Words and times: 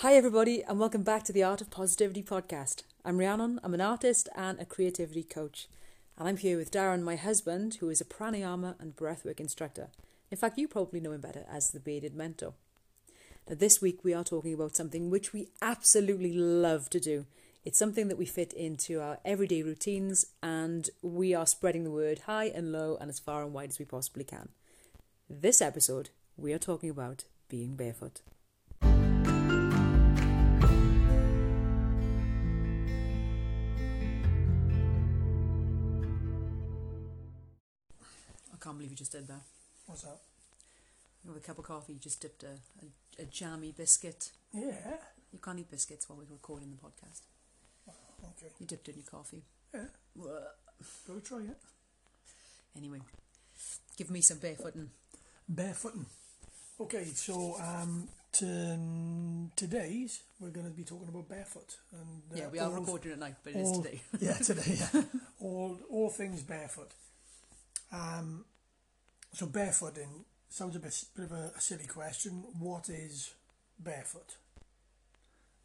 Hi, 0.00 0.12
everybody, 0.12 0.62
and 0.62 0.78
welcome 0.78 1.04
back 1.04 1.22
to 1.22 1.32
the 1.32 1.42
Art 1.42 1.62
of 1.62 1.70
Positivity 1.70 2.22
podcast. 2.22 2.82
I'm 3.02 3.16
Rhiannon, 3.16 3.58
I'm 3.64 3.72
an 3.72 3.80
artist 3.80 4.28
and 4.36 4.60
a 4.60 4.66
creativity 4.66 5.22
coach, 5.22 5.68
and 6.18 6.28
I'm 6.28 6.36
here 6.36 6.58
with 6.58 6.70
Darren, 6.70 7.00
my 7.00 7.16
husband, 7.16 7.76
who 7.80 7.88
is 7.88 8.02
a 8.02 8.04
pranayama 8.04 8.78
and 8.78 8.94
breathwork 8.94 9.40
instructor. 9.40 9.88
In 10.30 10.36
fact, 10.36 10.58
you 10.58 10.68
probably 10.68 11.00
know 11.00 11.12
him 11.12 11.22
better 11.22 11.46
as 11.50 11.70
the 11.70 11.80
bearded 11.80 12.14
mentor. 12.14 12.52
Now, 13.48 13.56
this 13.58 13.80
week 13.80 14.04
we 14.04 14.12
are 14.12 14.22
talking 14.22 14.52
about 14.52 14.76
something 14.76 15.08
which 15.08 15.32
we 15.32 15.48
absolutely 15.62 16.34
love 16.34 16.90
to 16.90 17.00
do. 17.00 17.24
It's 17.64 17.78
something 17.78 18.08
that 18.08 18.18
we 18.18 18.26
fit 18.26 18.52
into 18.52 19.00
our 19.00 19.18
everyday 19.24 19.62
routines, 19.62 20.26
and 20.42 20.90
we 21.00 21.32
are 21.34 21.46
spreading 21.46 21.84
the 21.84 21.90
word 21.90 22.18
high 22.26 22.52
and 22.54 22.70
low 22.70 22.98
and 23.00 23.08
as 23.08 23.18
far 23.18 23.42
and 23.42 23.54
wide 23.54 23.70
as 23.70 23.78
we 23.78 23.86
possibly 23.86 24.24
can. 24.24 24.50
This 25.30 25.62
episode, 25.62 26.10
we 26.36 26.52
are 26.52 26.58
talking 26.58 26.90
about 26.90 27.24
being 27.48 27.76
barefoot. 27.76 28.20
Can't 38.66 38.78
believe 38.78 38.90
you 38.90 38.96
just 38.96 39.12
did 39.12 39.28
that. 39.28 39.42
What's 39.86 40.02
that? 40.02 40.18
With 41.24 41.36
a 41.36 41.40
cup 41.40 41.58
of 41.58 41.64
coffee, 41.64 41.92
you 41.92 41.98
just 42.00 42.20
dipped 42.20 42.42
a, 42.42 42.58
a, 42.82 43.22
a 43.22 43.24
jammy 43.26 43.70
biscuit. 43.72 44.30
Yeah. 44.52 44.96
You 45.32 45.38
can't 45.42 45.58
eat 45.60 45.70
biscuits 45.70 46.08
while 46.08 46.18
we're 46.18 46.32
recording 46.34 46.70
the 46.70 46.76
podcast. 46.76 47.20
Okay. 47.88 48.52
You 48.58 48.66
dipped 48.66 48.88
it 48.88 48.96
in 48.96 49.02
your 49.02 49.10
coffee. 49.10 49.42
Yeah. 49.72 49.84
Whoa. 50.16 50.40
Go 51.06 51.20
try 51.20 51.38
it. 51.42 51.56
Anyway, 52.76 52.98
give 53.96 54.10
me 54.10 54.20
some 54.20 54.38
barefooting. 54.38 54.88
Barefooting. 55.52 56.06
Okay, 56.80 57.04
so 57.04 57.54
um, 57.62 58.08
to, 58.32 59.48
today's 59.56 60.22
we're 60.40 60.50
going 60.50 60.66
to 60.66 60.72
be 60.72 60.82
talking 60.84 61.08
about 61.08 61.28
barefoot 61.28 61.76
and 61.92 62.22
uh, 62.32 62.36
Yeah, 62.36 62.48
we 62.48 62.58
are 62.58 62.68
all- 62.68 62.80
recording 62.80 63.12
at 63.12 63.18
night, 63.20 63.36
but 63.44 63.54
it 63.54 63.60
is 63.60 63.68
all- 63.68 63.82
today. 63.82 64.00
yeah, 64.20 64.34
today. 64.34 64.76
Yeah. 64.92 65.02
all 65.40 65.78
all 65.88 66.10
things 66.10 66.42
barefoot. 66.42 66.90
Um, 67.92 68.44
so 69.36 69.46
barefooting 69.46 70.24
sounds 70.48 70.76
a 70.76 70.78
bit, 70.78 71.04
bit 71.14 71.26
of 71.26 71.32
a, 71.32 71.52
a 71.54 71.60
silly 71.60 71.84
question. 71.86 72.42
What 72.58 72.88
is 72.88 73.34
barefoot? 73.78 74.36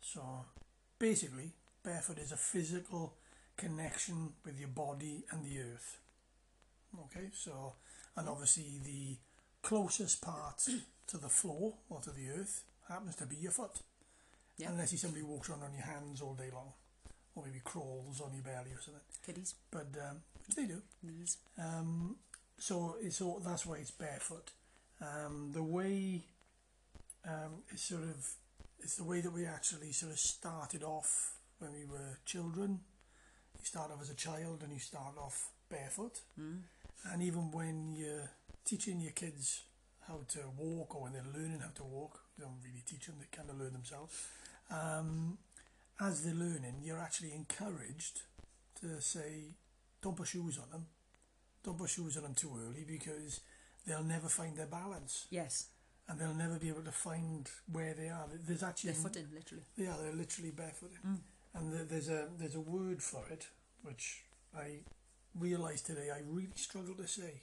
So 0.02 0.22
basically, 1.00 1.52
barefoot 1.82 2.18
is 2.18 2.34
a 2.34 2.38
physical 2.38 3.14
connection 3.56 4.34
with 4.44 4.60
your 4.60 4.68
body 4.68 5.24
and 5.32 5.46
the 5.46 5.60
earth. 5.62 6.00
Okay, 7.06 7.28
so 7.34 7.76
and 8.18 8.28
obviously 8.28 8.82
the 8.84 9.16
closest 9.66 10.22
part 10.22 10.68
to 11.08 11.18
the 11.18 11.30
floor 11.30 11.76
or 11.90 12.02
to 12.02 12.10
the 12.10 12.30
earth 12.38 12.64
happens 12.90 13.16
to 13.16 13.26
be 13.26 13.38
your 13.38 13.54
foot. 13.54 13.80
Yeah. 14.58 14.72
Unless 14.72 14.92
you 14.92 14.98
somebody 14.98 15.24
walks 15.24 15.50
around 15.50 15.64
on 15.64 15.74
your 15.74 15.86
hands 15.86 16.22
all 16.22 16.34
day 16.34 16.50
long, 16.54 16.74
or 17.36 17.46
maybe 17.46 17.62
crawls 17.64 18.20
on 18.20 18.34
your 18.34 18.44
belly 18.44 18.72
or 18.76 18.82
something. 18.82 19.02
Kiddies, 19.26 19.56
But 19.72 19.88
um, 20.10 20.18
which 20.46 20.58
they 20.58 20.66
do. 20.66 20.82
knees. 21.02 21.38
Um, 21.58 22.18
so 22.62 22.96
it's 23.02 23.20
all, 23.22 23.40
that's 23.44 23.66
why 23.66 23.78
it's 23.78 23.92
barefoot. 23.92 24.52
Um, 25.02 25.52
the 25.52 25.64
way 25.64 26.22
um, 27.28 27.64
it's 27.72 27.84
sort 27.84 28.04
of 28.04 28.18
it's 28.80 28.96
the 28.96 29.04
way 29.04 29.22
that 29.22 29.32
we 29.34 29.46
actually 29.46 29.92
sort 29.92 30.12
of 30.12 30.20
started 30.20 30.84
off 30.84 31.36
when 31.60 31.74
we 31.74 31.86
were 31.86 32.18
children. 32.26 32.80
You 33.60 33.66
start 33.66 33.92
off 33.92 34.02
as 34.02 34.10
a 34.10 34.16
child 34.16 34.62
and 34.64 34.72
you 34.74 34.80
start 34.80 35.18
off 35.18 35.50
barefoot, 35.70 36.22
Mm. 36.40 36.62
and 37.12 37.22
even 37.24 37.52
when 37.52 37.94
you're 37.94 38.30
teaching 38.66 39.00
your 39.02 39.12
kids 39.14 39.64
how 40.08 40.20
to 40.30 40.40
walk 40.58 40.96
or 40.96 41.04
when 41.04 41.14
they're 41.14 41.34
learning 41.34 41.60
how 41.62 41.70
to 41.76 41.84
walk, 41.84 42.20
you 42.38 42.44
don't 42.44 42.60
really 42.64 42.84
teach 42.86 43.06
them; 43.08 43.16
they 43.20 43.28
kind 43.38 43.50
of 43.50 43.58
learn 43.60 43.74
themselves. 43.74 44.14
Um, 44.70 45.38
as 46.00 46.24
they're 46.24 46.34
learning, 46.34 46.82
you're 46.84 47.00
actually 47.00 47.34
encouraged 47.34 48.22
to 48.82 49.00
say, 49.02 49.56
"Don't 50.02 50.16
put 50.16 50.28
shoes 50.28 50.58
on 50.58 50.70
them." 50.72 50.86
Don't 51.64 51.78
put 51.78 51.90
shoes 51.90 52.18
on 52.18 52.24
them 52.24 52.34
too 52.36 52.52
early 52.68 52.84
because 52.88 53.42
they'll 53.86 54.04
never 54.04 54.28
find 54.30 54.56
their 54.58 54.66
balance 54.68 55.28
Yes, 55.30 55.68
and 56.08 56.20
they'll 56.20 56.34
never 56.34 56.58
be 56.60 56.70
able 56.70 56.84
to 56.84 56.92
find 56.92 57.50
where 57.72 57.94
they 57.94 58.10
are. 58.10 58.26
There's 58.48 58.64
actually 58.64 58.92
they're 58.94 59.02
footing, 59.02 59.28
literally. 59.34 59.64
yeah, 59.76 59.96
they're 60.02 60.14
literally 60.14 60.52
barefooted, 60.52 60.98
Mm. 61.06 61.20
and 61.56 61.74
th- 61.74 61.88
there's 61.90 62.10
a 62.10 62.28
there's 62.38 62.56
a 62.56 62.60
word 62.62 63.02
for 63.02 63.28
it 63.30 63.48
which 63.84 64.24
I 64.56 64.80
realised 65.36 65.86
today 65.88 66.10
I 66.12 66.20
really 66.28 66.52
struggle 66.56 66.96
to 66.96 67.08
say. 67.08 67.42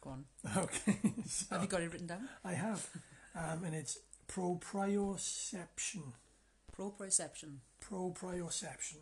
Go 0.00 0.10
on. 0.10 0.24
Okay, 0.56 0.98
so 1.26 1.46
Have 1.54 1.62
you 1.62 1.68
got 1.68 1.80
it 1.82 1.90
written 1.92 2.06
down? 2.06 2.28
I 2.44 2.52
have, 2.52 2.86
um, 3.34 3.64
and 3.64 3.74
it's 3.74 3.98
proprioception. 4.28 6.12
Proprioception. 6.76 7.58
proprioception. 7.82 8.96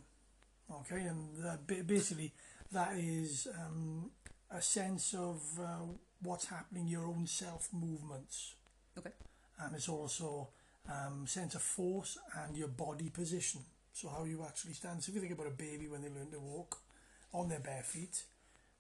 Okay, 0.71 1.03
and 1.03 1.37
that, 1.45 1.67
basically 1.87 2.33
that 2.71 2.97
is 2.97 3.49
um, 3.59 4.11
a 4.53 4.61
sense 4.63 5.15
of 5.15 5.43
uh, 5.61 5.87
what's 6.23 6.47
happening, 6.47 6.87
your 6.89 7.07
own 7.07 7.27
self 7.27 7.69
movements. 7.73 8.55
Okay. 8.99 9.11
And 9.61 9.75
it's 9.75 9.89
also 9.89 10.49
um, 10.91 11.27
sense 11.27 11.55
of 11.55 11.63
force 11.63 12.19
and 12.45 12.57
your 12.57 12.69
body 12.69 13.11
position. 13.11 13.63
So 13.93 14.09
how 14.09 14.25
you 14.25 14.45
actually 14.47 14.73
stand. 14.75 15.03
So 15.03 15.11
if 15.11 15.15
you 15.17 15.21
think 15.21 15.33
about 15.35 15.47
a 15.47 15.51
baby 15.51 15.89
when 15.89 16.03
they 16.03 16.09
learn 16.09 16.31
to 16.33 16.41
walk 16.41 16.79
on 17.33 17.49
their 17.49 17.61
bare 17.61 17.83
feet, 17.83 18.23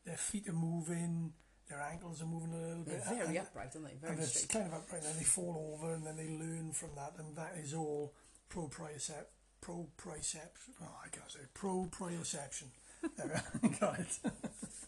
their 0.04 0.16
feet 0.16 0.48
are 0.48 0.52
moving, 0.52 1.32
their 1.68 1.80
ankles 1.80 2.20
are 2.22 2.26
moving 2.26 2.52
a 2.52 2.56
little 2.56 2.84
They're 2.84 2.96
bit. 2.98 3.04
very 3.18 3.36
and- 3.36 3.46
upright, 3.46 3.70
aren't 3.74 3.86
they? 3.86 3.92
and 3.92 4.00
Very 4.00 4.16
it's 4.18 4.42
straight. 4.42 4.62
kind 4.62 4.72
of 4.72 4.78
upright, 4.80 5.02
and 5.02 5.10
then 5.10 5.18
they 5.18 5.24
fall 5.24 5.74
over, 5.78 5.94
and 5.94 6.04
then 6.06 6.16
they 6.16 6.28
learn 6.28 6.72
from 6.72 6.90
that, 6.96 7.12
and 7.18 7.36
that 7.36 7.54
is 7.62 7.72
all 7.74 8.12
propriocept, 8.50 9.26
proprioception. 9.62 10.72
Oh, 10.82 10.96
I 11.04 11.08
can't 11.08 11.30
say 11.30 11.40
proprioception. 11.54 12.64
there 13.16 13.42
we 13.62 13.68
got 13.80 13.98
it. 14.00 14.18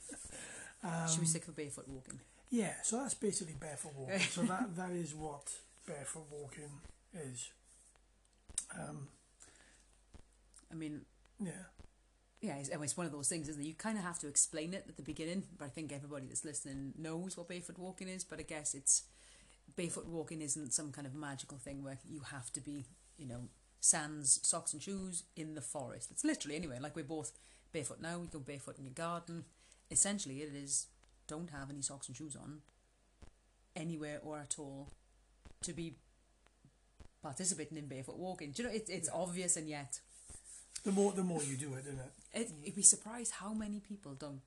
Should 0.84 0.90
Um, 1.14 1.20
we 1.20 1.26
stick 1.26 1.46
with 1.46 1.56
barefoot 1.56 1.88
walking? 1.88 2.20
Yeah, 2.50 2.74
so 2.82 2.98
that's 2.98 3.14
basically 3.14 3.54
barefoot 3.58 3.94
walking. 3.96 4.20
so 4.20 4.42
that 4.52 4.76
that 4.76 4.90
is 4.90 5.14
what 5.14 5.50
barefoot 5.86 6.26
walking 6.30 6.70
is. 7.14 7.50
Um, 8.78 9.08
I 10.70 10.74
mean, 10.74 11.02
yeah, 11.40 11.52
yeah, 12.40 12.56
it's, 12.56 12.68
it's 12.68 12.96
one 12.96 13.06
of 13.06 13.12
those 13.12 13.28
things, 13.28 13.48
isn't 13.48 13.62
it? 13.62 13.66
You 13.66 13.74
kind 13.74 13.96
of 13.98 14.04
have 14.04 14.18
to 14.20 14.28
explain 14.28 14.74
it 14.74 14.84
at 14.88 14.96
the 14.96 15.02
beginning, 15.02 15.44
but 15.58 15.64
I 15.66 15.68
think 15.68 15.92
everybody 15.92 16.26
that's 16.26 16.44
listening 16.44 16.92
knows 16.98 17.36
what 17.36 17.48
barefoot 17.48 17.78
walking 17.78 18.08
is. 18.08 18.24
But 18.24 18.40
I 18.40 18.42
guess 18.42 18.74
it's 18.74 19.04
barefoot 19.76 20.06
walking 20.06 20.42
isn't 20.42 20.74
some 20.74 20.92
kind 20.92 21.06
of 21.06 21.14
magical 21.14 21.58
thing 21.58 21.82
where 21.82 21.98
you 22.08 22.20
have 22.30 22.52
to 22.52 22.60
be, 22.60 22.84
you 23.16 23.26
know, 23.26 23.48
sans 23.80 24.40
socks 24.42 24.72
and 24.72 24.82
shoes 24.82 25.24
in 25.36 25.54
the 25.54 25.60
forest. 25.60 26.10
It's 26.10 26.24
literally 26.24 26.56
anyway. 26.56 26.78
Like 26.80 26.94
we're 26.96 27.04
both 27.04 27.32
barefoot 27.72 28.00
now. 28.02 28.18
We 28.18 28.26
go 28.26 28.38
barefoot 28.40 28.78
in 28.78 28.84
your 28.84 28.94
garden. 28.94 29.44
Essentially, 29.90 30.38
it 30.38 30.52
is 30.54 30.86
don't 31.26 31.50
have 31.50 31.70
any 31.70 31.82
socks 31.82 32.08
and 32.08 32.16
shoes 32.16 32.36
on 32.36 32.60
anywhere 33.76 34.20
or 34.22 34.38
at 34.38 34.56
all 34.58 34.90
to 35.62 35.72
be 35.72 35.96
participating 37.22 37.78
in 37.78 37.86
barefoot 37.86 38.16
walking. 38.16 38.52
Do 38.52 38.62
you 38.62 38.68
know? 38.68 38.74
It's 38.74 38.90
it's 38.90 39.08
obvious 39.12 39.56
and 39.56 39.68
yet 39.68 40.00
the 40.84 40.92
more 40.92 41.12
the 41.12 41.22
more 41.22 41.42
you 41.42 41.56
do 41.56 41.74
it, 41.74 41.86
isn't 41.86 41.98
it? 41.98 42.12
it, 42.40 42.50
you'd 42.62 42.76
be 42.76 42.82
surprised 42.82 43.32
how 43.32 43.54
many 43.54 43.80
people 43.80 44.14
don't. 44.14 44.42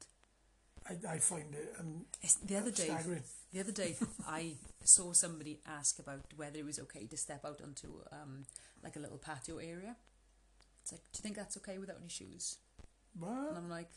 I, 0.87 1.15
I 1.15 1.17
find 1.17 1.53
it 1.53 1.75
um, 1.79 2.05
the 2.45 2.55
other 2.55 2.71
day, 2.71 2.85
staggering. 2.85 3.23
the 3.51 3.59
other 3.59 3.71
day, 3.71 3.95
I 4.27 4.53
saw 4.83 5.11
somebody 5.13 5.59
ask 5.67 5.99
about 5.99 6.21
whether 6.35 6.59
it 6.59 6.65
was 6.65 6.79
okay 6.79 7.07
to 7.07 7.17
step 7.17 7.43
out 7.43 7.59
onto 7.61 7.87
um, 8.11 8.45
like 8.83 8.95
a 8.95 8.99
little 8.99 9.17
patio 9.17 9.57
area. 9.57 9.95
It's 10.81 10.91
like, 10.93 11.01
do 11.11 11.17
you 11.17 11.21
think 11.23 11.35
that's 11.35 11.57
okay 11.57 11.77
without 11.77 11.97
any 11.99 12.07
shoes? 12.07 12.57
And 13.49 13.57
I'm 13.57 13.69
like, 13.69 13.89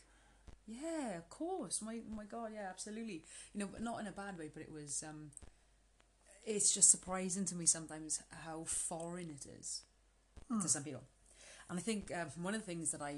yeah, 0.81 1.17
of 1.17 1.29
course. 1.29 1.81
My 1.81 1.99
my 2.09 2.25
God, 2.25 2.51
yeah, 2.53 2.67
absolutely. 2.69 3.23
You 3.53 3.59
know, 3.59 3.69
but 3.71 3.81
not 3.81 3.99
in 3.99 4.07
a 4.07 4.11
bad 4.11 4.37
way, 4.37 4.49
but 4.53 4.63
it 4.63 4.71
was. 4.71 5.03
Um, 5.07 5.31
it's 6.43 6.73
just 6.73 6.89
surprising 6.89 7.45
to 7.45 7.55
me 7.55 7.65
sometimes 7.67 8.21
how 8.45 8.63
foreign 8.65 9.29
it 9.29 9.45
is 9.59 9.83
to 10.61 10.67
some 10.67 10.83
people, 10.83 11.03
and 11.69 11.77
I 11.79 11.81
think 11.81 12.11
um, 12.13 12.27
one 12.43 12.55
of 12.55 12.61
the 12.61 12.65
things 12.65 12.91
that 12.91 13.01
I 13.01 13.15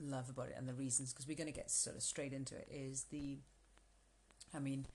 love 0.00 0.28
about 0.28 0.48
it 0.48 0.54
and 0.58 0.66
the 0.66 0.72
reasons 0.74 1.12
because 1.12 1.28
we're 1.28 1.36
going 1.36 1.52
to 1.52 1.56
get 1.56 1.70
sort 1.70 1.94
of 1.94 2.02
straight 2.02 2.32
into 2.32 2.54
it 2.56 2.68
is 2.70 3.04
the. 3.10 3.38
I 4.54 4.58
mean, 4.60 4.86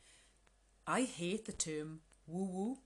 I 0.88 1.02
hate 1.04 1.46
the 1.46 1.52
term 1.54 2.00
woo 2.28 2.78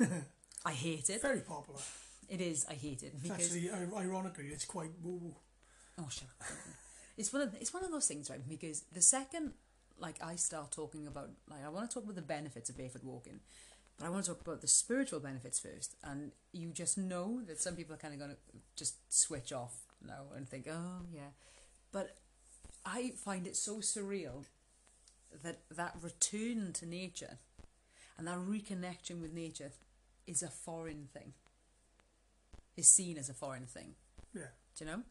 woo. 0.00 0.06
I 0.64 0.72
hate 0.72 1.10
it. 1.10 1.22
very 1.22 1.40
popular. 1.40 1.80
It 2.28 2.40
is. 2.40 2.66
I 2.68 2.74
hate 2.74 3.02
it 3.02 3.12
It's 3.14 3.22
because 3.22 3.56
actually, 3.56 3.70
ironically, 3.96 4.46
it's 4.48 4.64
quite 4.64 4.90
woo 5.02 5.18
woo. 5.22 5.36
Oh, 5.98 6.08
shut 6.10 6.28
up. 6.40 6.46
It's 7.18 7.32
one 7.32 7.42
of 7.42 7.54
it's 7.60 7.74
one 7.74 7.84
of 7.84 7.90
those 7.90 8.06
things, 8.08 8.30
right? 8.30 8.40
Because 8.48 8.84
the 8.92 9.02
second 9.02 9.52
like 9.98 10.22
I 10.22 10.36
start 10.36 10.70
talking 10.72 11.06
about 11.06 11.30
like 11.50 11.64
I 11.64 11.68
want 11.68 11.90
to 11.90 11.94
talk 11.94 12.04
about 12.04 12.16
the 12.16 12.22
benefits 12.22 12.70
of 12.70 12.76
barefoot 12.76 13.04
walking, 13.04 13.40
but 13.98 14.06
I 14.06 14.10
want 14.10 14.24
to 14.24 14.30
talk 14.30 14.40
about 14.40 14.60
the 14.62 14.68
spiritual 14.68 15.20
benefits 15.20 15.58
first. 15.58 15.96
And 16.04 16.32
you 16.52 16.70
just 16.70 16.96
know 16.96 17.42
that 17.46 17.60
some 17.60 17.76
people 17.76 17.94
are 17.94 17.98
kind 17.98 18.14
of 18.14 18.20
going 18.20 18.32
to 18.32 18.36
just 18.76 18.96
switch 19.12 19.52
off 19.52 19.74
now 20.06 20.26
and 20.36 20.48
think, 20.48 20.68
oh 20.70 21.02
yeah, 21.12 21.32
but 21.92 22.16
I 22.86 23.12
find 23.16 23.46
it 23.46 23.56
so 23.56 23.78
surreal 23.78 24.44
that 25.42 25.60
that 25.70 25.96
return 26.00 26.72
to 26.74 26.86
nature 26.86 27.38
and 28.16 28.26
that 28.26 28.38
reconnection 28.38 29.20
with 29.20 29.32
nature 29.32 29.72
is 30.26 30.42
a 30.42 30.48
foreign 30.48 31.08
thing. 31.12 31.32
is 32.76 32.88
seen 32.88 33.18
as 33.18 33.28
a 33.28 33.34
foreign 33.34 33.66
thing. 33.66 33.94
Yeah. 34.34 34.52
Do 34.76 34.84
you 34.84 34.90
know? 34.90 35.02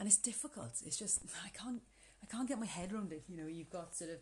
And 0.00 0.08
it's 0.08 0.16
difficult. 0.16 0.82
It's 0.84 0.98
just 0.98 1.20
I 1.44 1.50
can't 1.50 1.82
I 2.22 2.26
can't 2.26 2.48
get 2.48 2.58
my 2.58 2.66
head 2.66 2.92
around 2.92 3.12
it. 3.12 3.22
You 3.28 3.36
know, 3.36 3.46
you've 3.46 3.70
got 3.70 3.94
sort 3.94 4.10
of 4.10 4.18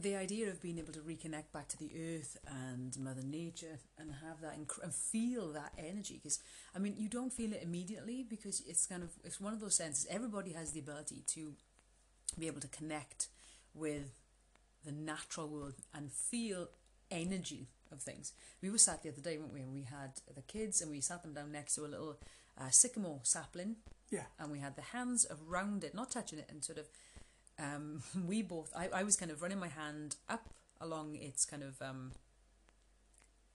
the 0.00 0.14
idea 0.14 0.48
of 0.48 0.62
being 0.62 0.78
able 0.78 0.92
to 0.92 1.00
reconnect 1.00 1.50
back 1.52 1.66
to 1.66 1.76
the 1.76 1.90
earth 1.96 2.36
and 2.46 2.96
Mother 3.00 3.22
Nature 3.24 3.80
and 3.98 4.12
have 4.22 4.40
that 4.42 4.56
inc- 4.56 4.82
and 4.82 4.94
feel 4.94 5.52
that 5.52 5.72
energy. 5.76 6.20
Because 6.22 6.38
I 6.76 6.78
mean, 6.78 6.94
you 6.96 7.08
don't 7.08 7.32
feel 7.32 7.52
it 7.52 7.62
immediately 7.62 8.24
because 8.28 8.62
it's 8.68 8.86
kind 8.86 9.02
of 9.02 9.10
it's 9.24 9.40
one 9.40 9.54
of 9.54 9.60
those 9.60 9.74
senses. 9.74 10.06
Everybody 10.08 10.52
has 10.52 10.72
the 10.72 10.80
ability 10.80 11.24
to 11.28 11.54
be 12.38 12.46
able 12.46 12.60
to 12.60 12.68
connect 12.68 13.28
with 13.74 14.12
the 14.84 14.92
natural 14.92 15.48
world 15.48 15.74
and 15.94 16.12
feel 16.12 16.68
energy 17.10 17.68
of 17.90 18.00
things. 18.00 18.32
We 18.62 18.70
were 18.70 18.78
sat 18.78 19.02
the 19.02 19.08
other 19.08 19.20
day, 19.20 19.38
weren't 19.38 19.54
we? 19.54 19.60
And 19.60 19.72
we 19.72 19.82
had 19.82 20.12
the 20.34 20.42
kids 20.42 20.80
and 20.82 20.90
we 20.90 21.00
sat 21.00 21.22
them 21.22 21.34
down 21.34 21.52
next 21.52 21.74
to 21.76 21.84
a 21.84 21.88
little 21.88 22.18
uh, 22.60 22.70
sycamore 22.70 23.20
sapling 23.22 23.76
Yeah. 24.10 24.24
and 24.38 24.50
we 24.52 24.58
had 24.60 24.76
the 24.76 24.82
hands 24.82 25.26
around 25.30 25.84
it, 25.84 25.94
not 25.94 26.10
touching 26.10 26.38
it, 26.38 26.46
and 26.50 26.64
sort 26.64 26.78
of 26.78 26.88
um, 27.58 28.02
we 28.26 28.42
both. 28.42 28.72
I, 28.76 28.88
I 28.94 29.02
was 29.02 29.16
kind 29.16 29.30
of 29.30 29.42
running 29.42 29.58
my 29.58 29.68
hand 29.68 30.16
up 30.28 30.48
along 30.80 31.16
its 31.16 31.44
kind 31.44 31.62
of 31.62 31.80
um, 31.82 32.12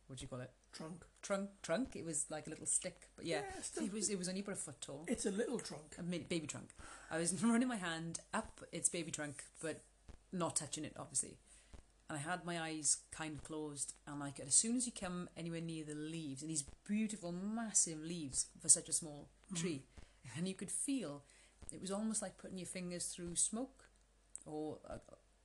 what 0.08 0.20
do 0.20 0.24
you 0.24 0.28
call 0.28 0.42
it? 0.42 0.52
Trunk. 0.74 1.06
Trunk, 1.22 1.50
trunk. 1.62 1.96
It 1.96 2.04
was 2.04 2.26
like 2.30 2.48
a 2.48 2.50
little 2.50 2.66
stick, 2.66 3.08
but 3.16 3.26
yeah, 3.26 3.42
Yeah, 3.78 3.84
it 3.86 3.94
was. 3.94 4.10
It 4.10 4.18
was 4.18 4.28
only 4.28 4.42
about 4.42 4.54
a 4.54 4.58
foot 4.58 4.82
tall, 4.82 5.06
It's 5.08 5.26
a 5.26 5.32
little 5.32 5.60
trunk. 5.60 5.96
a 5.98 6.04
mid 6.04 6.28
baby 6.28 6.48
trunk. 6.48 6.70
I 7.12 7.18
was 7.20 7.34
running 7.44 7.68
my 7.68 7.78
hand 7.78 8.20
up 8.34 8.60
its 8.72 8.90
baby 8.90 9.12
trunk, 9.12 9.44
but 9.62 9.82
not 10.32 10.56
touching 10.56 10.84
it, 10.84 10.94
obviously. 11.00 11.38
And 12.13 12.21
I 12.21 12.30
had 12.30 12.45
my 12.45 12.62
eyes 12.62 12.98
kind 13.12 13.36
of 13.36 13.44
closed, 13.44 13.94
and 14.06 14.19
like 14.19 14.39
as 14.39 14.54
soon 14.54 14.75
as 14.75 14.86
you 14.86 14.92
come 14.92 15.30
anywhere 15.36 15.62
near 15.62 15.83
the 15.83 15.95
leaves, 15.95 16.44
and 16.44 16.51
these 16.51 16.63
beautiful, 16.88 17.31
massive 17.31 18.00
leaves 18.00 18.48
for 18.62 18.69
such 18.69 18.88
a 18.88 18.94
small 18.94 19.30
tree, 19.56 19.81
and 20.38 20.48
you 20.48 20.54
could 20.54 20.69
feel 20.69 21.24
it 21.71 21.81
was 21.81 21.89
almost 21.89 22.21
like 22.21 22.38
putting 22.38 22.60
your 22.60 22.68
fingers 22.68 23.07
through 23.07 23.36
smoke 23.36 23.86
or 24.45 24.77
uh, 24.88 24.98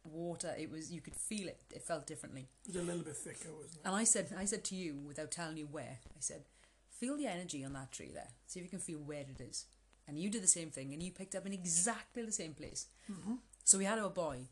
water. 0.05 0.55
It 0.59 0.71
was 0.71 0.93
you 0.93 1.01
could 1.01 1.17
feel 1.17 1.49
it. 1.49 1.63
It 1.75 1.83
felt 1.83 2.07
differently. 2.07 2.49
It 2.67 2.75
was 2.75 2.83
a 2.83 2.87
little 2.87 3.03
bit 3.03 3.17
thicker, 3.17 3.51
wasn't 3.51 3.77
it? 3.77 3.87
And 3.87 3.97
I 3.97 4.05
said, 4.05 4.35
I 4.39 4.45
said 4.45 4.63
to 4.65 4.75
you 4.75 4.99
without 5.07 5.31
telling 5.31 5.57
you 5.57 5.69
where. 5.71 6.01
I 6.07 6.21
said, 6.21 6.43
feel 6.91 7.17
the 7.17 7.29
energy 7.29 7.65
on 7.65 7.73
that 7.73 7.93
tree 7.93 8.11
there. 8.13 8.29
See 8.47 8.61
if 8.61 8.65
you 8.65 8.71
can 8.71 8.79
feel 8.79 8.99
where 8.99 9.21
it 9.21 9.41
is. 9.41 9.65
And 10.07 10.19
you 10.19 10.29
did 10.29 10.43
the 10.43 10.49
same 10.49 10.71
thing, 10.71 10.93
and 10.93 11.03
you 11.03 11.13
picked 11.13 11.35
up 11.35 11.47
in 11.47 11.53
exactly 11.55 12.25
the 12.25 12.33
same 12.33 12.53
place. 12.53 12.87
Mm-hmm. 13.11 13.37
So 13.65 13.79
we 13.79 13.85
had 13.87 13.99
our 13.99 14.11
boy, 14.11 14.49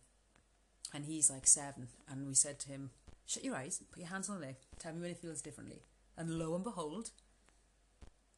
and 0.95 1.05
he's 1.05 1.31
like 1.31 1.47
seven, 1.47 1.89
and 2.09 2.27
we 2.27 2.35
said 2.35 2.59
to 2.61 2.69
him, 2.69 2.91
"Shut 3.27 3.45
your 3.45 3.57
eyes, 3.57 3.83
put 3.91 4.01
your 4.01 4.09
hands 4.09 4.29
on 4.29 4.41
there, 4.41 4.57
tell 4.79 4.93
me 4.93 5.01
when 5.01 5.11
it 5.11 5.19
feels 5.19 5.43
differently." 5.43 5.83
And 6.17 6.39
lo 6.39 6.55
and 6.55 6.65
behold, 6.65 7.11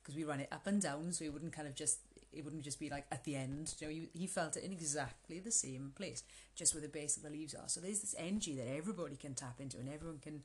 because 0.03 0.17
we 0.17 0.25
ran 0.25 0.41
it 0.41 0.53
up 0.53 0.67
and 0.67 0.81
down, 0.81 1.13
so 1.13 1.25
it 1.25 1.33
wouldn't 1.33 1.53
kind 1.53 1.69
of 1.69 1.75
just 1.75 2.01
it 2.33 2.45
wouldn't 2.45 2.63
just 2.63 2.81
be 2.81 2.91
like 2.91 3.07
at 3.11 3.25
the 3.25 3.37
end. 3.37 3.75
You 3.79 3.87
know, 3.87 3.93
he, 3.93 4.09
he 4.13 4.27
felt 4.27 4.57
it 4.57 4.65
in 4.65 4.73
exactly 4.73 5.41
the 5.41 5.51
same 5.51 5.93
place, 5.97 6.23
just 6.55 6.75
where 6.75 6.83
the 6.83 6.89
base 6.89 7.17
of 7.17 7.23
the 7.23 7.31
leaves 7.31 7.55
are. 7.55 7.69
So 7.69 7.81
there's 7.81 8.01
this 8.01 8.15
energy 8.19 8.55
that 8.57 8.69
everybody 8.69 9.17
can 9.17 9.35
tap 9.35 9.61
into, 9.61 9.79
and 9.79 9.89
everyone 9.89 10.19
can 10.19 10.43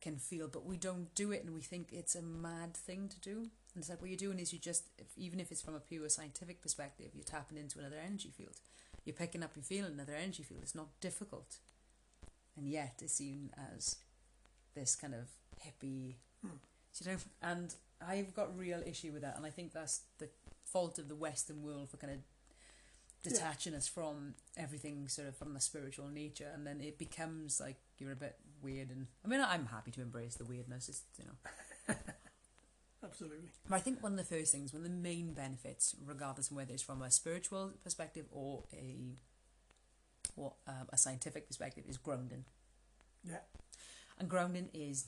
can 0.00 0.16
feel, 0.16 0.48
but 0.48 0.66
we 0.66 0.76
don't 0.76 1.14
do 1.14 1.30
it, 1.30 1.44
and 1.44 1.54
we 1.54 1.60
think 1.60 1.88
it's 1.92 2.16
a 2.16 2.22
mad 2.22 2.74
thing 2.74 3.08
to 3.08 3.20
do. 3.20 3.38
And 3.74 3.80
it's 3.80 3.88
like 3.88 4.00
what 4.00 4.10
you're 4.10 4.16
doing 4.16 4.38
is 4.38 4.52
you 4.52 4.58
just, 4.58 4.88
if, 4.98 5.06
even 5.16 5.40
if 5.40 5.50
it's 5.50 5.62
from 5.62 5.74
a 5.74 5.80
pure 5.80 6.08
scientific 6.08 6.60
perspective, 6.60 7.12
you're 7.14 7.24
tapping 7.24 7.56
into 7.56 7.78
another 7.78 7.96
energy 8.04 8.30
field. 8.36 8.56
You're 9.04 9.14
picking 9.16 9.42
up 9.42 9.54
and 9.56 9.64
feeling 9.64 9.92
another 9.92 10.14
energy 10.14 10.42
field. 10.42 10.60
It's 10.62 10.74
not 10.74 10.88
difficult, 11.00 11.56
and 12.56 12.68
yet 12.68 13.00
it's 13.02 13.14
seen 13.14 13.50
as 13.76 13.96
this 14.74 14.94
kind 14.96 15.14
of 15.14 15.28
hippie, 15.64 16.14
Hmm. 16.42 16.56
you 17.00 17.12
know. 17.12 17.18
And 17.42 17.74
I've 18.00 18.34
got 18.34 18.56
real 18.56 18.82
issue 18.86 19.12
with 19.12 19.22
that, 19.22 19.36
and 19.36 19.44
I 19.46 19.50
think 19.50 19.72
that's 19.72 20.02
the 20.18 20.28
fault 20.64 20.98
of 20.98 21.08
the 21.08 21.14
Western 21.16 21.62
world 21.62 21.90
for 21.90 21.96
kind 21.98 22.12
of 22.14 22.20
Yeah. 23.24 23.32
detaching 23.32 23.74
us 23.74 23.86
from 23.86 24.34
everything, 24.56 25.08
sort 25.08 25.28
of 25.28 25.36
from 25.36 25.54
the 25.54 25.60
spiritual 25.60 26.08
nature, 26.08 26.50
and 26.54 26.66
then 26.66 26.80
it 26.80 26.98
becomes 26.98 27.60
like 27.60 27.76
you're 27.98 28.12
a 28.12 28.16
bit 28.16 28.38
weird. 28.60 28.90
And 28.90 29.06
I 29.24 29.28
mean, 29.28 29.40
I'm 29.40 29.66
happy 29.66 29.90
to 29.92 30.00
embrace 30.02 30.34
the 30.36 30.44
weirdness. 30.44 30.88
It's 30.88 31.02
you 31.18 31.24
know. 31.26 31.94
Absolutely. 33.04 33.48
But 33.68 33.76
I 33.76 33.78
think 33.80 34.02
one 34.02 34.12
of 34.12 34.18
the 34.18 34.24
first 34.24 34.52
things, 34.52 34.72
one 34.72 34.84
of 34.84 34.88
the 34.90 34.96
main 34.96 35.32
benefits, 35.34 35.94
regardless 36.04 36.50
of 36.50 36.56
whether 36.56 36.72
it's 36.72 36.82
from 36.82 37.02
a 37.02 37.10
spiritual 37.10 37.72
perspective 37.82 38.26
or 38.30 38.64
a 38.72 39.16
what 40.34 40.54
um, 40.68 40.88
a 40.92 40.96
scientific 40.96 41.48
perspective, 41.48 41.84
is 41.88 41.96
grounding. 41.96 42.44
Yeah. 43.24 43.38
And 44.18 44.28
grounding 44.28 44.68
is 44.72 45.06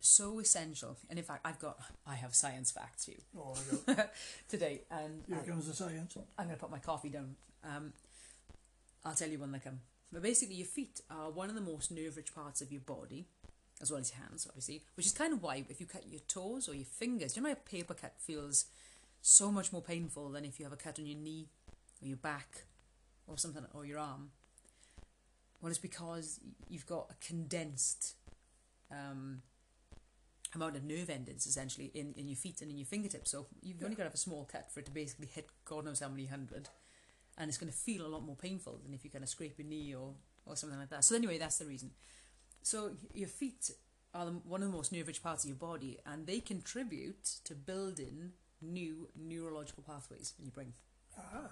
so 0.00 0.40
essential. 0.40 0.98
And 1.08 1.18
in 1.18 1.24
fact, 1.24 1.46
I've 1.46 1.58
got 1.58 1.78
I 2.06 2.16
have 2.16 2.34
science 2.34 2.70
facts 2.70 3.04
for 3.04 3.12
you 3.12 3.18
Oh, 3.38 3.54
today, 4.48 4.82
and 4.90 5.22
Here 5.28 5.38
comes 5.46 5.66
the 5.68 5.74
science. 5.74 6.16
I'm 6.38 6.46
going 6.46 6.56
to 6.56 6.60
put 6.60 6.70
my 6.70 6.78
coffee 6.78 7.08
down. 7.08 7.36
Um, 7.64 7.92
I'll 9.04 9.14
tell 9.14 9.28
you 9.28 9.38
when 9.38 9.52
they 9.52 9.58
come. 9.58 9.80
But 10.12 10.22
basically, 10.22 10.56
your 10.56 10.66
feet 10.66 11.00
are 11.10 11.30
one 11.30 11.48
of 11.48 11.54
the 11.54 11.60
most 11.60 11.90
nerve-rich 11.90 12.34
parts 12.34 12.60
of 12.60 12.70
your 12.70 12.82
body, 12.82 13.26
as 13.82 13.90
well 13.90 14.00
as 14.00 14.12
your 14.12 14.24
hands, 14.24 14.46
obviously. 14.48 14.84
Which 14.96 15.06
is 15.06 15.12
kind 15.12 15.32
of 15.32 15.42
why, 15.42 15.64
if 15.68 15.80
you 15.80 15.86
cut 15.86 16.06
your 16.08 16.20
toes 16.28 16.68
or 16.68 16.74
your 16.74 16.86
fingers, 16.86 17.34
do 17.34 17.40
you 17.40 17.42
know 17.42 17.50
how 17.50 17.60
a 17.60 17.68
paper 17.68 17.94
cut 17.94 18.14
feels 18.18 18.66
so 19.20 19.52
much 19.52 19.72
more 19.72 19.82
painful 19.82 20.30
than 20.30 20.44
if 20.44 20.58
you 20.58 20.64
have 20.64 20.72
a 20.72 20.76
cut 20.76 20.98
on 20.98 21.06
your 21.06 21.18
knee 21.18 21.48
or 22.00 22.08
your 22.08 22.16
back 22.16 22.62
or 23.26 23.36
something, 23.36 23.64
or 23.74 23.84
your 23.84 23.98
arm? 23.98 24.30
Well, 25.60 25.70
it's 25.70 25.78
because 25.78 26.40
you've 26.68 26.86
got 26.86 27.10
a 27.10 27.26
condensed 27.26 28.14
um, 28.90 29.42
amount 30.54 30.76
of 30.76 30.84
nerve 30.84 31.08
endings 31.08 31.46
essentially 31.46 31.90
in, 31.94 32.14
in 32.16 32.28
your 32.28 32.36
feet 32.36 32.60
and 32.62 32.70
in 32.70 32.78
your 32.78 32.86
fingertips. 32.86 33.30
So 33.30 33.46
you've 33.62 33.82
only 33.82 33.94
got 33.94 34.02
to 34.02 34.08
have 34.08 34.14
a 34.14 34.18
small 34.18 34.44
cut 34.50 34.72
for 34.72 34.80
it 34.80 34.86
to 34.86 34.92
basically 34.92 35.26
hit 35.26 35.48
God 35.64 35.84
knows 35.84 36.00
how 36.00 36.08
many 36.08 36.26
hundred, 36.26 36.68
and 37.38 37.48
it's 37.48 37.58
going 37.58 37.70
to 37.70 37.78
feel 37.78 38.04
a 38.04 38.08
lot 38.08 38.24
more 38.24 38.36
painful 38.36 38.80
than 38.82 38.92
if 38.92 39.04
you 39.04 39.10
kind 39.10 39.24
of 39.24 39.30
scrape 39.30 39.58
your 39.58 39.66
knee 39.66 39.94
or, 39.94 40.14
or 40.46 40.56
something 40.56 40.78
like 40.78 40.90
that. 40.90 41.04
So 41.04 41.14
anyway, 41.14 41.38
that's 41.38 41.58
the 41.58 41.66
reason. 41.66 41.90
So 42.62 42.92
your 43.14 43.28
feet 43.28 43.70
are 44.14 44.26
the, 44.26 44.32
one 44.32 44.62
of 44.62 44.70
the 44.70 44.76
most 44.76 44.92
nerve-rich 44.92 45.22
parts 45.22 45.44
of 45.44 45.48
your 45.48 45.56
body, 45.56 45.98
and 46.06 46.26
they 46.26 46.40
contribute 46.40 47.24
to 47.44 47.54
building 47.54 48.32
new 48.60 49.08
neurological 49.16 49.82
pathways 49.82 50.34
in 50.38 50.46
your 50.46 50.52
brain. 50.52 50.72
Ah. 51.18 51.50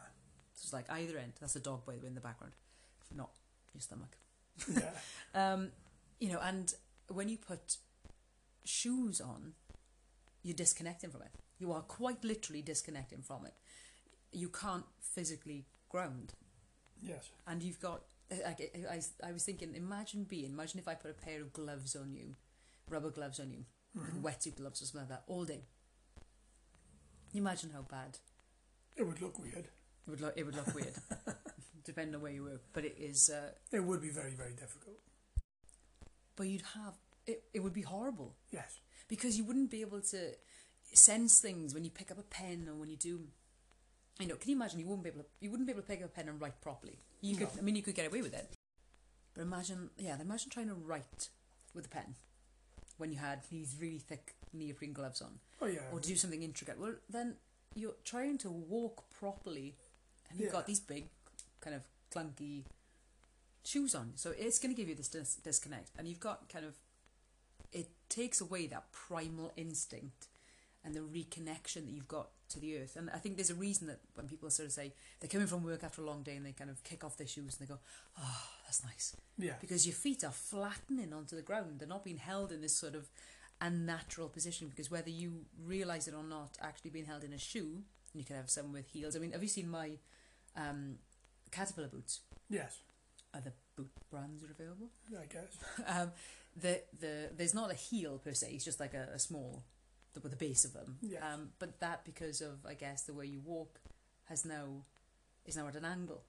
So 0.54 0.64
it's 0.64 0.72
like 0.72 0.90
either 0.90 1.18
end. 1.18 1.32
That's 1.40 1.56
a 1.56 1.60
dog, 1.60 1.84
by 1.86 1.94
the 1.94 2.00
way, 2.00 2.08
in 2.08 2.14
the 2.14 2.20
background, 2.20 2.54
not 3.14 3.30
your 3.74 3.80
stomach. 3.80 4.16
Yeah. 4.72 4.90
Um, 5.32 5.70
you 6.18 6.28
know, 6.28 6.40
and 6.42 6.74
when 7.06 7.28
you 7.28 7.38
put 7.38 7.76
shoes 8.64 9.20
on, 9.20 9.52
you're 10.42 10.56
disconnecting 10.56 11.10
from 11.10 11.22
it. 11.22 11.30
You 11.58 11.72
are 11.72 11.82
quite 11.82 12.24
literally 12.24 12.62
disconnecting 12.62 13.22
from 13.22 13.46
it. 13.46 13.54
You 14.32 14.48
can't 14.48 14.84
physically 15.00 15.66
ground, 15.88 16.34
yes. 17.02 17.28
and 17.46 17.62
you've 17.62 17.80
got. 17.80 18.02
I, 18.30 18.70
I, 18.90 19.00
I 19.28 19.32
was 19.32 19.44
thinking, 19.44 19.74
imagine 19.74 20.24
being, 20.24 20.52
imagine 20.52 20.78
if 20.78 20.86
I 20.88 20.94
put 20.94 21.10
a 21.10 21.14
pair 21.14 21.40
of 21.40 21.52
gloves 21.52 21.96
on 21.96 22.12
you, 22.14 22.36
rubber 22.88 23.10
gloves 23.10 23.40
on 23.40 23.50
you, 23.50 23.64
Mhm. 23.98 24.22
wetsuit 24.22 24.56
gloves 24.56 24.80
or 24.82 24.86
something 24.86 25.08
like 25.08 25.18
that, 25.18 25.24
all 25.26 25.44
day. 25.44 25.64
Imagine 27.34 27.70
how 27.70 27.82
bad 27.82 28.18
It 28.96 29.02
would 29.04 29.20
look 29.20 29.38
weird. 29.38 29.66
it 30.06 30.10
would 30.10 30.20
look. 30.20 30.34
It 30.36 30.44
would 30.44 30.54
look 30.56 30.74
weird, 30.74 30.94
depending 31.84 32.14
on 32.16 32.20
where 32.22 32.32
you 32.32 32.42
were. 32.44 32.60
But 32.72 32.84
it 32.84 32.96
is. 32.98 33.30
Uh, 33.30 33.50
It 33.72 33.80
would 33.80 34.00
be 34.00 34.10
very, 34.10 34.34
very 34.34 34.52
difficult. 34.54 34.98
but 36.36 36.48
you'd 36.48 36.62
have. 36.74 36.94
It, 37.26 37.44
it 37.54 37.60
would 37.60 37.72
be 37.74 37.82
horrible. 37.82 38.34
Yes. 38.50 38.80
because 39.08 39.36
you 39.36 39.44
wouldn't 39.44 39.70
be 39.70 39.80
able 39.80 40.00
to 40.00 40.34
sense 40.92 41.40
things 41.40 41.72
when 41.74 41.84
you 41.84 41.90
pick 41.90 42.10
up 42.10 42.18
a 42.18 42.22
pen 42.22 42.66
or 42.68 42.74
when 42.74 42.88
you 42.90 42.96
do 42.96 43.28
you 44.18 44.26
know 44.26 44.34
can 44.36 44.50
you 44.50 44.56
imagine 44.56 44.78
you 44.80 44.86
wouldn't 44.86 45.04
be 45.04 45.10
able 45.10 45.20
to 45.22 45.26
you 45.40 45.48
wouldn't 45.50 45.66
be 45.68 45.72
able 45.72 45.82
to 45.82 45.86
pick 45.86 46.00
up 46.02 46.06
a 46.06 46.08
pen 46.08 46.28
and 46.28 46.40
write 46.40 46.60
properly 46.60 46.98
you 47.20 47.36
could 47.36 47.48
i 47.58 47.60
mean 47.62 47.76
you 47.76 47.82
could 47.82 47.94
get 47.94 48.06
away 48.06 48.22
with 48.22 48.34
it. 48.34 48.48
But 49.34 49.42
imagine 49.42 49.90
yeah 49.98 50.20
imagine 50.20 50.50
trying 50.50 50.68
to 50.68 50.74
write 50.74 51.28
with 51.74 51.86
a 51.86 51.88
pen 51.88 52.14
when 52.98 53.12
you 53.12 53.18
had 53.18 53.40
these 53.50 53.76
really 53.80 53.98
thick 53.98 54.34
neoprene 54.52 54.92
gloves 54.92 55.22
on. 55.22 55.38
Oh, 55.62 55.66
yeah. 55.66 55.80
or 55.92 56.00
to 56.00 56.08
do 56.08 56.16
something 56.16 56.42
intricate. 56.42 56.78
Well 56.78 56.94
then 57.08 57.36
you're 57.74 57.94
trying 58.04 58.38
to 58.38 58.50
walk 58.50 59.04
properly 59.10 59.76
and 60.28 60.38
you've 60.38 60.48
Yeah. 60.48 60.52
got 60.52 60.66
these 60.66 60.80
big 60.80 61.08
kind 61.60 61.76
of 61.76 61.82
clunky 62.12 62.64
shoes 63.64 63.94
on. 63.94 64.12
So 64.16 64.32
it's 64.36 64.58
going 64.58 64.74
to 64.74 64.76
give 64.80 64.88
you 64.88 64.94
this 64.94 65.08
dis- 65.08 65.36
disconnect. 65.36 65.90
And 65.98 66.08
you've 66.08 66.20
got 66.20 66.48
kind 66.48 66.64
of 66.64 66.76
it 67.72 67.88
takes 68.08 68.40
away 68.40 68.66
that 68.66 68.90
primal 68.90 69.52
instinct 69.56 70.26
and 70.84 70.94
the 70.94 71.00
reconnection 71.00 71.84
that 71.86 71.90
you've 71.90 72.08
got 72.08 72.28
to 72.48 72.58
the 72.58 72.76
earth 72.78 72.96
and 72.96 73.10
i 73.14 73.18
think 73.18 73.36
there's 73.36 73.50
a 73.50 73.54
reason 73.54 73.86
that 73.86 74.00
when 74.14 74.26
people 74.26 74.50
sort 74.50 74.66
of 74.66 74.72
say 74.72 74.92
they're 75.20 75.28
coming 75.30 75.46
from 75.46 75.62
work 75.62 75.84
after 75.84 76.02
a 76.02 76.04
long 76.04 76.22
day 76.22 76.34
and 76.36 76.44
they 76.44 76.52
kind 76.52 76.70
of 76.70 76.82
kick 76.84 77.04
off 77.04 77.16
their 77.16 77.26
shoes 77.26 77.56
and 77.58 77.68
they 77.68 77.72
go 77.72 77.78
oh 78.18 78.42
that's 78.64 78.82
nice 78.84 79.14
Yeah. 79.38 79.54
because 79.60 79.86
your 79.86 79.94
feet 79.94 80.24
are 80.24 80.30
flattening 80.32 81.12
onto 81.12 81.34
the 81.36 81.42
ground. 81.42 81.80
They're 81.80 81.88
not 81.88 82.04
being 82.04 82.18
held 82.18 82.52
in 82.52 82.60
this 82.60 82.76
sort 82.76 82.94
of 82.94 83.08
unnatural 83.60 84.28
position 84.28 84.68
because 84.68 84.90
whether 84.90 85.10
you 85.10 85.44
realize 85.66 86.06
it 86.08 86.14
or 86.14 86.22
not, 86.22 86.56
actually 86.62 86.90
being 86.90 87.04
held 87.06 87.24
in 87.24 87.32
a 87.32 87.38
shoe, 87.38 87.82
and 88.12 88.20
you 88.20 88.24
can 88.24 88.36
have 88.36 88.48
some 88.48 88.72
with 88.72 88.86
heels. 88.86 89.16
I 89.16 89.18
mean, 89.18 89.32
have 89.32 89.42
you 89.42 89.48
seen 89.48 89.68
my 89.68 89.98
um, 90.56 90.96
caterpillar 91.50 91.88
boots? 91.88 92.20
Yes. 92.48 92.78
Other 93.34 93.52
boot 93.76 93.90
brands 94.10 94.42
are 94.44 94.50
available. 94.50 94.90
I 95.18 95.26
guess. 95.26 95.56
um, 95.86 96.12
the 96.56 96.82
the 97.00 97.30
there's 97.36 97.54
not 97.54 97.70
a 97.70 97.74
heel 97.74 98.18
per 98.18 98.32
se. 98.34 98.50
It's 98.52 98.64
just 98.64 98.78
like 98.80 98.94
a, 98.94 99.08
a 99.14 99.18
small 99.18 99.64
the, 100.14 100.20
the 100.20 100.36
base 100.36 100.64
of 100.64 100.72
them. 100.72 100.98
Yes. 101.00 101.22
Um, 101.22 101.50
but 101.58 101.80
that 101.80 102.04
because 102.04 102.40
of 102.40 102.64
I 102.66 102.74
guess 102.74 103.02
the 103.02 103.14
way 103.14 103.26
you 103.26 103.40
walk 103.44 103.80
has 104.24 104.44
now 104.44 104.84
is 105.44 105.56
now 105.56 105.68
at 105.68 105.76
an 105.76 105.84
angle. 105.84 106.22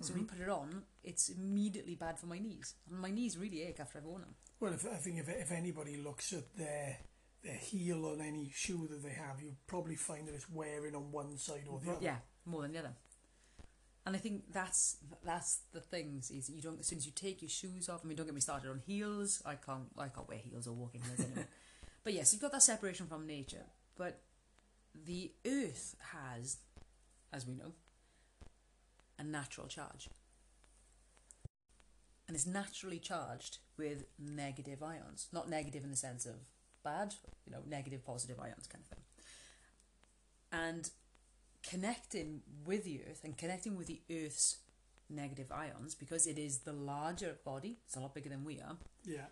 So 0.00 0.12
when 0.12 0.22
you 0.22 0.28
put 0.28 0.40
it 0.40 0.48
on, 0.50 0.82
it's 1.02 1.30
immediately 1.30 1.94
bad 1.94 2.18
for 2.18 2.26
my 2.26 2.38
knees. 2.38 2.74
And 2.90 3.00
my 3.00 3.10
knees 3.10 3.38
really 3.38 3.62
ache 3.62 3.80
after 3.80 3.98
I've 3.98 4.04
worn 4.04 4.20
them. 4.20 4.34
Well, 4.60 4.74
if, 4.74 4.86
I 4.86 4.96
think 4.96 5.18
if, 5.18 5.28
if 5.28 5.50
anybody 5.50 5.96
looks 5.96 6.32
at 6.32 6.54
their 6.56 6.98
their 7.42 7.54
heel 7.54 8.06
on 8.06 8.20
any 8.20 8.50
shoe 8.54 8.88
that 8.90 9.02
they 9.02 9.14
have, 9.14 9.40
you 9.40 9.52
probably 9.66 9.94
find 9.94 10.26
that 10.26 10.34
it's 10.34 10.50
wearing 10.50 10.94
on 10.94 11.12
one 11.12 11.38
side 11.38 11.64
or 11.70 11.80
the 11.80 11.92
other. 11.92 11.98
Yeah, 12.00 12.16
more 12.44 12.62
than 12.62 12.72
the 12.72 12.80
other. 12.80 12.92
And 14.04 14.14
I 14.14 14.18
think 14.18 14.52
that's 14.52 14.98
that's 15.24 15.60
the 15.72 15.80
things 15.80 16.30
is 16.30 16.50
you 16.50 16.62
don't 16.62 16.78
as 16.78 16.86
soon 16.86 16.98
as 16.98 17.06
you 17.06 17.12
take 17.12 17.42
your 17.42 17.48
shoes 17.48 17.88
off. 17.88 18.00
I 18.04 18.08
mean, 18.08 18.16
don't 18.16 18.26
get 18.26 18.34
me 18.34 18.40
started 18.40 18.70
on 18.70 18.80
heels. 18.86 19.42
I 19.44 19.54
can't 19.54 19.88
I 19.98 20.08
can't 20.08 20.28
wear 20.28 20.38
heels 20.38 20.66
or 20.66 20.72
walking 20.72 21.02
heels 21.02 21.20
anymore. 21.20 21.48
but 22.06 22.14
yes, 22.14 22.32
you've 22.32 22.40
got 22.40 22.52
that 22.52 22.62
separation 22.62 23.06
from 23.08 23.26
nature. 23.26 23.64
But 23.98 24.20
the 24.94 25.32
earth 25.44 25.96
has, 26.12 26.58
as 27.32 27.44
we 27.44 27.54
know, 27.54 27.72
a 29.18 29.24
natural 29.24 29.66
charge, 29.66 30.08
and 32.28 32.36
it's 32.36 32.46
naturally 32.46 33.00
charged 33.00 33.58
with 33.76 34.04
negative 34.20 34.84
ions. 34.84 35.26
Not 35.32 35.50
negative 35.50 35.82
in 35.82 35.90
the 35.90 35.96
sense 35.96 36.26
of 36.26 36.36
bad, 36.84 37.16
you 37.44 37.50
know, 37.50 37.62
negative, 37.68 38.06
positive 38.06 38.38
ions 38.38 38.68
kind 38.68 38.84
of 38.84 38.96
thing. 38.96 39.04
And 40.52 40.90
connecting 41.68 42.42
with 42.64 42.84
the 42.84 43.00
earth 43.10 43.22
and 43.24 43.36
connecting 43.36 43.76
with 43.76 43.88
the 43.88 44.00
earth's 44.12 44.58
negative 45.10 45.50
ions 45.50 45.96
because 45.96 46.28
it 46.28 46.38
is 46.38 46.58
the 46.58 46.72
larger 46.72 47.36
body 47.44 47.78
it's 47.84 47.96
a 47.96 48.00
lot 48.00 48.14
bigger 48.14 48.28
than 48.28 48.44
we 48.44 48.60
are 48.60 48.76
Yeah. 49.04 49.26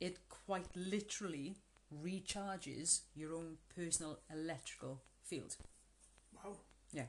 it 0.00 0.28
quite 0.28 0.66
literally 0.74 1.58
recharges 2.04 3.00
your 3.14 3.34
own 3.34 3.56
personal 3.74 4.18
electrical 4.32 5.02
field 5.22 5.56
Wow. 6.44 6.56
Yeah. 6.92 7.06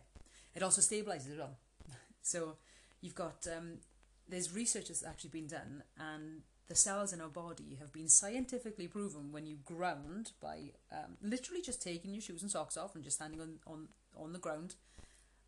It 0.56 0.64
also 0.64 0.82
stabilizes 0.82 1.32
as 1.32 1.38
well 1.38 1.58
so 2.22 2.56
you've 3.02 3.16
got 3.16 3.48
um, 3.56 3.80
there's 4.28 4.54
research 4.54 4.88
that's 4.88 5.04
actually 5.06 5.30
been 5.32 5.48
done 5.48 5.84
and 6.00 6.42
the 6.68 6.76
cells 6.76 7.14
in 7.14 7.22
our 7.22 7.30
body 7.30 7.78
have 7.80 7.94
been 7.94 8.10
scientifically 8.10 8.88
proven 8.88 9.32
when 9.32 9.46
you 9.46 9.58
ground 9.64 10.32
by 10.42 10.72
um, 10.92 11.18
literally 11.22 11.62
just 11.62 11.82
taking 11.82 12.14
your 12.14 12.22
shoes 12.22 12.42
and 12.42 12.52
socks 12.52 12.76
off 12.78 12.94
and 12.96 13.04
just 13.04 13.16
standing 13.18 13.40
on, 13.40 13.60
on, 13.66 13.88
on 14.16 14.34
the 14.34 14.40
ground 14.40 14.76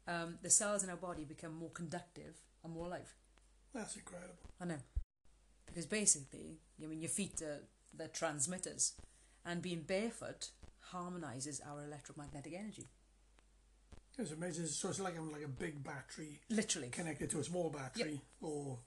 um, 0.08 0.38
the 0.42 0.50
cells 0.50 0.84
in 0.84 0.90
our 0.90 0.96
body 0.96 1.24
become 1.26 1.54
more 1.54 1.70
conductive 1.72 2.36
and 2.64 2.74
more 2.74 2.86
alive 2.86 3.14
That's 3.74 3.96
incredible. 3.96 4.36
I 4.60 4.66
know. 4.66 4.80
Because 5.66 5.86
basically, 5.86 6.58
I 6.84 6.88
mean, 6.88 7.00
your 7.02 7.10
feet 7.10 7.42
are 7.44 7.60
the 7.96 8.08
transmitters, 8.08 8.94
and 9.46 9.62
being 9.62 9.82
barefoot 9.82 10.50
harmonizes 10.82 11.62
our 11.68 11.84
electromagnetic 11.84 12.54
energy. 12.58 12.88
It's 14.18 14.32
amazing. 14.32 14.66
So 14.66 14.90
it's 14.90 15.00
like 15.00 15.18
a, 15.18 15.22
like 15.22 15.44
a 15.46 15.48
big 15.48 15.84
battery 15.84 16.42
Literally. 16.50 16.90
connected 16.90 17.30
to 17.32 17.40
a 17.40 17.44
small 17.44 17.70
battery 17.70 18.20
or 18.42 18.78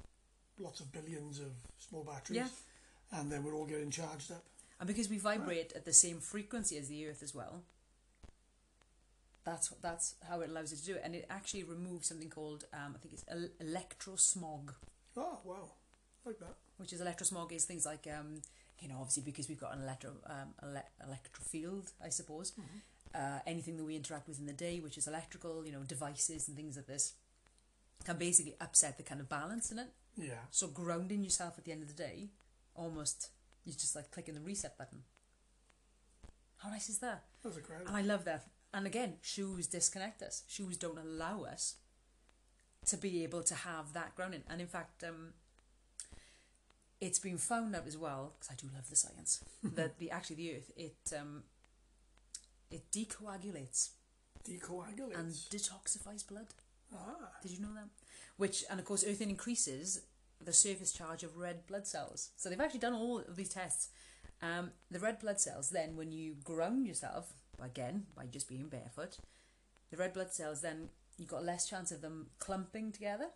lots 0.58 0.80
of 0.80 0.92
billions 0.92 1.38
of 1.40 1.52
small 1.78 2.04
batteries. 2.04 2.36
Yeah. 2.38 3.18
And 3.18 3.32
then 3.32 3.42
we're 3.42 3.54
all 3.54 3.64
getting 3.66 3.90
charged 3.90 4.30
up. 4.30 4.44
And 4.78 4.86
because 4.86 5.08
we 5.08 5.18
vibrate 5.18 5.72
at 5.74 5.84
the 5.84 5.92
same 5.92 6.18
frequency 6.18 6.76
as 6.76 6.88
the 6.88 7.06
Earth 7.06 7.22
as 7.22 7.34
well, 7.34 7.62
that's 9.44 9.68
that's 9.80 10.14
how 10.28 10.40
it 10.40 10.50
allows 10.50 10.72
it 10.72 10.76
to 10.78 10.84
do 10.84 10.94
it. 10.96 11.02
And 11.04 11.14
it 11.14 11.26
actually 11.30 11.64
removes 11.64 12.08
something 12.08 12.28
called, 12.30 12.64
um, 12.72 12.94
I 12.94 12.98
think 12.98 13.14
it's 13.14 13.24
el- 13.28 13.48
electrosmog. 13.64 14.74
Oh, 15.16 15.38
wow. 15.44 15.70
Like 16.24 16.38
that. 16.38 16.54
which 16.76 16.92
is 16.92 17.00
electrosmog 17.00 17.52
is 17.52 17.64
things 17.64 17.84
like 17.86 18.06
um, 18.06 18.42
you 18.82 18.88
know 18.88 18.96
obviously 18.98 19.22
because 19.22 19.48
we've 19.48 19.60
got 19.60 19.74
an 19.76 19.82
electro 19.82 20.10
um, 20.26 20.48
ele- 20.62 20.90
electro 21.06 21.42
field 21.44 21.92
I 22.04 22.08
suppose. 22.10 22.52
Uh, 23.14 23.38
anything 23.46 23.76
that 23.76 23.84
we 23.84 23.94
interact 23.94 24.26
with 24.26 24.38
in 24.40 24.46
the 24.46 24.54
day 24.54 24.80
which 24.80 24.96
is 24.98 25.06
electrical 25.06 25.64
you 25.66 25.72
know 25.72 25.82
devices 25.86 26.48
and 26.48 26.56
things 26.56 26.76
like 26.76 26.86
this 26.86 27.12
can 28.04 28.16
basically 28.16 28.54
upset 28.60 28.96
the 28.96 29.02
kind 29.02 29.20
of 29.20 29.28
balance 29.28 29.70
in 29.70 29.78
it. 29.78 29.88
Yeah. 30.16 30.44
so 30.50 30.66
grounding 30.66 31.22
yourself 31.22 31.54
at 31.58 31.64
the 31.64 31.72
end 31.72 31.82
of 31.82 31.88
the 31.88 31.94
day 31.94 32.30
almost 32.74 33.28
you're 33.64 33.74
just 33.84 33.94
like 33.94 34.10
clicking 34.10 34.34
the 34.34 34.40
reset 34.40 34.76
button. 34.76 35.00
How 36.58 36.68
nice 36.70 36.88
is 36.88 36.98
that? 36.98 37.24
That's 37.42 37.56
incredible. 37.56 37.88
and 37.88 37.96
I 37.96 38.02
love 38.02 38.24
that. 38.24 38.46
And 38.74 38.86
again 38.86 39.14
shoes 39.22 39.66
disconnect 39.66 40.22
us. 40.22 40.42
Shoes 40.48 40.76
don't 40.76 40.98
allow 40.98 41.44
us 41.44 41.76
to 42.86 42.96
be 42.96 43.22
able 43.24 43.42
to 43.44 43.54
have 43.54 43.92
that 43.92 44.14
grounding. 44.16 44.42
And 44.48 44.60
in 44.60 44.66
fact 44.66 45.04
um, 45.04 45.34
it's 47.02 47.18
been 47.18 47.36
found 47.38 47.74
out 47.76 47.86
as 47.86 47.98
well 47.98 48.32
because 48.38 48.50
I 48.54 48.54
do 48.62 48.68
love 48.74 48.88
the 48.88 48.96
science 48.96 49.44
that 49.78 49.98
the 49.98 50.10
actually 50.10 50.36
the 50.36 50.54
earth 50.56 50.70
it 50.76 51.12
um, 51.20 51.42
it 52.70 52.90
decoagulates 52.90 53.90
Decoagulates. 54.48 55.18
and 55.18 55.30
detoxifies 55.54 56.26
blood 56.26 56.46
ah. 56.94 57.30
did 57.42 57.50
you 57.52 57.60
know 57.60 57.74
that 57.74 57.88
which 58.36 58.64
and 58.70 58.78
of 58.80 58.86
course 58.86 59.04
earthing 59.06 59.30
increases 59.30 60.02
the 60.44 60.52
surface 60.52 60.92
charge 60.92 61.22
of 61.22 61.36
red 61.36 61.66
blood 61.66 61.86
cells 61.86 62.30
so 62.36 62.48
they've 62.48 62.60
actually 62.60 62.80
done 62.80 62.94
all 62.94 63.18
of 63.18 63.36
these 63.36 63.48
tests 63.50 63.88
um, 64.42 64.70
the 64.90 64.98
red 64.98 65.18
blood 65.20 65.40
cells 65.40 65.70
then 65.70 65.96
when 65.96 66.10
you 66.10 66.34
ground 66.42 66.86
yourself 66.86 67.32
again 67.62 68.04
by 68.16 68.26
just 68.26 68.48
being 68.48 68.68
barefoot 68.68 69.18
the 69.90 69.96
red 69.96 70.12
blood 70.12 70.32
cells 70.32 70.60
then 70.62 70.88
you've 71.18 71.28
got 71.28 71.44
less 71.44 71.68
chance 71.68 71.92
of 71.92 72.00
them 72.00 72.28
clumping 72.38 72.90
together 72.92 73.28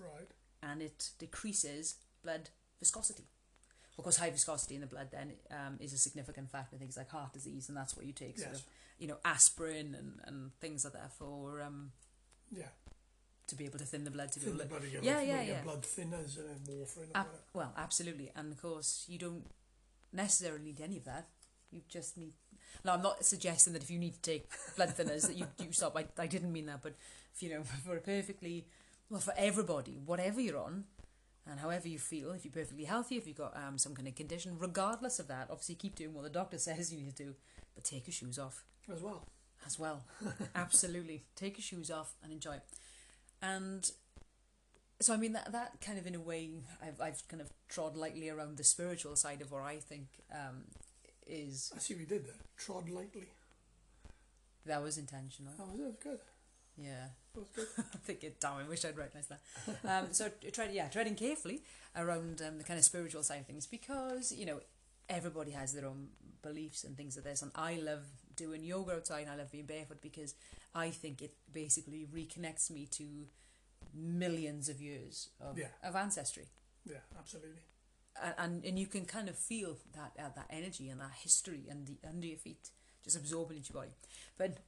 Right. 0.00 0.30
and 0.62 0.80
it 0.82 1.10
decreases 1.18 1.96
blood 2.22 2.50
viscosity. 2.78 3.24
Of 3.96 4.04
course, 4.04 4.16
high 4.18 4.30
viscosity 4.30 4.76
in 4.76 4.80
the 4.80 4.86
blood 4.86 5.08
then 5.10 5.32
um, 5.50 5.76
is 5.80 5.92
a 5.92 5.98
significant 5.98 6.50
factor 6.50 6.76
in 6.76 6.80
things 6.80 6.96
like 6.96 7.10
heart 7.10 7.32
disease, 7.32 7.68
and 7.68 7.76
that's 7.76 7.96
what 7.96 8.06
you 8.06 8.12
take, 8.12 8.38
sort 8.38 8.52
Yes. 8.52 8.60
of, 8.60 8.66
you 8.98 9.08
know, 9.08 9.16
aspirin 9.24 9.94
and, 9.98 10.20
and 10.24 10.52
things 10.60 10.84
like 10.84 10.92
that 10.94 11.12
for 11.12 11.60
um, 11.60 11.90
Yeah. 12.52 12.68
to 13.48 13.56
be 13.56 13.64
able 13.64 13.78
to 13.80 13.84
thin 13.84 14.04
the 14.04 14.10
blood 14.12 14.30
to 14.32 14.38
be 14.38 14.44
Thin 14.46 14.54
able 14.54 14.58
the 14.68 14.80
to. 14.86 14.90
blood. 14.92 15.04
Yeah, 15.04 15.20
yeah, 15.20 15.42
yeah. 15.42 15.62
blood 15.62 15.82
thinners 15.82 16.38
and 16.38 16.48
then 16.48 16.76
warfarin 16.76 17.08
and 17.14 17.26
well, 17.52 17.72
absolutely, 17.76 18.30
and 18.36 18.52
of 18.52 18.62
course, 18.62 19.04
you 19.08 19.18
don't 19.18 19.44
necessarily 20.12 20.64
need 20.64 20.80
any 20.80 20.98
of 20.98 21.04
that. 21.04 21.26
You 21.72 21.82
just 21.88 22.16
need. 22.16 22.32
Now, 22.84 22.94
I'm 22.94 23.02
not 23.02 23.24
suggesting 23.24 23.72
that 23.72 23.82
if 23.82 23.90
you 23.90 23.98
need 23.98 24.14
to 24.14 24.20
take 24.22 24.48
blood 24.76 24.90
thinners 24.96 25.26
that 25.26 25.36
you 25.36 25.46
you 25.58 25.72
stop. 25.72 25.96
I, 25.96 26.06
I 26.18 26.26
didn't 26.28 26.52
mean 26.52 26.66
that, 26.66 26.82
but 26.82 26.94
if, 27.34 27.42
you 27.42 27.50
know, 27.50 27.62
for 27.84 27.96
a 27.96 28.00
perfectly 28.00 28.66
well 29.10 29.20
for 29.20 29.34
everybody, 29.36 29.98
whatever 30.04 30.40
you're 30.40 30.58
on, 30.58 30.84
and 31.50 31.60
however 31.60 31.88
you 31.88 31.98
feel, 31.98 32.32
if 32.32 32.44
you're 32.44 32.52
perfectly 32.52 32.84
healthy, 32.84 33.16
if 33.16 33.26
you've 33.26 33.36
got 33.38 33.56
um 33.56 33.78
some 33.78 33.94
kind 33.94 34.08
of 34.08 34.14
condition, 34.14 34.56
regardless 34.58 35.18
of 35.18 35.28
that, 35.28 35.48
obviously 35.50 35.74
keep 35.74 35.94
doing 35.96 36.14
what 36.14 36.24
the 36.24 36.30
doctor 36.30 36.58
says 36.66 36.92
you 36.92 36.98
need 37.00 37.16
to 37.16 37.24
do, 37.24 37.34
but 37.74 37.84
take 37.84 38.06
your 38.06 38.12
shoes 38.14 38.38
off 38.38 38.64
As 38.92 39.00
well. 39.02 39.26
as 39.66 39.78
well. 39.78 40.04
Absolutely. 40.54 41.24
Take 41.36 41.56
your 41.58 41.62
shoes 41.64 41.90
off 41.90 42.14
and 42.22 42.32
enjoy. 42.32 42.54
it. 42.56 42.62
And 43.40 43.90
so, 45.00 45.14
I 45.14 45.16
mean, 45.16 45.32
that, 45.34 45.52
that 45.52 45.80
kind 45.80 45.96
of, 45.96 46.06
in 46.08 46.16
a 46.16 46.20
way, 46.20 46.50
I've, 46.82 47.00
I've 47.00 47.28
kind 47.28 47.40
of 47.40 47.50
trod 47.68 47.96
lightly 47.96 48.28
around 48.30 48.56
the 48.56 48.64
spiritual 48.64 49.14
side 49.14 49.40
of 49.42 49.52
what 49.52 49.62
I 49.62 49.76
think 49.76 50.08
um, 50.32 50.64
is, 51.24 51.72
I 51.76 51.78
see 51.78 51.94
we 51.94 52.04
did 52.04 52.26
that. 52.26 52.34
Trod 52.56 52.88
lightly. 52.90 53.28
that 54.66 54.82
was 54.82 54.98
intentional. 54.98 55.52
That 55.56 55.68
was, 55.68 55.78
that 55.78 55.86
was 55.86 55.96
good. 56.02 56.18
Yeah. 56.80 57.08
I'm 57.36 58.00
thinking, 58.04 58.32
damn, 58.40 58.56
I 58.56 58.68
wish 58.68 58.84
I'd 58.84 58.96
recognised 58.96 59.30
that. 59.30 59.40
Um, 59.84 60.12
so, 60.12 60.30
tread, 60.52 60.72
yeah, 60.72 60.88
treading 60.88 61.14
carefully 61.14 61.62
around 61.96 62.40
um, 62.46 62.58
the 62.58 62.64
kind 62.64 62.78
of 62.78 62.84
spiritual 62.84 63.22
side 63.22 63.40
of 63.40 63.46
things 63.46 63.66
because, 63.66 64.32
you 64.32 64.46
know, 64.46 64.60
everybody 65.08 65.50
has 65.52 65.72
their 65.72 65.86
own 65.86 66.08
beliefs 66.42 66.84
and 66.84 66.96
things 66.96 67.16
like 67.16 67.24
this. 67.24 67.42
And 67.42 67.50
I 67.54 67.74
love 67.76 68.04
doing 68.36 68.64
yoga 68.64 68.92
outside 68.94 69.22
and 69.22 69.30
I 69.30 69.36
love 69.36 69.50
being 69.50 69.66
barefoot 69.66 70.00
because 70.00 70.34
I 70.74 70.90
think 70.90 71.22
it 71.22 71.34
basically 71.52 72.06
reconnects 72.12 72.70
me 72.70 72.86
to 72.92 73.04
millions 73.94 74.68
of 74.68 74.80
years 74.80 75.30
of, 75.40 75.58
Yeah. 75.58 75.68
of 75.82 75.96
ancestry. 75.96 76.46
Yeah, 76.84 76.98
absolutely. 77.18 77.62
And, 78.22 78.34
and 78.38 78.64
and 78.64 78.78
you 78.78 78.86
can 78.86 79.04
kind 79.04 79.28
of 79.28 79.36
feel 79.36 79.76
that 79.94 80.12
uh, 80.18 80.30
that 80.34 80.46
energy 80.50 80.88
and 80.88 81.00
that 81.00 81.12
history 81.22 81.66
and 81.70 81.86
the, 81.86 81.96
under 82.08 82.26
your 82.26 82.38
feet 82.38 82.70
just 83.04 83.16
absorbing 83.16 83.58
into 83.58 83.72
your 83.72 83.82
body. 83.82 83.94
But 84.36 84.58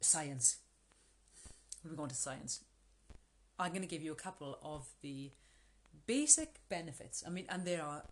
science. 0.00 0.58
We're 1.84 1.96
going 1.96 2.08
to 2.08 2.14
science. 2.14 2.64
I'm 3.58 3.70
going 3.70 3.82
to 3.82 3.88
give 3.88 4.02
you 4.02 4.12
a 4.12 4.16
couple 4.16 4.58
of 4.62 4.86
the 5.02 5.30
basic 6.06 6.60
benefits. 6.68 7.22
I 7.26 7.30
mean, 7.30 7.46
and 7.48 7.64
there 7.64 7.82
are 7.82 8.04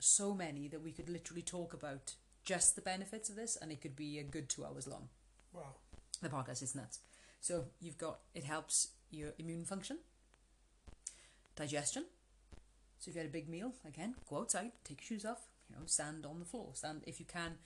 so 0.00 0.34
many 0.34 0.68
that 0.68 0.82
we 0.82 0.92
could 0.92 1.08
literally 1.08 1.42
talk 1.42 1.72
about 1.72 2.14
just 2.44 2.74
the 2.76 2.82
benefits 2.82 3.30
of 3.30 3.36
this, 3.36 3.56
and 3.60 3.72
it 3.72 3.80
could 3.80 3.96
be 3.96 4.18
a 4.18 4.22
good 4.24 4.48
two 4.48 4.64
hours 4.64 4.86
long. 4.86 5.08
Wow. 5.52 5.76
The 6.20 6.28
podcast 6.28 6.62
is 6.62 6.74
nuts. 6.74 6.98
So 7.40 7.66
you've 7.80 7.98
got 7.98 8.20
it 8.34 8.44
helps 8.44 8.88
your 9.10 9.30
immune 9.38 9.64
function, 9.64 9.98
digestion. 11.56 12.04
So 12.98 13.10
if 13.10 13.14
you 13.14 13.20
had 13.20 13.28
a 13.28 13.32
big 13.32 13.48
meal, 13.48 13.72
again, 13.86 14.14
go 14.28 14.38
outside, 14.38 14.72
take 14.84 15.00
your 15.00 15.06
shoes 15.18 15.24
off, 15.24 15.46
you 15.68 15.76
know, 15.76 15.82
stand 15.86 16.24
on 16.26 16.38
the 16.38 16.44
floor, 16.46 16.70
stand 16.74 17.02
if 17.06 17.20
you 17.20 17.26
can, 17.26 17.56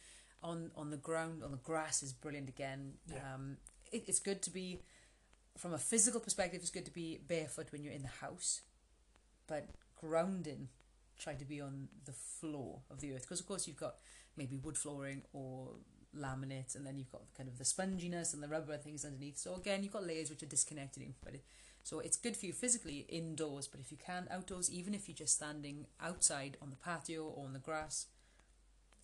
on 0.43 0.71
on 0.77 0.91
the 0.91 0.97
ground, 0.97 1.43
on 1.45 1.51
the 1.53 1.59
grass 1.59 2.03
is 2.03 2.13
brilliant. 2.13 2.49
Again, 2.49 2.95
Yeah. 3.09 3.35
um, 3.35 3.57
it, 3.93 4.05
it's 4.09 4.21
good 4.21 4.43
to 4.43 4.51
be, 4.51 4.81
from 5.59 5.75
a 5.75 5.79
physical 5.79 6.21
perspective, 6.21 6.61
it's 6.61 6.71
good 6.71 6.85
to 6.87 6.93
be 6.93 7.19
barefoot 7.27 7.71
when 7.73 7.83
you're 7.83 7.93
in 7.93 8.03
the 8.03 8.09
house, 8.27 8.63
but 9.47 9.67
grounding, 10.01 10.69
try 11.19 11.35
to 11.35 11.45
be 11.45 11.61
on 11.61 11.89
the 12.05 12.13
floor 12.13 12.81
of 12.91 13.01
the 13.01 13.13
earth 13.13 13.23
because 13.23 13.41
of 13.41 13.47
course 13.47 13.67
you've 13.67 13.77
got 13.77 13.97
maybe 14.37 14.57
wood 14.57 14.79
flooring 14.79 15.23
or 15.33 15.71
laminate, 16.17 16.75
and 16.77 16.87
then 16.87 16.97
you've 16.99 17.11
got 17.11 17.23
kind 17.37 17.49
of 17.49 17.59
the 17.59 17.65
sponginess 17.65 18.33
and 18.33 18.43
the 18.43 18.49
rubber 18.49 18.77
things 18.77 19.05
underneath. 19.05 19.37
So 19.37 19.55
again, 19.55 19.83
you've 19.83 19.93
got 19.93 20.07
layers 20.07 20.31
which 20.31 20.43
are 20.43 20.47
disconnecting 20.47 21.03
you. 21.03 21.15
But 21.23 21.35
it, 21.35 21.45
so 21.83 21.99
it's 22.01 22.17
good 22.17 22.37
for 22.37 22.47
you 22.47 22.53
physically 22.53 23.07
indoors, 23.09 23.67
but 23.69 23.81
if 23.81 23.91
you 23.91 23.99
can 23.99 24.29
outdoors, 24.31 24.71
even 24.71 24.95
if 24.95 25.09
you're 25.09 25.17
just 25.17 25.35
standing 25.35 25.87
outside 26.01 26.57
on 26.63 26.71
the 26.71 26.77
patio 26.77 27.25
or 27.25 27.45
on 27.45 27.53
the 27.53 27.59
grass 27.59 28.07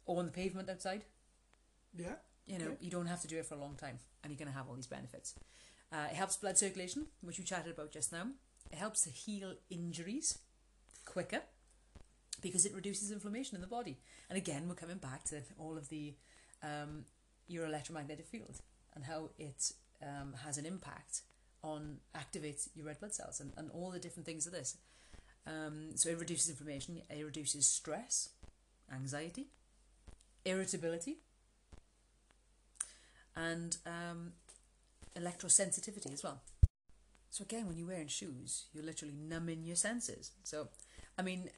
or 0.07 0.19
on 0.19 0.27
the 0.27 0.33
pavement 0.33 0.71
outside, 0.71 1.05
Yeah. 1.97 2.17
you 2.47 2.59
know, 2.59 2.67
Okay. 2.73 2.85
you 2.85 2.91
don't 2.91 3.07
have 3.07 3.23
to 3.23 3.29
do 3.29 3.39
it 3.39 3.47
for 3.47 3.55
a 3.55 3.59
long 3.59 3.77
time, 3.77 3.99
and 4.23 4.31
you're 4.33 4.39
going 4.39 4.51
to 4.53 4.57
have 4.57 4.69
all 4.69 4.75
these 4.77 4.87
benefits. 4.87 5.35
Uh, 5.95 6.07
it 6.11 6.17
helps 6.17 6.37
blood 6.37 6.59
circulation, 6.59 7.07
which 7.21 7.39
we 7.39 7.45
chatted 7.45 7.73
about 7.73 7.93
just 7.93 8.11
now. 8.11 8.27
It 8.73 8.79
helps 8.79 9.03
to 9.03 9.11
heal 9.11 9.55
injuries 9.71 10.39
quicker 11.05 11.43
because 12.43 12.67
it 12.67 12.75
reduces 12.75 13.13
inflammation 13.13 13.55
in 13.55 13.61
the 13.61 13.69
body. 13.69 13.99
And 14.29 14.37
again, 14.37 14.69
we're 14.69 14.75
coming 14.75 14.97
back 14.97 15.23
to 15.25 15.43
all 15.57 15.77
of 15.77 15.89
the 15.91 16.15
um, 16.65 17.05
your 17.47 17.67
electromagnetic 17.67 18.27
field 18.27 18.61
and 18.97 19.05
how 19.05 19.31
it 19.39 19.71
um, 20.03 20.35
has 20.45 20.59
an 20.59 20.67
impact 20.67 21.21
on 21.63 21.99
activates 22.17 22.69
your 22.75 22.87
red 22.87 22.99
blood 22.99 23.15
cells 23.15 23.39
and, 23.39 23.53
and 23.57 23.71
all 23.71 23.91
the 23.91 24.01
different 24.01 24.27
things 24.27 24.47
of 24.47 24.53
this. 24.53 24.77
Um, 25.47 25.91
so 25.95 26.09
it 26.09 26.19
reduces 26.19 26.51
inflammation, 26.51 27.03
it 27.09 27.25
reduces 27.25 27.67
stress, 27.67 28.31
anxiety, 28.93 29.49
irritability, 30.45 31.19
and 33.37 33.77
um, 33.87 34.33
electrosensitivity 35.19 36.13
as 36.13 36.23
well. 36.23 36.41
So 37.31 37.43
again, 37.43 37.67
when 37.67 37.77
you're 37.77 37.89
wearing 37.89 38.09
shoes, 38.09 38.67
you're 38.73 38.85
literally 38.85 39.15
numbing 39.17 39.65
your 39.65 39.77
senses. 39.77 40.31
So, 40.45 40.69
I 41.19 41.23
mean, 41.23 41.51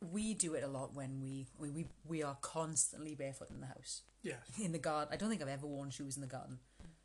we 0.00 0.34
do 0.34 0.54
it 0.54 0.62
a 0.64 0.68
lot 0.68 0.94
when 0.94 1.20
we 1.20 1.46
we 1.58 1.70
we, 1.70 1.86
we 2.06 2.22
are 2.22 2.36
constantly 2.42 3.14
barefoot 3.14 3.50
in 3.50 3.60
the 3.60 3.66
house, 3.66 4.02
Yeah. 4.22 4.34
in 4.62 4.72
the 4.72 4.78
garden. 4.78 5.08
I 5.12 5.16
don't 5.16 5.30
think 5.30 5.40
I've 5.40 5.48
ever 5.48 5.66
worn 5.66 5.90
shoes 5.90 6.16
in 6.16 6.20
the 6.20 6.26
garden. 6.28 6.58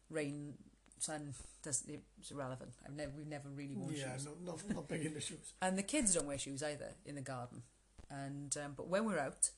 Rain, 0.10 0.56
sun, 1.00 1.34
doesn't 1.64 2.02
it's 2.20 2.32
irrelevant. 2.32 2.72
I've 2.86 2.96
never 2.96 3.12
we've 3.16 3.28
never 3.28 3.50
really 3.50 3.76
worn 3.76 3.94
Yeah, 3.96 4.14
shoes. 4.18 4.26
no, 4.26 4.32
not, 4.52 4.70
not 4.76 4.88
big 4.88 5.06
into 5.06 5.22
shoes. 5.22 5.54
And 5.62 5.78
the 5.78 5.84
kids 5.84 6.14
don't 6.14 6.26
wear 6.28 6.38
shoes 6.38 6.64
either 6.64 6.96
in 7.06 7.16
the 7.16 7.22
garden. 7.22 7.62
And 8.10 8.56
um, 8.58 8.74
but 8.76 8.88
when 8.88 9.06
we're 9.06 9.20
out, 9.20 9.52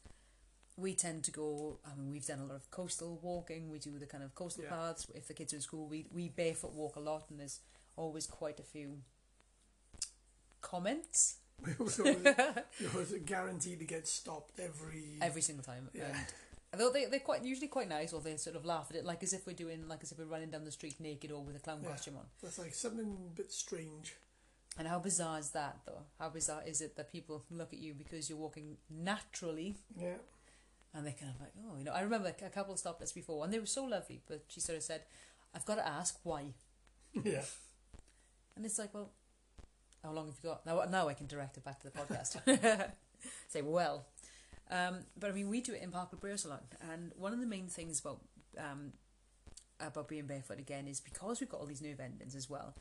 we 0.79 0.93
tend 0.95 1.24
to 1.25 1.31
go. 1.31 1.79
I 1.86 1.95
mean, 1.98 2.09
we've 2.12 2.25
done 2.25 2.39
a 2.39 2.45
lot 2.45 2.55
of 2.55 2.69
coastal 2.71 3.19
walking. 3.21 3.69
We 3.69 3.79
do 3.79 3.98
the 4.00 4.05
kind 4.05 4.24
of 4.24 4.33
coastal 4.36 4.63
Yeah. 4.63 4.69
paths. 4.71 5.07
If 5.13 5.27
the 5.27 5.33
kids 5.33 5.53
are 5.53 5.57
in 5.57 5.62
school, 5.62 5.88
we 5.88 6.05
we 6.12 6.29
barefoot 6.29 6.74
walk 6.74 6.95
a 6.95 7.00
lot, 7.00 7.29
and 7.29 7.39
there's 7.39 7.59
always 7.95 8.25
quite 8.27 8.59
a 8.59 8.63
few 8.63 9.01
comments 10.62 11.38
We 11.65 11.71
it 11.74 12.93
was 12.95 13.13
guaranteed 13.25 13.79
to 13.79 13.86
get 13.86 14.07
stopped 14.07 14.59
every. 14.59 15.17
every 15.21 15.41
single 15.41 15.63
time. 15.63 15.89
Yeah. 15.93 16.15
And 16.71 16.81
although 16.81 16.93
they 16.93 17.05
they're 17.05 17.19
quite 17.19 17.43
usually 17.43 17.67
quite 17.67 17.89
nice, 17.89 18.13
or 18.13 18.21
they 18.21 18.38
sort 18.38 18.55
of 18.55 18.63
laugh 18.63 18.88
at 18.91 18.95
it, 18.95 19.03
like 19.05 19.24
as 19.24 19.33
if 19.33 19.45
we're 19.45 19.55
doing 19.55 19.88
like 19.88 20.01
as 20.03 20.12
if 20.13 20.17
we're 20.19 20.25
running 20.25 20.51
down 20.51 20.63
the 20.63 20.71
street 20.71 20.95
naked 21.00 21.31
or 21.31 21.43
with 21.43 21.55
a 21.57 21.59
clown 21.59 21.79
Yeah. 21.83 21.89
costume 21.89 22.15
on. 22.17 22.25
That's 22.41 22.59
like 22.59 22.74
something 22.74 23.17
a 23.33 23.36
bit 23.36 23.51
strange. 23.51 24.15
And 24.77 24.88
how 24.88 25.00
bizarre 25.00 25.39
is 25.39 25.50
that, 25.50 25.79
though? 25.86 26.03
How 26.19 26.29
bizarre 26.29 26.63
is 26.65 26.79
it 26.79 26.95
that 26.95 27.12
people 27.12 27.43
look 27.51 27.74
at 27.74 27.79
you 27.79 27.93
because 27.93 28.29
you're 28.29 28.38
walking 28.39 28.77
naturally 28.89 29.75
Yeah. 29.98 30.15
And 30.93 31.05
they 31.05 31.12
kind 31.12 31.31
of 31.34 31.39
like, 31.39 31.53
oh, 31.65 31.77
you 31.77 31.84
know, 31.84 31.91
I 31.93 32.01
remember 32.01 32.34
a 32.41 32.50
couple 32.50 32.75
stopped 32.75 33.01
us 33.01 33.12
before 33.12 33.43
and 33.43 33.53
they 33.53 33.60
were 33.60 33.65
so 33.65 33.86
lovely, 33.86 34.22
but 34.27 34.43
she 34.48 34.60
sort 34.60 34.77
of 34.77 34.84
said, 34.84 35.01
I've 35.53 35.65
got 35.65 35.75
to 35.75 35.88
ask 35.88 36.19
why. 36.24 36.53
Yeah. 37.13 37.43
And 38.55 38.65
it's 38.65 38.79
like, 38.79 38.93
well, 38.93 39.12
how 40.03 40.12
long 40.12 40.27
have 40.27 40.36
you 40.41 40.50
got? 40.50 40.65
Now, 40.65 40.84
now 40.89 41.08
I 41.08 41.13
can 41.13 41.27
direct 41.27 41.58
it 41.58 41.63
back 41.63 41.79
to 41.81 41.89
the 41.89 41.98
podcast. 41.98 42.91
Say, 43.48 43.62
well. 43.62 44.08
Um, 44.72 45.00
but 45.19 45.29
I 45.29 45.34
mean, 45.34 45.50
we 45.50 45.62
do 45.62 45.74
it 45.74 45.81
in 45.81 45.91
Parkwood 45.91 46.19
Braille 46.19 46.38
Salon. 46.38 46.60
And 46.91 47.12
one 47.17 47.34
of 47.34 47.39
the 47.39 47.48
main 47.48 47.67
things 47.67 48.00
about 48.00 48.22
um, 48.58 48.93
about 49.79 50.08
being 50.08 50.27
barefoot 50.27 50.60
again 50.60 50.88
is 50.88 50.99
because 50.99 51.39
we've 51.39 51.49
got 51.49 51.60
all 51.60 51.65
these 51.65 51.82
nerve 51.82 51.99
endings 51.99 52.36
as 52.36 52.49
well, 52.49 52.75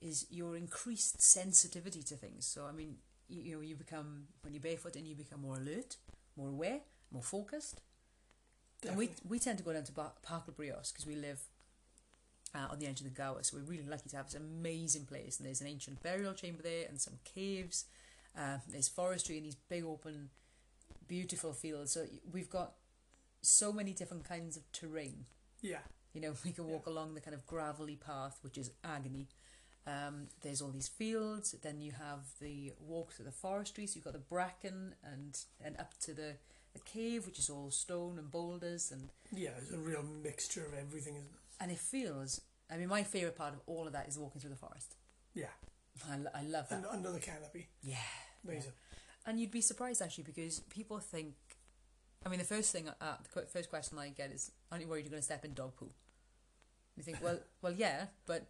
is 0.00 0.26
your 0.30 0.56
increased 0.56 1.22
sensitivity 1.22 2.02
to 2.02 2.16
things. 2.16 2.46
So, 2.46 2.66
I 2.66 2.72
mean, 2.72 2.96
you, 3.28 3.42
you 3.42 3.54
know, 3.54 3.60
you 3.60 3.76
become, 3.76 4.24
when 4.42 4.52
you're 4.52 4.62
barefoot 4.62 4.96
and 4.96 5.06
you 5.06 5.14
become 5.14 5.40
more 5.40 5.56
alert, 5.56 5.96
more 6.36 6.48
aware, 6.48 6.80
more 7.12 7.22
focused. 7.22 7.80
And 8.86 8.96
we 8.96 9.10
we 9.28 9.38
tend 9.38 9.58
to 9.58 9.64
go 9.64 9.72
down 9.72 9.84
to 9.84 9.92
Bar- 9.92 10.12
Parc 10.22 10.48
le 10.48 10.54
Breos 10.54 10.92
because 10.92 11.06
we 11.06 11.14
live 11.14 11.40
uh, 12.54 12.66
on 12.70 12.78
the 12.78 12.86
edge 12.86 13.00
of 13.00 13.04
the 13.04 13.10
Gower, 13.10 13.42
so 13.42 13.56
we're 13.56 13.70
really 13.70 13.88
lucky 13.88 14.08
to 14.10 14.16
have 14.16 14.26
this 14.26 14.34
amazing 14.34 15.06
place. 15.06 15.38
And 15.38 15.46
there's 15.46 15.60
an 15.60 15.66
ancient 15.66 16.02
burial 16.02 16.34
chamber 16.34 16.62
there, 16.62 16.86
and 16.88 17.00
some 17.00 17.14
caves. 17.24 17.84
Uh, 18.36 18.58
there's 18.68 18.88
forestry 18.88 19.36
and 19.36 19.46
these 19.46 19.54
big 19.54 19.84
open, 19.84 20.30
beautiful 21.06 21.52
fields. 21.52 21.92
So 21.92 22.06
we've 22.32 22.50
got 22.50 22.72
so 23.42 23.72
many 23.72 23.92
different 23.92 24.24
kinds 24.28 24.56
of 24.56 24.70
terrain. 24.72 25.26
Yeah. 25.60 25.78
You 26.14 26.20
know, 26.20 26.34
we 26.44 26.52
can 26.52 26.66
walk 26.66 26.86
along 26.86 27.14
the 27.14 27.20
kind 27.20 27.34
of 27.34 27.46
gravelly 27.46 27.96
path, 27.96 28.38
which 28.42 28.58
is 28.58 28.70
agony. 28.84 29.28
Um, 29.86 30.28
there's 30.42 30.62
all 30.62 30.70
these 30.70 30.88
fields. 30.88 31.54
Then 31.62 31.80
you 31.80 31.92
have 31.92 32.26
the 32.40 32.72
walk 32.80 33.12
through 33.12 33.26
the 33.26 33.32
forestry. 33.32 33.86
So 33.86 33.96
you've 33.96 34.04
got 34.04 34.12
the 34.12 34.18
bracken 34.18 34.94
and 35.04 35.38
and 35.64 35.76
up 35.78 35.98
to 36.00 36.14
the, 36.14 36.36
the 36.74 36.80
cave, 36.80 37.26
which 37.26 37.38
is 37.38 37.50
all 37.50 37.70
stone 37.70 38.18
and 38.18 38.30
boulders 38.30 38.90
and 38.90 39.08
Yeah, 39.32 39.50
it's 39.58 39.70
a 39.72 39.78
real 39.78 40.02
mixture 40.02 40.64
of 40.64 40.74
everything, 40.74 41.14
isn't 41.16 41.26
it? 41.26 41.38
and 41.60 41.70
it 41.70 41.78
feels. 41.78 42.40
I 42.70 42.76
mean, 42.76 42.88
my 42.88 43.02
favorite 43.02 43.36
part 43.36 43.52
of 43.54 43.60
all 43.66 43.86
of 43.86 43.92
that 43.92 44.08
is 44.08 44.18
walking 44.18 44.40
through 44.40 44.50
the 44.50 44.56
forest. 44.56 44.96
Yeah. 45.34 45.46
I, 46.10 46.16
lo- 46.16 46.30
I 46.34 46.42
love 46.42 46.68
that. 46.70 46.76
And 46.76 46.86
under 46.86 47.12
the 47.12 47.20
canopy. 47.20 47.68
Yeah. 47.82 47.96
Amazing. 48.44 48.72
And 49.26 49.38
you'd 49.38 49.50
be 49.50 49.60
surprised 49.60 50.00
actually 50.02 50.24
because 50.24 50.60
people 50.60 50.98
think. 50.98 51.34
I 52.24 52.28
mean, 52.28 52.38
the 52.38 52.44
first 52.44 52.72
thing, 52.72 52.88
uh, 52.88 53.16
the 53.34 53.42
first 53.42 53.68
question 53.68 53.98
I 53.98 54.08
get 54.08 54.30
is, 54.32 54.50
"Aren't 54.70 54.82
you 54.84 54.88
worried 54.90 55.04
you're 55.04 55.10
going 55.10 55.20
to 55.20 55.24
step 55.24 55.44
in 55.44 55.54
dog 55.54 55.76
poo?" 55.76 55.90
You 56.96 57.02
think, 57.02 57.18
well, 57.22 57.38
well, 57.62 57.72
yeah, 57.72 58.06
but 58.26 58.46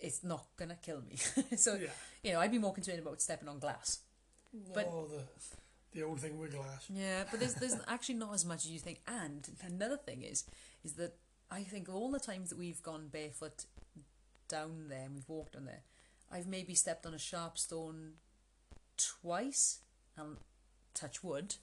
it's 0.00 0.22
not 0.22 0.44
going 0.56 0.68
to 0.70 0.76
kill 0.76 1.02
me. 1.02 1.16
so 1.56 1.74
yeah. 1.74 1.88
you 2.22 2.32
know, 2.32 2.40
I'd 2.40 2.50
be 2.52 2.58
more 2.58 2.72
concerned 2.72 2.98
about 3.00 3.20
stepping 3.20 3.48
on 3.48 3.58
glass. 3.58 3.98
But- 4.74 4.90
the, 4.90 5.22
the 5.96 6.04
old 6.04 6.20
thing 6.20 6.38
with 6.38 6.52
glass. 6.52 6.86
Yeah, 6.92 7.24
but 7.30 7.40
there's 7.40 7.54
there's 7.54 7.76
actually 7.88 8.16
not 8.16 8.34
as 8.34 8.44
much 8.44 8.64
as 8.64 8.70
you 8.70 8.78
think. 8.78 9.00
And 9.08 9.48
another 9.66 9.96
thing 9.96 10.22
is 10.22 10.44
is 10.84 10.92
that 10.94 11.14
I 11.50 11.62
think 11.62 11.88
of 11.88 11.94
all 11.94 12.10
the 12.10 12.20
times 12.20 12.50
that 12.50 12.58
we've 12.58 12.82
gone 12.82 13.08
barefoot 13.08 13.64
down 14.48 14.86
there 14.88 15.04
and 15.04 15.14
we've 15.14 15.28
walked 15.28 15.56
on 15.56 15.64
there, 15.64 15.82
I've 16.30 16.46
maybe 16.46 16.74
stepped 16.74 17.06
on 17.06 17.14
a 17.14 17.18
sharp 17.18 17.58
stone 17.58 18.12
twice 18.96 19.80
and 20.16 20.36
touch 20.94 21.24
wood. 21.24 21.56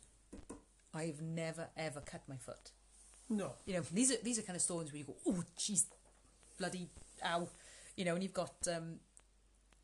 I've 0.94 1.22
never 1.22 1.68
ever 1.78 2.02
cut 2.02 2.24
my 2.28 2.38
foot. 2.38 2.72
No. 3.30 3.54
You 3.66 3.76
know, 3.76 3.84
these 3.92 4.12
are 4.12 4.18
these 4.24 4.40
are 4.40 4.44
kind 4.44 4.56
of 4.56 4.62
stones 4.62 4.92
where 4.92 5.00
you 5.00 5.06
go, 5.06 5.16
oh, 5.28 5.44
jeez, 5.58 5.86
bloody, 6.58 6.90
ow, 7.24 7.48
you 7.96 8.04
know, 8.04 8.16
and 8.16 8.24
you've 8.24 8.34
got 8.34 8.56
um, 8.76 9.00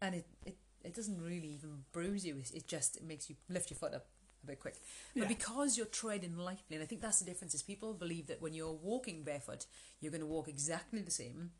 and 0.01 0.15
it 0.15 0.25
it, 0.45 0.57
it 0.83 0.95
doesn't 0.95 1.21
really 1.21 1.49
even 1.49 1.83
bruise 1.91 2.25
you. 2.25 2.37
It, 2.37 2.51
it 2.55 2.67
just 2.67 2.97
it 2.97 3.03
makes 3.03 3.29
you 3.29 3.35
lift 3.47 3.69
your 3.69 3.77
foot 3.77 3.93
up 3.93 4.07
a 4.43 4.47
bit 4.47 4.59
quick. 4.59 4.75
But 5.13 5.23
Yeah. 5.23 5.27
because 5.27 5.77
you're 5.77 5.85
treading 5.87 6.37
lightly, 6.37 6.75
and 6.75 6.83
I 6.83 6.85
think 6.85 7.01
that's 7.01 7.19
the 7.19 7.25
difference, 7.25 7.53
is 7.53 7.61
people 7.63 7.93
believe 7.93 8.27
that 8.27 8.41
when 8.41 8.53
you're 8.53 8.71
walking 8.73 9.23
barefoot, 9.23 9.65
you're 9.99 10.11
going 10.11 10.21
to 10.21 10.27
walk 10.27 10.47
exactly 10.47 11.01
the 11.01 11.11
same, 11.11 11.51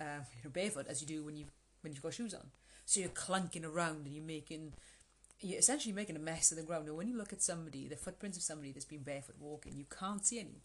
uh, 0.00 0.20
you 0.36 0.44
know, 0.44 0.50
barefoot 0.50 0.86
as 0.86 1.00
you 1.00 1.06
do 1.06 1.24
when 1.24 1.36
you 1.36 1.46
when 1.82 1.92
you've 1.92 2.02
got 2.02 2.14
shoes 2.14 2.32
on. 2.32 2.48
So 2.86 3.00
you're 3.00 3.08
clunking 3.08 3.64
around 3.64 4.06
and 4.06 4.14
you're 4.14 4.22
making, 4.24 4.72
you're 5.40 5.58
essentially 5.58 5.92
making 5.92 6.14
a 6.14 6.20
mess 6.20 6.52
of 6.52 6.56
the 6.58 6.62
ground. 6.62 6.86
And 6.86 6.96
when 6.96 7.08
you 7.08 7.16
look 7.16 7.32
at 7.32 7.42
somebody, 7.42 7.88
the 7.88 7.96
footprints 7.96 8.36
of 8.38 8.44
somebody 8.44 8.70
that's 8.70 8.84
been 8.84 9.02
barefoot 9.02 9.34
walking, 9.40 9.76
you 9.76 9.86
can't 9.90 10.24
see 10.24 10.38
any 10.38 10.62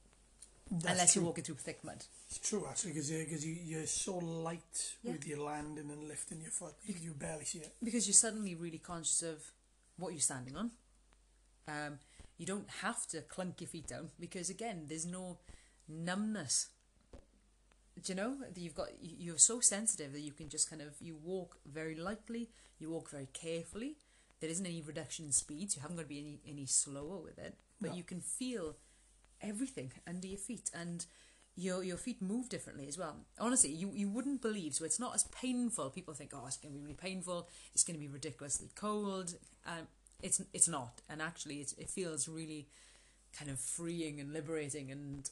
That's 0.69 0.85
unless 0.91 1.13
true. 1.13 1.21
you're 1.21 1.27
walking 1.27 1.43
through 1.43 1.55
thick 1.55 1.83
mud. 1.83 2.05
It's 2.29 2.37
true, 2.37 2.67
actually, 2.69 2.91
because 2.93 3.09
you, 3.09 3.25
'cause 3.25 3.43
you, 3.43 3.53
you're 3.53 3.87
so 3.87 4.17
light 4.19 4.95
Yeah. 5.01 5.13
with 5.13 5.25
your 5.25 5.39
landing 5.39 5.89
and 5.89 6.07
lifting 6.07 6.39
your 6.41 6.51
foot, 6.51 6.75
you, 6.85 6.93
you 7.01 7.13
barely 7.15 7.45
see 7.45 7.59
it. 7.61 7.73
because 7.83 8.05
you're 8.05 8.13
suddenly 8.13 8.53
really 8.53 8.77
conscious 8.77 9.23
of 9.23 9.51
what 9.97 10.09
you're 10.13 10.21
standing 10.21 10.55
on. 10.55 10.69
Um, 11.67 11.99
you 12.37 12.45
don't 12.45 12.69
have 12.81 13.07
to 13.07 13.21
clunk 13.21 13.61
your 13.61 13.67
feet 13.67 13.87
down 13.87 14.09
because 14.19 14.49
again, 14.49 14.85
there's 14.87 15.05
no 15.05 15.39
numbness. 15.87 16.67
Do 18.03 18.11
you 18.11 18.15
know 18.15 18.37
that 18.39 18.57
you've 18.59 18.75
got? 18.75 18.89
you- 19.01 19.15
You're 19.17 19.37
so 19.39 19.59
sensitive 19.59 20.13
that 20.13 20.21
you 20.21 20.31
can 20.31 20.49
just 20.49 20.69
kind 20.69 20.81
of 20.81 20.95
you 21.01 21.15
walk 21.15 21.57
very 21.65 21.95
lightly, 21.95 22.49
you 22.79 22.89
walk 22.91 23.09
very 23.09 23.27
carefully. 23.33 23.97
There 24.39 24.49
isn't 24.51 24.65
any 24.65 24.81
reduction 24.83 25.25
in 25.25 25.31
speeds. 25.31 25.75
You 25.75 25.81
haven't 25.81 25.97
got 25.97 26.03
to 26.03 26.07
be 26.07 26.19
any 26.19 26.39
any 26.47 26.65
slower 26.67 27.17
with 27.17 27.39
it, 27.39 27.57
but 27.81 27.89
No. 27.91 27.95
you 27.97 28.03
can 28.03 28.21
feel 28.21 28.75
everything 29.41 29.91
under 30.07 30.27
your 30.27 30.37
feet 30.39 30.69
and. 30.73 31.05
Your, 31.59 31.83
your 31.83 31.97
feet 31.97 32.21
move 32.21 32.49
differently 32.49 32.87
as 32.87 32.99
well. 32.99 33.15
Honestly, 33.39 33.71
you, 33.71 33.91
you 33.91 34.07
wouldn't 34.09 34.43
believe. 34.43 34.75
So 34.75 34.85
it's 34.85 34.99
not 34.99 35.15
as 35.15 35.23
painful. 35.23 35.89
People 35.89 36.13
think, 36.13 36.29
oh, 36.35 36.45
it's 36.45 36.57
going 36.57 36.71
to 36.71 36.77
be 36.77 36.83
really 36.83 36.93
painful. 36.93 37.49
It's 37.73 37.83
going 37.83 37.95
to 37.95 37.99
be 37.99 38.07
ridiculously 38.07 38.69
cold. 38.75 39.33
Um, 39.65 39.87
it's 40.21 40.41
it's 40.53 40.67
not, 40.67 41.01
and 41.09 41.21
actually, 41.21 41.55
it's, 41.57 41.73
it 41.73 41.89
feels 41.89 42.27
really 42.27 42.67
kind 43.37 43.51
of 43.51 43.59
freeing 43.59 44.19
and 44.19 44.33
liberating, 44.33 44.91
and 44.91 45.29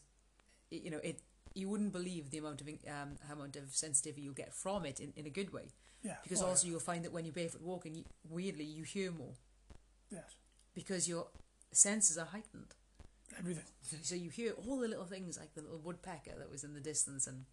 it, 0.72 0.84
you 0.84 0.92
know, 0.92 1.00
it 1.04 1.22
you 1.54 1.70
wouldn't 1.70 1.94
believe 1.94 2.32
the 2.32 2.38
amount 2.38 2.62
of 2.62 2.68
um, 2.68 3.16
how 3.28 3.34
amount 3.34 3.56
of 3.56 3.74
sensitivity 3.74 4.22
you'll 4.22 4.34
get 4.34 4.54
from 4.54 4.86
it 4.86 5.00
in, 5.00 5.14
in 5.16 5.26
a 5.26 5.30
good 5.30 5.54
way. 5.54 5.70
Yeah. 6.04 6.18
Because 6.22 6.44
oh, 6.44 6.48
also 6.48 6.68
you'll 6.68 6.80
find 6.80 7.04
that 7.06 7.14
when 7.14 7.26
you're 7.26 7.34
barefoot 7.34 7.62
walking, 7.62 7.96
you, 7.96 8.04
weirdly 8.30 8.66
you 8.66 8.84
hear 8.84 9.12
more 9.12 9.34
Yes. 10.12 10.36
because 10.76 11.08
your 11.08 11.28
senses 11.72 12.18
are 12.18 12.26
heightened. 12.28 12.76
everything. 13.40 13.64
So, 13.82 13.98
so 14.04 14.16
you 14.16 14.30
hear 14.30 14.54
all 14.68 14.78
the 14.78 14.88
little 14.88 15.06
things 15.06 15.40
like 15.40 15.56
the 15.56 15.62
little 15.62 15.80
woodpecker 15.80 16.34
that 16.38 16.52
was 16.52 16.64
in 16.64 16.74
the 16.74 16.80
distance 16.82 17.26
and 17.26 17.46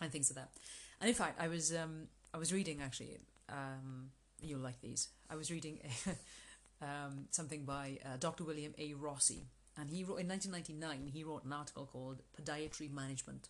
and 0.00 0.10
things 0.10 0.30
like 0.30 0.36
that. 0.46 0.52
And 1.00 1.08
in 1.08 1.14
fact, 1.14 1.38
I 1.40 1.48
was 1.48 1.74
um, 1.74 2.06
I 2.32 2.38
was 2.38 2.52
reading 2.52 2.80
actually. 2.80 3.18
Um, 3.48 4.10
you'll 4.42 4.60
like 4.60 4.80
these. 4.80 5.08
I 5.28 5.36
was 5.36 5.50
reading 5.50 5.78
um, 6.82 7.26
something 7.30 7.64
by 7.64 7.98
uh, 8.04 8.16
Dr. 8.18 8.44
William 8.44 8.74
A. 8.78 8.94
Rossi, 8.94 9.46
and 9.76 9.90
he 9.90 10.02
wrote 10.04 10.20
in 10.20 10.28
1999. 10.28 11.10
He 11.12 11.24
wrote 11.24 11.44
an 11.44 11.52
article 11.52 11.86
called 11.86 12.22
"Podiatry 12.38 12.90
Management," 12.90 13.48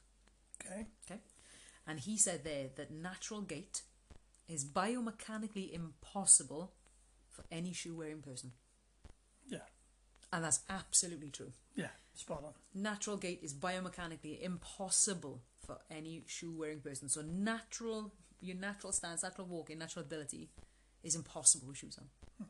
Okay. 0.64 0.86
Okay. 1.08 1.20
And 1.86 2.00
he 2.00 2.16
said 2.18 2.44
there 2.44 2.68
that 2.76 2.90
natural 2.90 3.40
gait 3.40 3.82
is 4.48 4.64
biomechanically 4.64 5.72
impossible 5.72 6.72
for 7.30 7.44
any 7.50 7.72
shoe 7.72 7.94
wearing 7.96 8.20
person, 8.22 8.52
Yeah. 9.48 9.58
and 10.32 10.44
that's 10.44 10.60
absolutely 10.68 11.30
true. 11.30 11.52
Yeah. 11.74 11.88
Spot 12.14 12.42
on. 12.44 12.52
natural 12.74 13.16
gait 13.16 13.40
is 13.42 13.54
biomechanically 13.54 14.42
impossible 14.42 15.40
for 15.64 15.78
any 15.90 16.24
shoe 16.26 16.52
wearing 16.52 16.80
person. 16.80 17.08
So 17.08 17.22
natural 17.22 18.12
your 18.42 18.56
natural 18.56 18.92
stance, 18.92 19.22
natural 19.22 19.46
walking, 19.46 19.78
natural 19.78 20.04
ability 20.04 20.48
is 21.02 21.14
impossible 21.14 21.68
with 21.68 21.78
shoes 21.78 21.98
on. 21.98 22.46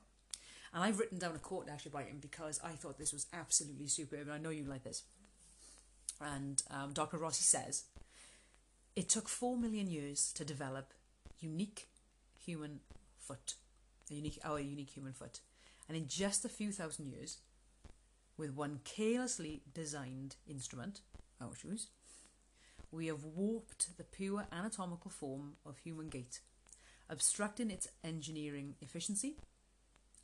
And 0.72 0.84
I've 0.84 1.00
written 1.00 1.18
down 1.18 1.34
a 1.34 1.38
quote 1.38 1.68
actually 1.68 1.90
by 1.90 2.04
him 2.04 2.18
because 2.20 2.60
I 2.62 2.70
thought 2.70 2.98
this 2.98 3.12
was 3.12 3.26
absolutely 3.32 3.88
superb 3.88 4.22
and 4.22 4.32
I 4.32 4.38
know 4.38 4.50
you 4.50 4.64
like 4.64 4.84
this. 4.84 5.02
And 6.20 6.62
um, 6.70 6.92
Dr. 6.92 7.18
Rossi 7.18 7.42
says 7.42 7.84
it 8.94 9.08
took 9.08 9.28
four 9.28 9.56
million 9.56 9.88
years 9.88 10.32
to 10.34 10.44
develop 10.44 10.92
unique 11.40 11.88
human 12.38 12.80
foot. 13.18 13.54
A 14.10 14.14
unique 14.14 14.38
our 14.44 14.60
unique 14.60 14.90
human 14.90 15.12
foot. 15.12 15.40
And 15.88 15.96
in 15.96 16.06
just 16.06 16.44
a 16.44 16.48
few 16.48 16.70
thousand 16.70 17.06
years, 17.06 17.38
with 18.36 18.54
one 18.54 18.80
carelessly 18.84 19.62
designed 19.74 20.36
instrument, 20.48 21.00
our 21.40 21.54
shoes, 21.54 21.88
we 22.92 23.06
have 23.06 23.24
warped 23.24 23.96
the 23.96 24.04
pure 24.04 24.46
anatomical 24.52 25.10
form 25.10 25.54
of 25.66 25.78
human 25.78 26.08
gait, 26.08 26.40
obstructing 27.11 27.70
its 27.70 27.88
engineering 28.05 28.75
efficiency, 28.81 29.37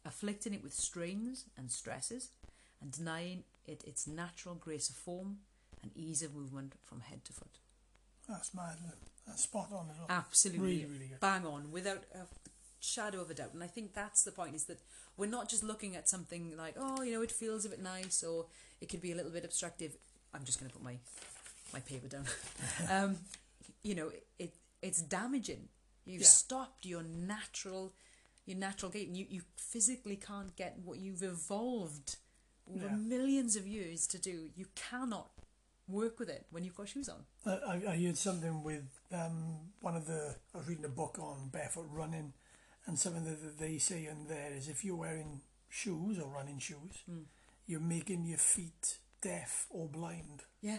afflicting 0.04 0.54
it 0.54 0.62
with 0.62 0.72
strains 0.72 1.44
and 1.58 1.70
stresses, 1.70 2.30
and 2.80 2.92
denying 2.92 3.44
it 3.66 3.82
its 3.84 4.06
natural 4.06 4.54
grace 4.54 4.88
of 4.88 4.96
form 4.96 5.38
and 5.82 5.90
ease 5.94 6.22
of 6.22 6.34
movement 6.34 6.74
from 6.84 7.00
head 7.00 7.24
to 7.24 7.32
foot. 7.32 7.58
That's 8.28 8.54
mad. 8.54 8.76
That's 9.26 9.42
spot 9.42 9.68
on. 9.72 9.86
Absolutely 10.08 10.66
Really, 10.66 10.84
really 10.86 11.06
good. 11.08 11.20
bang 11.20 11.44
on, 11.44 11.70
without 11.72 12.04
a 12.14 12.26
shadow 12.80 13.20
of 13.20 13.30
a 13.30 13.34
doubt. 13.34 13.54
And 13.54 13.62
I 13.62 13.66
think 13.66 13.94
that's 13.94 14.22
the 14.22 14.32
point: 14.32 14.54
is 14.54 14.64
that 14.64 14.78
we're 15.16 15.26
not 15.26 15.48
just 15.48 15.64
looking 15.64 15.96
at 15.96 16.08
something 16.08 16.56
like, 16.56 16.74
oh, 16.78 17.02
you 17.02 17.12
know, 17.12 17.22
it 17.22 17.32
feels 17.32 17.64
a 17.64 17.68
bit 17.68 17.82
nice, 17.82 18.22
or 18.22 18.46
it 18.80 18.88
could 18.88 19.00
be 19.02 19.12
a 19.12 19.16
little 19.16 19.30
bit 19.32 19.44
obstructive. 19.44 19.96
I'm 20.34 20.44
just 20.44 20.60
going 20.60 20.70
to 20.70 20.76
put 20.76 20.84
my 20.84 20.96
my 21.72 21.80
paper 21.80 22.08
down. 22.08 22.24
um, 22.90 23.16
you 23.82 23.94
know, 23.94 24.10
it 24.38 24.54
it's 24.82 25.02
damaging. 25.02 25.68
You've 26.06 26.22
Yeah. 26.22 26.28
stopped 26.28 26.86
your 26.86 27.02
natural 27.02 27.92
your 28.48 28.56
natural 28.58 28.92
gait, 28.92 29.08
and 29.08 29.16
you, 29.16 29.26
you 29.28 29.42
physically 29.56 30.14
can't 30.16 30.54
get 30.54 30.78
what 30.78 31.00
you've 31.00 31.24
evolved 31.24 32.16
over 32.72 32.86
Yeah. 32.86 32.94
millions 32.94 33.56
of 33.56 33.66
years 33.66 34.06
to 34.06 34.18
do. 34.20 34.50
You 34.54 34.66
cannot 34.76 35.32
work 35.88 36.20
with 36.20 36.28
it 36.28 36.46
when 36.50 36.62
you've 36.62 36.76
got 36.76 36.88
shoes 36.88 37.08
on. 37.08 37.26
I, 37.44 37.82
I 37.88 37.96
heard 38.00 38.16
something 38.16 38.62
with 38.62 38.88
um, 39.10 39.72
one 39.80 39.96
of 39.96 40.06
the. 40.06 40.36
I 40.54 40.58
was 40.58 40.68
reading 40.68 40.84
a 40.84 40.88
book 40.88 41.18
on 41.18 41.48
barefoot 41.48 41.88
running, 41.90 42.34
and 42.86 42.96
something 42.96 43.24
that 43.24 43.58
they 43.58 43.78
say 43.78 44.06
in 44.06 44.28
there 44.28 44.52
is 44.52 44.68
if 44.68 44.84
you're 44.84 44.94
wearing 44.94 45.40
shoes 45.68 46.16
or 46.20 46.28
running 46.32 46.60
shoes, 46.60 47.02
you're 47.66 47.80
making 47.80 48.26
your 48.26 48.38
feet 48.38 48.98
deaf 49.22 49.66
or 49.70 49.88
blind, 49.88 50.44
Yeah, 50.60 50.78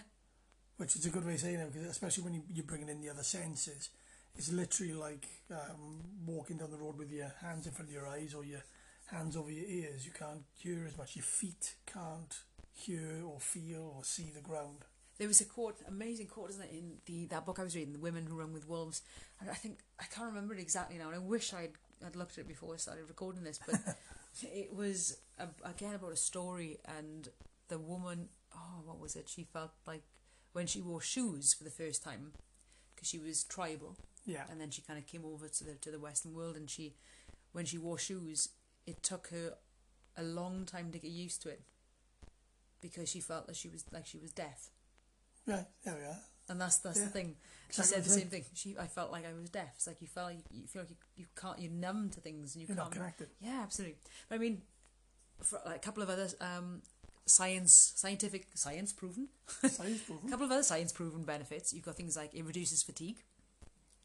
which 0.77 0.95
is 0.95 1.05
a 1.05 1.09
good 1.09 1.25
way 1.25 1.33
of 1.33 1.41
saying 1.41 1.59
it, 1.59 1.73
because 1.73 1.89
especially 1.89 2.23
when 2.23 2.33
you, 2.33 2.43
you're 2.49 2.65
bringing 2.65 2.87
in 2.87 3.01
the 3.01 3.09
other 3.09 3.23
senses. 3.23 3.89
It's 4.37 4.51
literally 4.51 4.93
like 4.93 5.27
um, 5.51 6.03
walking 6.25 6.57
down 6.57 6.69
the 6.69 6.77
road 6.77 6.97
with 6.97 7.11
your 7.11 7.33
hands 7.41 7.65
in 7.65 7.71
front 7.71 7.89
of 7.89 7.95
your 7.95 8.07
eyes 8.07 8.35
or 8.35 8.45
your 8.45 8.63
hands 9.07 9.35
over 9.35 9.49
your 9.49 9.65
ears. 9.65 10.05
You 10.05 10.11
can't 10.11 10.43
hear 10.55 10.85
as 10.87 10.97
much. 10.97 11.15
Your 11.15 11.23
feet 11.23 11.73
can't 11.91 12.39
hear 12.71 13.23
or 13.25 13.39
feel 13.39 13.93
or 13.95 14.03
see 14.03 14.31
the 14.33 14.41
ground. 14.41 14.85
There 15.17 15.27
was 15.27 15.41
a 15.41 15.45
quote, 15.45 15.77
amazing 15.87 16.27
quote, 16.27 16.51
isn't 16.51 16.63
it, 16.63 16.71
in 16.71 16.97
the 17.07 17.25
that 17.27 17.45
book 17.47 17.57
I 17.59 17.63
was 17.63 17.75
reading, 17.75 17.93
The 17.93 17.99
Women 17.99 18.27
Who 18.27 18.37
Run 18.37 18.53
with 18.53 18.67
Wolves. 18.67 19.01
And 19.41 19.49
I 19.49 19.55
think 19.55 19.79
I 19.99 20.03
can't 20.03 20.27
remember 20.27 20.53
it 20.53 20.59
exactly 20.59 20.99
now, 20.99 21.07
and 21.07 21.15
I 21.15 21.19
wish 21.19 21.53
I'd 21.53 21.71
I'd 22.05 22.15
looked 22.15 22.33
at 22.33 22.43
it 22.43 22.47
before 22.47 22.75
I 22.75 22.77
started 22.77 23.05
recording 23.07 23.43
this, 23.43 23.59
but 23.65 23.79
it 24.43 24.71
was 24.71 25.17
a, 25.39 25.47
again 25.67 25.95
about 25.95 26.11
a 26.11 26.17
story, 26.17 26.77
and 26.85 27.27
the 27.69 27.79
woman, 27.79 28.29
oh, 28.55 28.81
what 28.85 28.99
was 28.99 29.15
it? 29.15 29.27
She 29.27 29.47
felt 29.51 29.71
like 29.87 30.03
when 30.53 30.67
she 30.67 30.81
wore 30.81 31.01
shoes 31.01 31.55
for 31.55 31.63
the 31.63 31.71
first 31.71 32.03
time, 32.03 32.33
because 32.97 33.07
she 33.07 33.19
was 33.19 33.43
tribal, 33.43 33.95
Yeah. 34.25 34.45
and 34.49 34.59
then 34.59 34.71
she 34.71 34.81
kind 34.81 34.97
of 34.97 35.05
came 35.05 35.23
over 35.23 35.47
to 35.47 35.63
the 35.63 35.75
to 35.75 35.91
the 35.91 35.99
Western 35.99 36.33
world, 36.33 36.55
and 36.57 36.67
she, 36.69 36.95
when 37.53 37.65
she 37.65 37.77
wore 37.77 37.97
shoes, 37.99 38.49
it 38.87 39.03
took 39.03 39.27
her 39.27 39.53
a 40.17 40.23
long 40.23 40.65
time 40.65 40.91
to 40.91 40.97
get 40.99 41.11
used 41.11 41.41
to 41.43 41.49
it, 41.49 41.61
because 42.81 43.09
she 43.09 43.19
felt 43.19 43.47
that 43.47 43.55
she 43.55 43.69
was 43.69 43.85
like 43.91 44.05
she 44.05 44.17
was 44.17 44.31
deaf. 44.31 44.69
Right, 45.45 45.65
there 45.83 45.95
we 45.95 46.03
are. 46.05 46.17
And 46.49 46.59
that's 46.61 46.77
that's 46.77 46.97
Yeah, 46.99 47.05
the 47.05 47.11
thing. 47.11 47.35
She 47.71 47.81
exactly 47.81 47.95
said 47.95 48.03
the 48.05 48.19
same 48.19 48.29
thing. 48.29 48.45
She, 48.53 48.75
I 48.79 48.87
felt 48.87 49.11
like 49.11 49.25
I 49.25 49.33
was 49.33 49.49
deaf. 49.49 49.71
It's 49.75 49.87
like 49.87 50.01
you 50.01 50.07
felt 50.07 50.27
like 50.27 50.37
you, 50.51 50.61
you 50.61 50.67
feel 50.67 50.83
like 50.83 50.89
you, 50.91 50.95
you 51.17 51.25
can't, 51.35 51.59
you're 51.59 51.71
numb 51.71 52.09
to 52.11 52.21
things 52.21 52.55
and 52.55 52.61
you 52.61 52.67
You're 52.67 52.77
not 52.77 52.85
can't. 52.91 52.95
connected. 53.01 53.27
Yeah, 53.41 53.59
absolutely. 53.63 53.97
But 54.29 54.35
I 54.35 54.37
mean, 54.37 54.61
for 55.41 55.59
like, 55.65 55.75
a 55.75 55.79
couple 55.79 56.01
of 56.03 56.09
other 56.09 56.29
um, 56.39 56.81
science, 57.27 57.93
scientific, 57.95 58.47
science 58.55 58.93
proven, 58.93 59.29
Science 59.67 60.01
a 60.09 60.27
couple 60.29 60.45
of 60.45 60.51
other 60.51 60.63
science 60.63 60.91
proven 60.93 61.23
benefits. 61.23 61.73
You've 61.73 61.85
got 61.85 61.95
things 61.95 62.17
like 62.17 62.33
it 62.33 62.45
reduces 62.45 62.83
fatigue, 62.83 63.23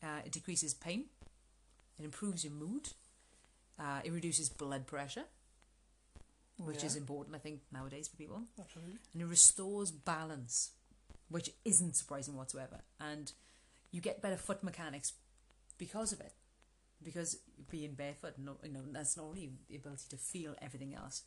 uh, 0.03 0.21
it 0.27 0.33
decreases 0.33 0.75
pain, 0.75 1.07
it 1.99 2.05
improves 2.05 2.45
your 2.45 2.53
mood, 2.55 2.91
uh, 3.79 4.01
it 4.05 4.13
reduces 4.13 4.49
blood 4.51 4.87
pressure, 4.87 5.25
which 6.59 6.83
Yeah, 6.83 6.87
is 6.87 6.97
important, 6.97 7.37
I 7.37 7.39
think, 7.39 7.61
nowadays 7.73 8.09
for 8.09 8.17
people 8.17 8.43
absolutely. 8.61 8.99
and 9.13 9.23
it 9.23 9.27
restores 9.27 9.91
balance, 9.91 10.71
which 11.29 11.51
isn't 11.65 11.97
surprising 11.97 12.37
whatsoever. 12.37 12.81
And 13.01 13.33
you 13.91 14.01
get 14.01 14.23
better 14.23 14.37
foot 14.37 14.63
mechanics 14.63 15.15
because 15.79 16.13
of 16.13 16.21
it, 16.21 16.35
because 17.03 17.39
being 17.71 17.95
barefoot, 17.95 18.35
no, 18.39 18.59
you 18.65 18.73
know, 18.73 18.83
that's 18.93 19.17
not 19.17 19.27
only 19.27 19.53
the 19.69 19.77
ability 19.77 20.05
to 20.11 20.17
feel 20.17 20.55
everything 20.63 20.95
else, 20.95 21.23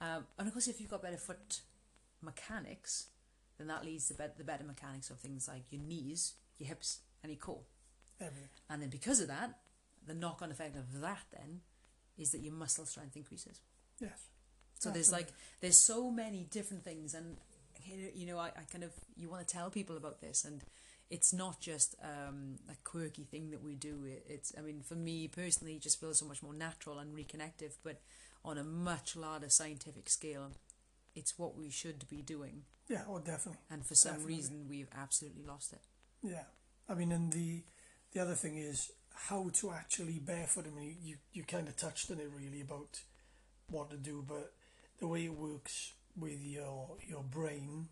um, 0.00 0.24
and 0.38 0.46
of 0.48 0.52
course, 0.52 0.68
if 0.68 0.80
you've 0.80 0.90
got 0.90 1.02
better 1.02 1.16
foot 1.16 1.60
mechanics, 2.22 3.06
then 3.58 3.66
that 3.68 3.84
leads 3.84 4.08
to 4.08 4.14
bet 4.14 4.36
the 4.38 4.44
better 4.44 4.64
mechanics 4.64 5.10
of 5.10 5.18
things 5.20 5.48
like 5.48 5.64
your 5.70 5.80
knees, 5.82 6.34
your 6.58 6.68
hips, 6.68 7.00
and 7.22 7.30
your 7.32 7.38
core. 7.38 7.62
Everything. 8.20 8.48
And 8.70 8.82
then 8.82 8.90
because 8.90 9.20
of 9.20 9.28
that, 9.28 9.58
the 10.06 10.14
knock-on 10.14 10.50
effect 10.50 10.76
of 10.76 11.00
that 11.00 11.22
then 11.32 11.60
is 12.18 12.30
that 12.32 12.40
your 12.40 12.52
muscle 12.54 12.86
strength 12.86 13.16
increases. 13.16 13.60
Yes. 14.00 14.28
So 14.78 14.90
there's 14.90 15.12
like 15.12 15.28
there's 15.60 15.78
so 15.78 16.10
many 16.10 16.44
different 16.50 16.84
things, 16.84 17.14
and 17.14 17.36
you- 17.86 18.12
you 18.14 18.26
know 18.26 18.38
I, 18.38 18.48
I 18.48 18.62
kind 18.70 18.84
of 18.84 18.92
you 19.16 19.28
want 19.30 19.46
to 19.46 19.52
tell 19.54 19.70
people 19.70 19.96
about 19.96 20.20
this, 20.20 20.44
and 20.44 20.62
it's 21.10 21.32
not 21.32 21.60
just 21.60 21.94
um, 22.02 22.56
a 22.70 22.74
quirky 22.84 23.24
thing 23.24 23.50
that 23.50 23.62
we 23.62 23.74
do. 23.76 24.04
It, 24.04 24.26
it's 24.28 24.52
I 24.58 24.60
mean 24.60 24.82
for 24.82 24.94
me 24.96 25.28
personally, 25.28 25.74
it 25.76 25.82
just 25.82 26.00
feels 26.00 26.18
so 26.18 26.26
much 26.26 26.42
more 26.42 26.52
natural 26.54 26.98
and 26.98 27.16
reconnective, 27.16 27.72
but 27.82 28.00
on 28.44 28.58
a 28.58 28.64
much 28.64 29.16
larger 29.16 29.48
scientific 29.48 30.08
scale, 30.10 30.52
it's 31.14 31.38
what 31.38 31.56
we 31.56 31.70
should 31.70 32.06
be 32.08 32.22
doing, 32.22 32.64
Yeah, 32.88 33.04
oh, 33.08 33.18
definitely. 33.20 33.60
and 33.70 33.84
for 33.86 33.94
some 33.94 34.12
Definitely. 34.14 34.34
reason 34.36 34.66
we've 34.68 34.88
absolutely 34.96 35.44
lost 35.44 35.72
it. 35.72 35.80
Yeah. 36.22 36.44
I 36.88 36.94
mean, 36.94 37.12
and 37.12 37.32
the 37.32 37.62
the 38.12 38.20
other 38.20 38.34
thing 38.34 38.58
is 38.58 38.90
how 39.14 39.48
to 39.54 39.70
actually 39.72 40.18
barefoot. 40.18 40.66
I 40.66 40.70
mean, 40.78 40.96
you, 41.02 41.16
you 41.32 41.44
kind 41.44 41.66
of 41.68 41.76
touched 41.76 42.10
on 42.10 42.18
it 42.20 42.30
really 42.36 42.60
about 42.60 43.00
what 43.70 43.90
to 43.90 43.96
do, 43.96 44.24
but 44.26 44.52
the 44.98 45.06
way 45.08 45.24
it 45.24 45.34
works 45.34 45.92
with 46.16 46.44
your 46.44 46.96
your 47.08 47.22
brain, 47.22 47.88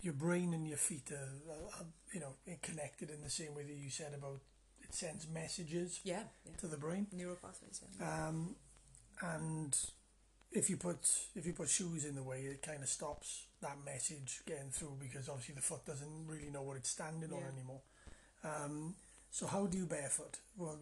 your 0.00 0.14
brain 0.14 0.54
and 0.54 0.66
your 0.66 0.78
feet 0.78 1.10
are, 1.12 1.52
are, 1.52 1.80
are 1.80 1.86
you 2.12 2.20
know 2.20 2.34
connected 2.62 3.10
in 3.10 3.22
the 3.22 3.30
same 3.30 3.54
way 3.54 3.64
that 3.64 3.74
you 3.76 3.90
said 3.90 4.14
about 4.14 4.40
it 4.82 4.94
sends 4.94 5.28
messages 5.28 6.00
Yeah, 6.04 6.22
yeah. 6.44 6.56
to 6.58 6.66
the 6.68 6.76
brain. 6.78 7.06
Neural 7.12 7.36
pathways. 7.36 7.82
Yeah. 8.00 8.28
Um, 8.28 8.56
and 9.22 9.76
if 10.52 10.70
you 10.70 10.76
put 10.76 10.98
if 11.34 11.46
you 11.46 11.52
put 11.52 11.68
shoes 11.68 12.04
in 12.04 12.14
the 12.14 12.22
way, 12.22 12.40
it 12.40 12.62
kind 12.62 12.82
of 12.82 12.88
stops 12.88 13.46
that 13.62 13.76
message 13.84 14.40
getting 14.46 14.70
through 14.70 14.96
because 15.00 15.28
obviously 15.28 15.54
the 15.54 15.62
foot 15.62 15.84
doesn't 15.86 16.26
really 16.26 16.50
know 16.50 16.62
what 16.62 16.76
it's 16.76 16.90
standing 16.90 17.32
on 17.32 17.42
anymore. 17.52 17.80
Um, 18.44 18.94
so 19.30 19.46
how 19.46 19.66
do 19.66 19.76
you 19.76 19.86
barefoot? 19.86 20.38
Well, 20.56 20.78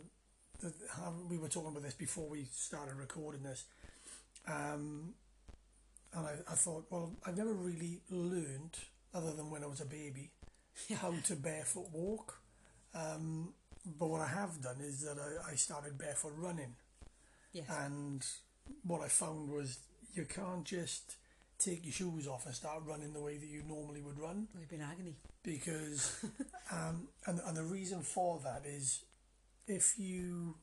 the, 0.60 0.72
how, 0.90 1.12
we 1.28 1.38
were 1.38 1.48
talking 1.48 1.70
about 1.70 1.82
this 1.82 1.94
before 1.94 2.28
we 2.28 2.44
started 2.52 2.94
recording 2.94 3.42
this, 3.42 3.64
um, 4.46 5.14
and 6.12 6.26
I, 6.26 6.34
I 6.48 6.54
thought, 6.54 6.86
well, 6.90 7.12
I've 7.26 7.36
never 7.36 7.52
really 7.52 8.00
learned, 8.10 8.76
other 9.12 9.32
than 9.32 9.50
when 9.50 9.64
I 9.64 9.66
was 9.66 9.80
a 9.80 9.86
baby, 9.86 10.30
how 11.00 11.14
to 11.24 11.36
barefoot 11.36 11.86
walk. 11.92 12.40
Um, 12.94 13.54
but 13.98 14.06
what 14.06 14.20
I 14.20 14.28
have 14.28 14.62
done 14.62 14.76
is 14.80 15.02
that 15.02 15.16
I, 15.18 15.52
I 15.52 15.54
started 15.56 15.98
barefoot 15.98 16.32
running 16.36 16.74
Yes. 17.54 17.66
and 17.70 18.24
what 18.82 19.00
I 19.00 19.08
found 19.08 19.50
was 19.50 19.78
you 20.14 20.24
can't 20.26 20.64
just 20.64 21.16
take 21.58 21.84
your 21.84 21.92
shoes 21.92 22.26
off 22.28 22.46
and 22.46 22.54
start 22.54 22.82
running 22.84 23.12
the 23.14 23.20
way 23.20 23.36
that 23.38 23.46
you 23.46 23.62
normally 23.66 24.02
would 24.02 24.18
run 24.18 24.48
We've 24.58 24.68
been 24.68 24.82
agony. 24.82 25.14
because 25.42 26.24
um, 26.72 27.08
and 27.26 27.40
and 27.46 27.56
the 27.56 27.62
reason 27.62 28.02
for 28.02 28.40
that 28.44 28.62
is 28.66 29.04
if 29.68 29.94
you 29.98 30.56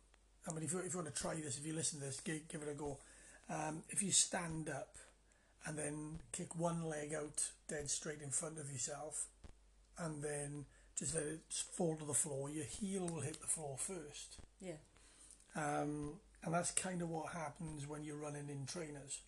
I 0.47 0.51
mean 0.53 0.63
if 0.63 0.73
you 0.73 0.79
if 0.79 0.93
you 0.93 0.99
want 1.01 1.13
to 1.15 1.21
try 1.21 1.33
this 1.35 1.57
if 1.57 1.65
you 1.65 1.73
listen 1.73 1.99
to 1.99 2.05
this 2.05 2.19
give, 2.19 2.47
give 2.49 2.61
it 2.61 2.69
a 2.69 2.73
go 2.75 2.99
um, 3.49 3.83
if 3.89 4.03
you 4.03 4.11
stand 4.11 4.69
up 4.69 4.95
and 5.65 5.77
then 5.77 6.19
kick 6.33 6.55
one 6.59 6.83
leg 6.85 7.13
out 7.13 7.49
dead 7.69 7.89
straight 7.89 8.21
in 8.21 8.29
front 8.31 8.57
of 8.59 8.71
yourself 8.71 9.27
and 9.97 10.21
then 10.23 10.65
just 10.97 11.15
let 11.15 11.23
it 11.23 11.41
fall 11.73 11.95
to 11.95 12.05
the 12.05 12.13
floor 12.13 12.49
your 12.49 12.65
heel 12.65 13.07
will 13.07 13.21
hit 13.21 13.39
the 13.41 13.47
floor 13.47 13.77
first 13.77 14.37
Yeah. 14.59 14.73
um, 15.55 16.13
and 16.43 16.53
that's 16.53 16.71
kind 16.71 17.01
of 17.01 17.09
what 17.09 17.33
happens 17.33 17.87
when 17.87 18.03
you're 18.03 18.17
running 18.17 18.49
in 18.49 18.65
trainers. 18.65 19.19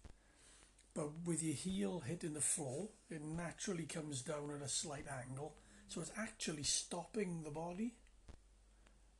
But 0.93 1.09
with 1.25 1.41
your 1.41 1.55
heel 1.55 2.01
hitting 2.05 2.33
the 2.33 2.41
floor, 2.41 2.89
it 3.09 3.21
naturally 3.23 3.85
comes 3.85 4.21
down 4.21 4.51
at 4.55 4.61
a 4.65 4.69
slight 4.69 5.05
angle, 5.27 5.55
so 5.87 6.01
it's 6.01 6.11
actually 6.17 6.63
stopping 6.63 7.41
the 7.43 7.49
body. 7.51 7.93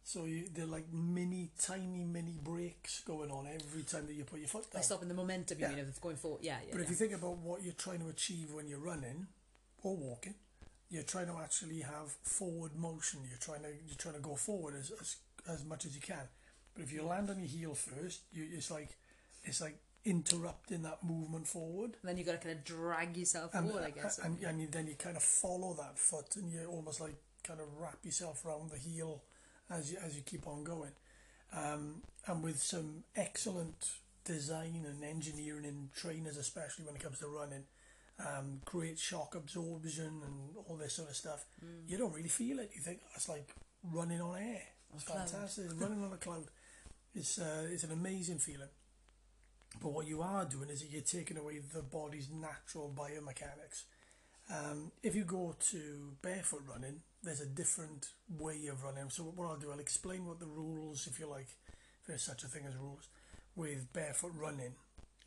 So 0.06 0.26
you, 0.26 0.50
they're 0.54 0.66
like 0.66 0.92
mini, 0.92 1.52
tiny, 1.58 2.04
mini 2.04 2.38
breaks 2.44 3.00
going 3.02 3.32
on 3.32 3.48
every 3.48 3.84
time 3.84 4.06
that 4.08 4.14
you 4.14 4.26
put 4.26 4.40
your 4.40 4.50
foot 4.50 4.70
down. 4.72 4.84
stopping 4.84 5.08
the 5.08 5.14
momentum, 5.14 5.60
you 5.60 5.66
Yeah. 5.66 5.76
mean, 5.76 5.80
of 5.88 6.02
going 6.02 6.18
forward. 6.18 6.44
Yeah, 6.44 6.58
yeah. 6.62 6.72
But 6.72 6.80
yeah. 6.80 6.84
if 6.84 6.90
you 6.90 6.96
think 6.96 7.14
about 7.14 7.38
what 7.38 7.64
you're 7.64 7.74
trying 7.74 8.00
to 8.00 8.10
achieve 8.10 8.52
when 8.54 8.68
you're 8.68 8.80
running 8.80 9.28
or 9.82 9.96
walking, 9.96 10.36
you're 10.90 11.04
trying 11.04 11.28
to 11.28 11.38
actually 11.38 11.80
have 11.82 12.12
forward 12.22 12.76
motion. 12.76 13.22
You're 13.30 13.38
trying 13.40 13.62
to 13.64 13.70
you're 13.70 13.96
trying 13.98 14.16
to 14.16 14.20
go 14.22 14.36
forward 14.36 14.76
as 14.76 14.92
as, 15.00 15.16
as 15.48 15.64
much 15.64 15.86
as 15.86 15.96
you 15.96 16.02
can. 16.02 16.28
But 16.76 16.84
if 16.84 16.92
you 16.92 17.04
land 17.04 17.30
on 17.30 17.38
your 17.40 17.48
heel 17.48 17.76
first, 17.76 18.22
you, 18.32 18.48
it's 18.52 18.72
like 18.72 18.98
it's 19.44 19.62
like 19.62 19.78
interrupting 20.06 20.82
that 20.84 21.04
movement 21.04 21.48
forward. 21.48 21.92
then 22.04 22.18
you've 22.18 22.26
got 22.26 22.34
to 22.34 22.38
kind 22.48 22.58
of 22.58 22.64
drag 22.66 23.16
yourself 23.16 23.54
And, 23.54 23.68
forward, 23.70 23.86
I 23.86 23.90
guess. 23.92 24.20
and, 24.20 24.38
and 24.44 24.60
you, 24.60 24.68
then 24.70 24.86
you 24.88 24.96
kind 24.96 25.16
of 25.16 25.24
follow 25.24 25.74
that 25.76 25.98
foot 25.98 26.36
and 26.36 26.52
you 26.52 26.66
almost 26.66 27.00
like 27.00 27.16
kind 27.44 27.60
of 27.62 27.68
wrap 27.80 27.98
yourself 28.04 28.46
around 28.46 28.70
the 28.72 28.78
heel 28.78 29.24
as 29.70 29.92
you, 29.92 29.98
as 30.06 30.16
you 30.16 30.22
keep 30.22 30.46
on 30.46 30.64
going. 30.66 30.92
Um, 31.56 32.02
and 32.28 32.44
with 32.44 32.62
some 32.62 33.04
excellent 33.16 33.92
design 34.26 34.86
and 34.88 35.04
engineering 35.04 35.64
in 35.66 35.90
trainers, 35.96 36.36
especially 36.38 36.84
when 36.86 36.96
it 36.96 37.02
comes 37.04 37.20
to 37.20 37.28
running, 37.28 37.64
um, 38.20 38.60
great 38.66 39.00
shock 39.00 39.36
absorption 39.36 40.22
and 40.26 40.56
all 40.68 40.76
this 40.76 40.94
sort 40.96 41.10
of 41.10 41.16
stuff, 41.16 41.46
Mm. 41.64 41.88
you 41.90 41.98
don't 41.98 42.14
really 42.14 42.30
feel 42.30 42.60
it. 42.60 42.72
You 42.76 42.82
think 42.82 43.00
"Oh, 43.06 43.12
it's 43.16 43.30
like 43.30 43.56
running 43.84 44.20
on 44.22 44.38
air. 44.38 44.64
It's 44.96 45.04
fantastic. 45.06 45.66
Running 45.80 46.04
on 46.04 46.12
a 46.14 46.18
cloud. 46.18 46.46
It's 47.16 47.38
uh, 47.40 47.68
it's 47.72 47.84
an 47.84 47.92
amazing 47.92 48.40
feeling. 48.40 48.70
But 49.82 49.90
what 49.92 50.08
you 50.08 50.22
are 50.22 50.46
doing 50.46 50.70
is 50.70 50.82
that 50.82 50.92
you're 50.92 51.02
taking 51.02 51.38
away 51.38 51.60
the 51.60 51.82
body's 51.82 52.30
natural 52.30 52.94
biomechanics. 52.96 53.84
Um, 54.54 54.92
if 55.02 55.16
you 55.16 55.24
go 55.24 55.56
to 55.72 56.14
barefoot 56.22 56.64
running, 56.70 57.02
there's 57.24 57.42
a 57.42 57.46
different 57.46 58.08
way 58.30 58.68
of 58.68 58.84
running. 58.84 59.10
So 59.10 59.24
what 59.24 59.48
I'll 59.48 59.58
do, 59.58 59.72
I'll 59.72 59.80
explain 59.80 60.26
what 60.26 60.40
the 60.40 60.46
rules, 60.46 61.08
if 61.08 61.20
you 61.20 61.28
like, 61.28 61.48
if 62.02 62.08
there's 62.08 62.22
such 62.22 62.44
a 62.44 62.48
thing 62.48 62.66
as 62.68 62.76
rules, 62.76 63.08
with 63.56 63.92
barefoot 63.94 64.34
running, 64.38 64.74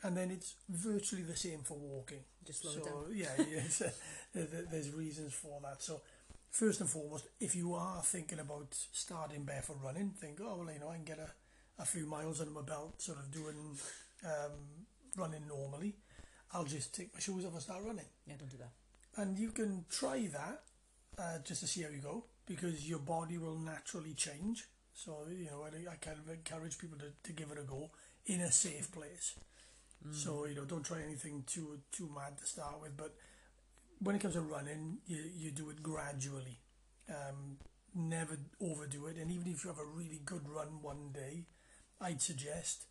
and 0.02 0.16
then 0.16 0.30
it's 0.30 0.54
virtually 0.68 1.22
the 1.22 1.36
same 1.36 1.60
for 1.60 1.76
walking. 1.78 2.20
Just 2.46 2.62
slow 2.62 2.72
so 2.72 2.80
down. 2.84 3.04
yeah, 3.14 3.28
yeah 3.50 3.62
uh, 3.86 3.90
there- 4.34 4.44
there- 4.46 4.66
there's 4.70 4.90
reasons 4.92 5.32
for 5.34 5.60
that. 5.62 5.82
So 5.82 6.02
first 6.50 6.80
and 6.80 6.88
foremost, 6.90 7.26
if 7.40 7.56
you 7.56 7.74
are 7.74 8.02
thinking 8.02 8.38
about 8.38 8.68
starting 8.92 9.44
barefoot 9.44 9.78
running, 9.82 10.10
think, 10.10 10.38
oh 10.40 10.56
well, 10.58 10.72
you 10.72 10.78
know, 10.78 10.90
I 10.90 10.96
can 10.96 11.04
get 11.04 11.18
a, 11.18 11.30
a 11.78 11.84
few 11.84 12.06
miles 12.06 12.40
under 12.40 12.52
my 12.52 12.62
belt, 12.62 13.00
sort 13.02 13.18
of 13.18 13.30
doing 13.30 13.76
um, 14.24 14.52
running 15.16 15.46
normally. 15.48 15.96
I'll 16.52 16.64
just 16.64 16.94
take 16.94 17.12
my 17.12 17.20
shoes 17.20 17.44
off 17.44 17.52
and 17.52 17.62
start 17.62 17.82
running 17.84 18.06
Yeah, 18.26 18.34
don't 18.38 18.50
do 18.50 18.56
that. 18.58 18.72
and 19.20 19.38
you 19.38 19.50
can 19.50 19.84
try 19.90 20.28
that 20.32 20.62
uh, 21.18 21.38
just 21.44 21.60
to 21.62 21.66
see 21.66 21.82
how 21.82 21.88
you 21.90 21.98
go 22.00 22.24
because 22.46 22.88
your 22.88 23.00
body 23.00 23.36
will 23.38 23.58
naturally 23.58 24.14
change. 24.14 24.64
So 24.94 25.26
you 25.30 25.46
know, 25.46 25.64
I, 25.64 25.92
I 25.92 25.96
kind 25.96 26.18
of 26.18 26.32
encourage 26.32 26.78
people 26.78 26.98
to, 26.98 27.06
to 27.24 27.32
give 27.32 27.50
it 27.50 27.58
a 27.58 27.62
go 27.62 27.90
in 28.26 28.40
a 28.40 28.50
safe 28.52 28.90
place. 28.92 29.34
So 30.12 30.44
you 30.46 30.54
know, 30.54 30.64
don't 30.64 30.84
try 30.84 31.02
anything 31.02 31.42
too 31.46 31.78
too 31.90 32.08
mad 32.14 32.38
to 32.38 32.46
start 32.46 32.80
with. 32.80 32.96
But 32.96 33.14
when 33.98 34.14
it 34.14 34.20
comes 34.22 34.34
to 34.34 34.40
running, 34.40 34.98
you 35.06 35.18
you 35.34 35.50
do 35.50 35.68
it 35.70 35.82
gradually. 35.82 36.60
Um, 37.10 37.56
never 37.94 38.38
overdo 38.60 39.06
it, 39.06 39.16
and 39.16 39.32
even 39.32 39.48
if 39.50 39.64
you 39.64 39.70
have 39.70 39.80
a 39.80 39.84
really 39.84 40.20
good 40.24 40.48
run 40.48 40.80
one 40.82 41.10
day, 41.12 41.44
I'd 42.00 42.20
suggest, 42.20 42.86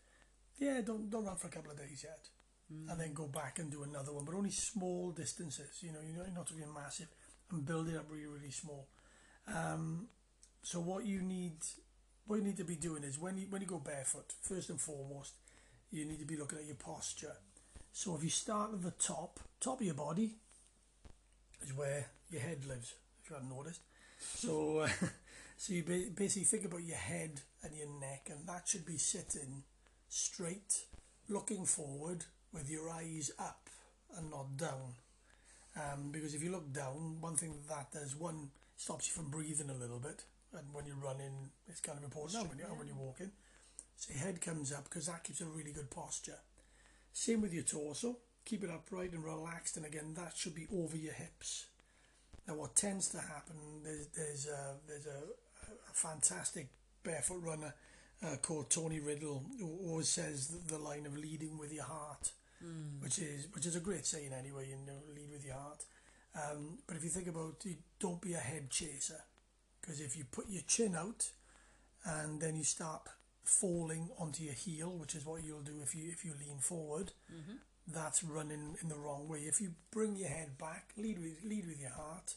yeah, 0.58 0.82
don't 0.82 1.10
don't 1.10 1.26
run 1.26 1.36
for 1.36 1.48
a 1.48 1.52
couple 1.52 1.72
of 1.72 1.78
days 1.78 2.04
yet 2.04 2.30
and 2.70 3.00
then 3.00 3.14
go 3.14 3.28
back 3.28 3.60
and 3.60 3.72
do 3.72 3.84
another 3.84 4.12
one, 4.12 4.26
but 4.26 4.36
only 4.36 4.52
small 4.52 5.12
distances. 5.12 5.82
You 5.82 5.92
know, 5.92 6.00
you're 6.02 6.26
not, 6.34 6.48
doing 6.48 6.74
massive 6.74 7.08
and 7.52 7.66
build 7.66 7.90
it 7.90 7.96
up 7.96 8.06
really, 8.10 8.26
really 8.26 8.52
small. 8.52 8.88
Um, 9.48 10.08
so 10.64 10.80
what 10.80 11.06
you 11.06 11.22
need, 11.22 11.58
what 12.26 12.38
you 12.38 12.44
need 12.44 12.58
to 12.58 12.64
be 12.64 12.76
doing 12.76 13.04
is 13.04 13.20
when 13.20 13.38
you 13.38 13.48
when 13.50 13.62
you 13.62 13.68
go 13.68 13.78
barefoot, 13.78 14.34
first 14.42 14.70
and 14.70 14.82
foremost, 14.82 15.34
you 15.92 16.06
need 16.06 16.20
to 16.20 16.26
be 16.26 16.38
looking 16.38 16.58
at 16.58 16.66
your 16.66 16.76
posture. 16.76 17.36
So 17.92 18.16
if 18.16 18.24
you 18.24 18.30
start 18.30 18.74
at 18.74 18.82
the 18.82 18.92
top, 18.92 19.40
top 19.60 19.80
of 19.80 19.86
your 19.86 19.96
body 19.96 20.36
is 21.62 21.74
where 21.74 22.08
your 22.30 22.42
head 22.42 22.66
lives. 22.66 22.96
If 23.24 23.30
you 23.30 23.36
hadn't 23.36 23.56
noticed, 23.56 23.82
so 24.20 24.80
uh, 24.80 24.90
so 25.58 25.74
you 25.74 25.84
basically 25.84 26.44
think 26.44 26.66
about 26.66 26.84
your 26.84 26.98
head 26.98 27.42
and 27.64 27.76
your 27.76 27.88
neck, 28.00 28.30
and 28.30 28.48
that 28.48 28.68
should 28.68 28.86
be 28.86 28.98
sitting 28.98 29.64
straight, 30.10 30.86
looking 31.30 31.66
forward 31.66 32.26
with 32.54 32.70
your 32.70 32.90
eyes 32.90 33.32
up 33.40 33.70
and 34.18 34.30
not 34.30 34.58
down. 34.58 34.96
Um, 35.76 36.12
because 36.12 36.34
if 36.34 36.44
you 36.44 36.52
look 36.52 36.72
down, 36.72 37.18
one 37.20 37.36
thing 37.36 37.56
that 37.68 37.92
does 37.92 38.16
one 38.16 38.50
stops 38.78 39.08
you 39.08 39.14
from 39.14 39.32
breathing 39.32 39.70
a 39.70 39.74
little 39.74 40.00
bit, 40.00 40.24
and 40.54 40.74
when 40.74 40.86
you're 40.86 40.96
running, 40.96 41.50
it's 41.68 41.82
kind 41.82 41.98
of 41.98 42.04
important. 42.04 42.42
And 42.42 42.50
when 42.50 42.60
you're, 42.60 42.68
when 42.78 42.88
you're 42.88 42.96
walking, 42.96 43.32
so 43.96 44.14
your 44.14 44.24
head 44.24 44.42
comes 44.42 44.72
up 44.72 44.86
because 44.86 45.08
that 45.08 45.24
keeps 45.24 45.42
a 45.42 45.46
really 45.46 45.72
good 45.72 45.90
posture. 45.90 46.40
Same 47.14 47.42
with 47.42 47.54
your 47.54 47.64
torso. 47.64 48.18
Keep 48.46 48.64
it 48.66 48.70
upright 48.70 49.14
and 49.14 49.24
relaxed, 49.24 49.78
and 49.78 49.86
again, 49.86 50.14
that 50.16 50.34
should 50.36 50.54
be 50.54 50.68
over 50.74 50.96
your 50.96 51.14
hips. 51.14 51.66
Now, 52.48 52.56
what 52.56 52.76
tends 52.76 53.10
to 53.10 53.18
happen 53.18 53.56
there's 53.84 54.08
there's 54.16 54.48
a, 54.48 54.76
there's 54.88 55.08
a 55.08 55.20
fantastic 55.96 56.68
barefoot 57.04 57.42
runner 57.42 57.74
uh, 58.24 58.36
called 58.42 58.70
Tony 58.70 59.00
Riddle 59.00 59.44
who 59.60 59.80
always 59.88 60.10
says 60.10 60.48
the, 60.48 60.76
the 60.76 60.82
line 60.82 61.06
of 61.06 61.18
leading 61.18 61.58
with 61.58 61.74
your 61.74 61.86
heart, 61.86 62.32
which 63.02 63.20
is 63.20 63.48
which 63.54 63.66
is 63.66 63.76
a 63.76 63.80
great 63.80 64.06
saying 64.06 64.34
anyway. 64.34 64.68
You 64.70 64.78
know, 64.86 65.00
lead 65.16 65.32
with 65.32 65.46
your 65.46 65.56
heart. 65.56 65.84
Um, 66.36 66.80
but 66.88 66.98
if 66.98 67.04
you 67.04 67.10
think 67.10 67.28
about 67.28 67.58
it, 67.66 67.78
don't 68.00 68.22
be 68.22 68.34
a 68.34 68.38
head 68.40 68.70
chaser, 68.70 69.22
because 69.82 70.02
if 70.02 70.18
you 70.18 70.26
put 70.30 70.50
your 70.50 70.64
chin 70.68 70.96
out 70.96 71.32
and 72.04 72.42
then 72.42 72.56
you 72.56 72.64
start 72.64 73.02
falling 73.44 74.10
onto 74.20 74.44
your 74.44 74.54
heel, 74.54 74.90
which 74.98 75.16
is 75.16 75.26
what 75.26 75.44
you'll 75.44 75.62
do 75.62 75.80
if 75.82 75.96
you 75.96 76.10
if 76.12 76.26
you 76.26 76.34
lean 76.40 76.60
forward, 76.60 77.12
that's 77.88 78.24
running 78.24 78.76
in 78.82 78.90
the 78.90 78.98
wrong 78.98 79.28
way. 79.30 79.40
If 79.40 79.62
you 79.62 79.72
bring 79.92 80.16
your 80.18 80.30
head 80.30 80.58
back, 80.58 80.90
lead 80.98 81.20
with 81.20 81.44
lead 81.44 81.68
with 81.68 81.80
your 81.80 81.92
heart, 81.92 82.34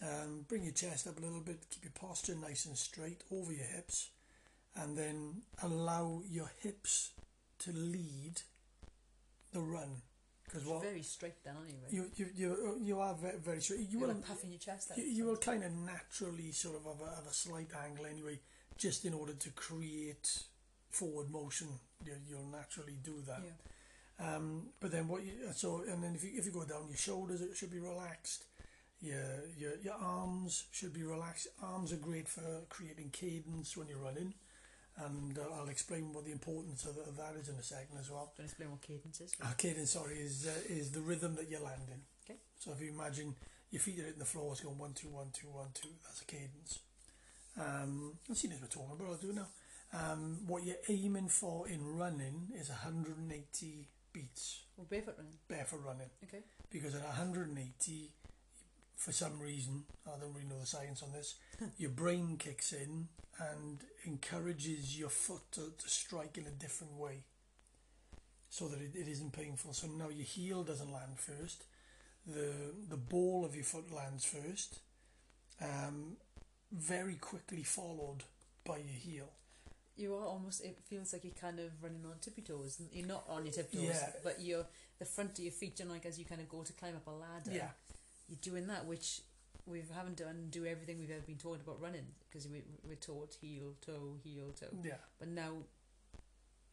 um, 0.00 0.44
bring 0.48 0.64
your 0.64 0.72
chest 0.72 1.06
up 1.06 1.18
a 1.18 1.20
little 1.20 1.40
bit, 1.40 1.66
keep 1.70 1.84
your 1.84 1.92
posture 1.92 2.34
nice 2.34 2.66
and 2.66 2.76
straight 2.76 3.22
over 3.30 3.52
your 3.52 3.66
hips, 3.66 4.10
and 4.76 4.96
then 4.96 5.42
allow 5.62 6.22
your 6.28 6.50
hips 6.60 7.12
to 7.60 7.72
lead 7.72 8.42
the 9.52 9.60
run. 9.60 10.02
Because 10.44 10.66
what 10.66 10.82
Very 10.82 11.02
straight 11.02 11.42
down 11.44 11.56
anyway. 11.64 11.88
you 11.90 12.10
you 12.14 12.26
you 12.34 12.78
you 12.82 13.00
are 13.00 13.14
very 13.14 13.38
very 13.38 13.60
straight. 13.60 13.80
You 13.80 13.86
You're 14.00 14.08
will 14.08 14.14
like 14.16 14.26
puffing 14.26 14.50
your 14.50 14.58
chest 14.58 14.90
out. 14.90 14.98
you, 14.98 15.04
you 15.04 15.24
will 15.24 15.36
kind 15.36 15.64
of 15.64 15.72
naturally 15.72 16.52
sort 16.52 16.76
of 16.76 16.84
have 16.84 17.00
a, 17.00 17.14
have 17.14 17.26
a 17.26 17.32
slight 17.32 17.68
angle 17.86 18.04
anyway, 18.04 18.38
just 18.76 19.04
in 19.06 19.14
order 19.14 19.32
to 19.32 19.50
create 19.50 20.42
forward 20.90 21.30
motion. 21.30 21.68
You, 22.04 22.12
you'll 22.28 22.50
naturally 22.50 22.98
do 23.02 23.22
that. 23.26 23.40
Yeah. 23.44 24.34
Um, 24.36 24.68
but 24.78 24.92
then 24.92 25.08
what 25.08 25.24
you 25.24 25.32
so 25.54 25.84
and 25.88 26.02
then 26.04 26.14
if 26.14 26.22
you 26.22 26.32
if 26.34 26.44
you 26.44 26.52
go 26.52 26.64
down 26.64 26.86
your 26.88 26.98
shoulders 26.98 27.40
it 27.40 27.56
should 27.56 27.70
be 27.72 27.78
relaxed. 27.78 28.44
Your 29.02 29.42
your 29.58 29.72
your 29.82 29.94
arms 29.94 30.64
should 30.70 30.92
be 30.94 31.02
relaxed. 31.02 31.48
Arms 31.62 31.92
are 31.92 31.96
great 31.96 32.28
for 32.28 32.62
creating 32.68 33.10
cadence 33.10 33.76
when 33.76 33.88
you're 33.88 33.98
running, 33.98 34.32
and 34.96 35.36
uh, 35.36 35.42
I'll 35.58 35.68
explain 35.68 36.12
what 36.12 36.24
the 36.24 36.30
importance 36.30 36.84
of, 36.86 36.96
of 36.98 37.16
that 37.16 37.34
is 37.40 37.48
in 37.48 37.56
a 37.56 37.62
second 37.64 37.98
as 37.98 38.10
well. 38.10 38.32
Don't 38.36 38.44
explain 38.46 38.70
what 38.70 38.80
cadence 38.80 39.20
is. 39.20 39.32
Uh, 39.42 39.52
cadence, 39.58 39.90
sorry, 39.90 40.18
is 40.18 40.46
uh, 40.46 40.72
is 40.72 40.92
the 40.92 41.00
rhythm 41.00 41.34
that 41.34 41.50
you're 41.50 41.60
landing. 41.60 42.02
Okay. 42.24 42.38
So 42.60 42.70
if 42.72 42.80
you 42.80 42.90
imagine 42.92 43.34
your 43.72 43.80
feet 43.80 43.98
are 43.98 44.04
hitting 44.04 44.20
the 44.20 44.24
floor, 44.24 44.52
it's 44.52 44.60
going 44.60 44.78
one 44.78 44.92
two 44.92 45.08
one 45.08 45.30
two 45.32 45.48
one 45.48 45.70
two. 45.74 45.88
That's 46.04 46.22
a 46.22 46.24
cadence. 46.24 46.78
Um, 47.60 48.14
I've 48.30 48.36
seen 48.38 48.52
as 48.52 48.60
we're 48.60 48.68
talking, 48.68 48.94
but 48.98 49.06
I'll 49.08 49.16
do 49.16 49.30
it 49.30 49.34
now. 49.34 49.48
Um, 49.94 50.38
what 50.46 50.62
you're 50.64 50.76
aiming 50.88 51.28
for 51.28 51.68
in 51.68 51.84
running 51.98 52.48
is 52.58 52.70
180 52.70 53.88
beats 54.10 54.62
Well, 54.76 54.86
barefoot 54.88 55.16
running. 55.18 55.34
barefoot 55.48 55.80
running 55.84 56.08
Okay. 56.24 56.44
because 56.70 56.94
at 56.94 57.02
180 57.04 58.10
for 59.04 59.12
some 59.12 59.40
reason 59.40 59.84
I 60.06 60.18
don't 60.18 60.32
really 60.34 60.46
know 60.48 60.60
the 60.60 60.66
science 60.66 61.02
on 61.02 61.12
this 61.12 61.34
your 61.78 61.90
brain 61.90 62.36
kicks 62.38 62.72
in 62.72 63.08
and 63.38 63.78
encourages 64.04 64.98
your 64.98 65.08
foot 65.08 65.42
to, 65.52 65.72
to 65.76 65.88
strike 65.88 66.38
in 66.38 66.46
a 66.46 66.50
different 66.50 66.94
way 66.96 67.24
so 68.48 68.68
that 68.68 68.80
it, 68.80 68.94
it 68.94 69.08
isn't 69.08 69.32
painful. 69.32 69.72
So 69.72 69.86
now 69.86 70.10
your 70.10 70.26
heel 70.26 70.62
doesn't 70.62 70.92
land 70.92 71.18
first, 71.18 71.64
the 72.26 72.52
the 72.88 72.96
ball 72.98 73.44
of 73.44 73.54
your 73.54 73.64
foot 73.64 73.90
lands 73.90 74.24
first, 74.24 74.78
um, 75.60 76.16
very 76.70 77.14
quickly 77.14 77.62
followed 77.62 78.24
by 78.64 78.76
your 78.76 78.98
heel. 79.08 79.30
You 79.96 80.14
are 80.16 80.26
almost. 80.26 80.62
It 80.64 80.78
feels 80.88 81.12
like 81.12 81.24
you're 81.24 81.40
kind 81.40 81.58
of 81.60 81.70
running 81.82 82.04
on 82.04 82.18
tippy 82.20 82.42
toes. 82.42 82.80
You're 82.92 83.06
not 83.06 83.24
on 83.28 83.44
your 83.46 83.54
tippy 83.54 83.78
toes, 83.78 83.86
Yeah. 83.88 84.10
but 84.22 84.36
you're 84.40 84.66
the 84.98 85.04
front 85.06 85.38
of 85.38 85.44
your 85.44 85.52
feet. 85.52 85.80
Know, 85.80 85.92
like 85.92 86.06
as 86.06 86.18
you 86.18 86.24
kind 86.26 86.40
of 86.40 86.48
go 86.48 86.62
to 86.62 86.72
climb 86.74 86.96
up 86.96 87.06
a 87.06 87.10
ladder. 87.10 87.52
Yeah, 87.52 87.70
You're 88.32 88.54
doing 88.54 88.66
that, 88.68 88.86
which 88.86 89.20
we 89.66 89.82
haven't 89.94 90.16
done. 90.16 90.46
Do 90.50 90.64
everything 90.64 90.98
we've 90.98 91.10
ever 91.10 91.20
been 91.20 91.36
taught 91.36 91.60
about 91.60 91.82
running 91.82 92.06
because 92.26 92.48
we 92.48 92.62
we're 92.82 92.94
taught 92.94 93.36
heel 93.42 93.74
toe 93.84 94.16
heel 94.24 94.54
toe. 94.58 94.74
yeah, 94.82 94.94
But 95.18 95.28
now, 95.28 95.52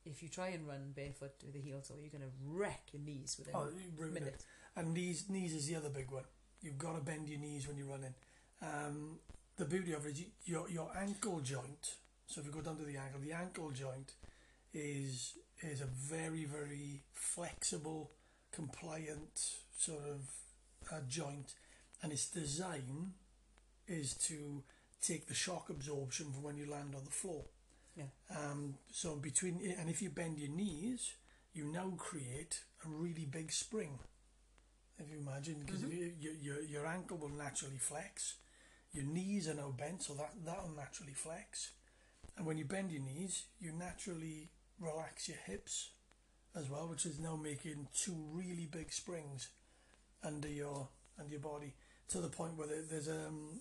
if 0.05 0.23
you 0.23 0.29
try 0.29 0.49
and 0.49 0.65
run 0.65 0.93
barefoot 0.95 1.33
with 1.45 1.53
a 1.55 1.59
heel 1.59 1.81
toe, 1.85 1.95
you're 1.99 2.17
going 2.17 2.23
to 2.23 2.35
wreck 2.47 2.83
your 2.93 3.01
knees 3.01 3.35
within 3.37 3.55
oh, 3.57 3.67
a 3.67 4.01
ruined 4.01 4.25
it. 4.25 4.45
And 4.77 4.93
knees 4.93 5.25
knees 5.27 5.53
is 5.53 5.67
the 5.67 5.75
other 5.75 5.89
big 5.89 6.09
one. 6.11 6.23
You've 6.61 6.77
got 6.77 6.95
to 6.95 7.01
bend 7.01 7.27
your 7.27 7.39
knees 7.39 7.67
when 7.67 7.77
you're 7.77 7.87
running. 7.87 8.13
Um, 8.61 9.19
the 9.57 9.65
beauty 9.65 9.91
of 9.91 10.05
it 10.05 10.11
is 10.11 10.21
you, 10.21 10.27
your 10.45 10.69
your 10.69 10.91
ankle 10.97 11.41
joint. 11.41 11.95
So 12.25 12.39
if 12.39 12.47
you 12.47 12.53
go 12.53 12.61
down 12.61 12.77
to 12.77 12.85
the 12.85 12.95
ankle, 12.95 13.19
the 13.21 13.33
ankle 13.33 13.71
joint 13.71 14.13
is 14.73 15.33
is 15.61 15.81
a 15.81 15.87
very 15.87 16.45
very 16.45 17.03
flexible, 17.11 18.11
compliant 18.49 19.57
sort 19.77 20.03
of 20.05 20.21
uh, 20.91 20.99
joint, 21.07 21.53
and 22.01 22.11
its 22.11 22.27
design 22.29 23.13
is 23.87 24.13
to 24.13 24.63
take 25.01 25.27
the 25.27 25.33
shock 25.33 25.69
absorption 25.69 26.31
from 26.31 26.43
when 26.43 26.57
you 26.57 26.69
land 26.69 26.93
on 26.95 27.03
the 27.05 27.11
floor. 27.11 27.43
Yeah. 27.95 28.05
Um, 28.29 28.75
so 28.91 29.15
between 29.15 29.59
and 29.79 29.89
if 29.89 30.01
you 30.01 30.09
bend 30.09 30.37
your 30.37 30.49
knees, 30.49 31.13
you 31.53 31.65
now 31.65 31.93
create 31.97 32.61
a 32.85 32.89
really 32.89 33.25
big 33.25 33.51
spring. 33.51 33.99
If 34.97 35.09
you 35.11 35.19
imagine, 35.19 35.63
because 35.65 35.81
Mhm. 35.81 35.91
you, 35.91 36.13
your, 36.19 36.33
your 36.33 36.61
your 36.61 36.85
ankle 36.85 37.17
will 37.17 37.29
naturally 37.29 37.77
flex, 37.77 38.35
your 38.91 39.05
knees 39.05 39.47
are 39.47 39.53
now 39.55 39.71
bent, 39.71 40.03
so 40.03 40.13
that 40.15 40.33
that 40.45 40.61
will 40.61 40.75
naturally 40.75 41.13
flex, 41.13 41.71
and 42.37 42.45
when 42.45 42.57
you 42.57 42.65
bend 42.65 42.91
your 42.91 43.01
knees, 43.01 43.45
you 43.59 43.71
naturally 43.71 44.49
relax 44.79 45.27
your 45.27 45.37
hips, 45.37 45.91
as 46.55 46.69
well, 46.69 46.87
which 46.87 47.05
is 47.05 47.19
now 47.19 47.35
making 47.35 47.87
two 47.93 48.15
really 48.31 48.65
big 48.65 48.91
springs 48.91 49.49
under 50.23 50.47
your 50.49 50.87
under 51.19 51.31
your 51.31 51.41
body 51.41 51.73
to 52.09 52.19
the 52.19 52.29
point 52.29 52.57
where 52.57 52.67
there's 52.67 53.07
um, 53.09 53.59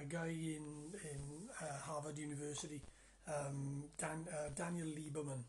a 0.00 0.04
guy 0.04 0.28
in 0.28 0.92
in 1.12 1.48
uh, 1.60 1.78
Harvard 1.82 2.18
University, 2.18 2.80
um, 3.28 3.84
Dan, 3.98 4.26
uh, 4.32 4.50
Daniel 4.54 4.88
Lieberman. 4.88 5.42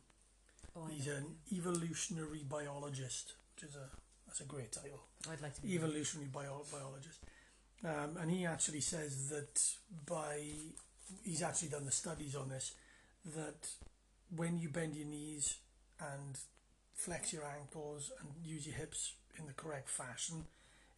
Oh, 0.76 0.86
He's 0.86 1.08
an 1.08 1.26
evolutionary 1.52 2.44
biologist, 2.48 3.34
which 3.56 3.70
is 3.70 3.76
a 3.76 3.90
that's 4.28 4.42
a 4.42 4.46
great 4.46 4.72
title. 4.72 5.04
I'd 5.32 5.42
like 5.42 5.56
to 5.56 5.62
be 5.62 5.76
Evolutionary 5.76 6.30
bio- 6.30 6.66
biologist, 6.72 7.24
um, 7.84 8.18
and 8.22 8.30
he 8.32 8.46
actually 8.46 8.82
says 8.82 9.30
that 9.30 9.62
by 10.06 10.42
he's 11.24 11.42
actually 11.42 11.70
done 11.70 11.86
the 11.86 11.92
studies 11.92 12.36
on 12.36 12.50
this 12.50 12.74
that 13.26 13.68
when 14.36 14.60
you 14.60 14.70
bend 14.70 14.96
your 14.96 15.08
knees 15.08 15.58
and 16.00 16.38
flex 16.98 17.32
your 17.32 17.46
ankles 17.46 18.12
and 18.20 18.30
use 18.44 18.68
your 18.68 18.76
hips 18.76 19.14
in 19.40 19.46
the 19.48 19.54
correct 19.54 19.88
fashion, 19.90 20.46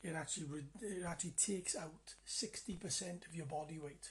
it 0.02 0.16
actually 0.16 0.48
re- 0.48 0.64
it 0.82 1.04
actually 1.06 1.32
takes 1.38 1.76
out 1.76 2.16
sixty 2.26 2.76
percent 2.76 3.26
of 3.28 3.36
your 3.36 3.46
body 3.46 3.78
weight 3.78 4.10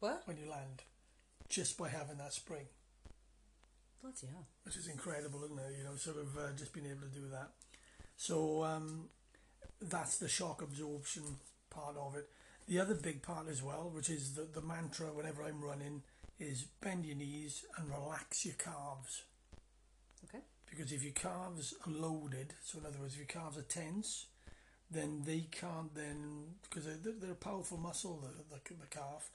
What? 0.00 0.22
when 0.26 0.36
you 0.36 0.50
land, 0.50 0.82
just 1.48 1.78
by 1.78 1.88
having 1.88 2.18
that 2.18 2.32
spring. 2.34 2.66
Bloody 4.02 4.26
hell. 4.30 4.46
which 4.64 4.76
is 4.76 4.86
incredible, 4.88 5.42
isn't 5.44 5.58
it? 5.58 5.78
You 5.78 5.84
know, 5.84 5.96
sort 5.96 6.18
of 6.18 6.36
uh, 6.36 6.52
just 6.56 6.72
being 6.72 6.86
able 6.86 7.02
to 7.08 7.20
do 7.20 7.28
that. 7.32 7.50
So 8.16 8.64
um, 8.64 9.08
that's 9.80 10.18
the 10.18 10.28
shock 10.28 10.60
absorption 10.62 11.22
part 11.70 11.96
of 11.96 12.14
it. 12.16 12.28
The 12.68 12.80
other 12.80 12.94
big 12.94 13.22
part 13.22 13.48
as 13.48 13.62
well, 13.62 13.90
which 13.94 14.10
is 14.10 14.34
the, 14.34 14.42
the 14.42 14.60
mantra 14.60 15.06
whenever 15.06 15.42
I'm 15.42 15.62
running, 15.64 16.02
is 16.38 16.66
bend 16.80 17.06
your 17.06 17.16
knees 17.16 17.64
and 17.76 17.88
relax 17.90 18.44
your 18.44 18.54
calves. 18.54 19.22
Because 20.70 20.92
if 20.92 21.02
your 21.02 21.12
calves 21.12 21.74
are 21.86 21.92
loaded, 21.92 22.54
so 22.62 22.78
in 22.78 22.86
other 22.86 22.98
words, 23.00 23.14
if 23.14 23.18
your 23.18 23.26
calves 23.26 23.56
are 23.58 23.62
tense, 23.62 24.26
then 24.90 25.22
they 25.24 25.46
can't 25.50 25.94
then, 25.94 26.54
because 26.62 26.84
they're, 26.86 27.14
they're 27.20 27.32
a 27.32 27.34
powerful 27.34 27.78
muscle, 27.78 28.20
the, 28.22 28.54
the, 28.54 28.74
the 28.80 28.86
calf, 28.86 29.30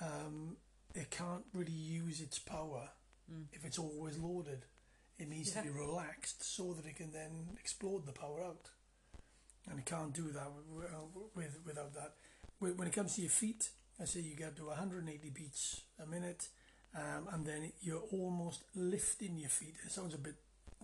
um, 0.00 0.56
it 0.94 1.10
can't 1.10 1.44
really 1.52 1.72
use 1.72 2.20
its 2.20 2.38
power 2.38 2.88
Mm. 3.30 3.44
if 3.52 3.64
it's 3.64 3.78
always 3.78 4.18
loaded. 4.18 4.64
It 5.16 5.28
needs 5.28 5.54
Yeah. 5.54 5.62
to 5.62 5.68
be 5.72 5.78
relaxed 5.78 6.42
so 6.42 6.72
that 6.74 6.84
it 6.86 6.96
can 6.96 7.12
then 7.12 7.56
explode 7.60 8.04
the 8.04 8.12
power 8.12 8.42
out. 8.42 8.68
And 9.70 9.78
it 9.78 9.86
can't 9.86 10.12
do 10.12 10.32
that 10.32 10.50
with, 10.68 10.90
with 11.36 11.58
without 11.64 11.94
that. 11.94 12.16
When 12.58 12.76
when 12.76 12.88
it 12.88 12.94
comes 12.94 13.14
to 13.14 13.20
your 13.20 13.30
feet, 13.30 13.70
I 14.00 14.06
say 14.06 14.20
you 14.20 14.34
get 14.34 14.56
to 14.56 14.66
180 14.66 15.30
beats 15.30 15.82
a 16.02 16.06
minute, 16.06 16.48
um, 16.96 17.28
and 17.30 17.46
then 17.46 17.72
you're 17.80 18.02
almost 18.10 18.64
lifting 18.74 19.38
your 19.38 19.50
feet. 19.50 19.76
It 19.86 19.92
sounds 19.92 20.14
a 20.14 20.18
bit 20.18 20.34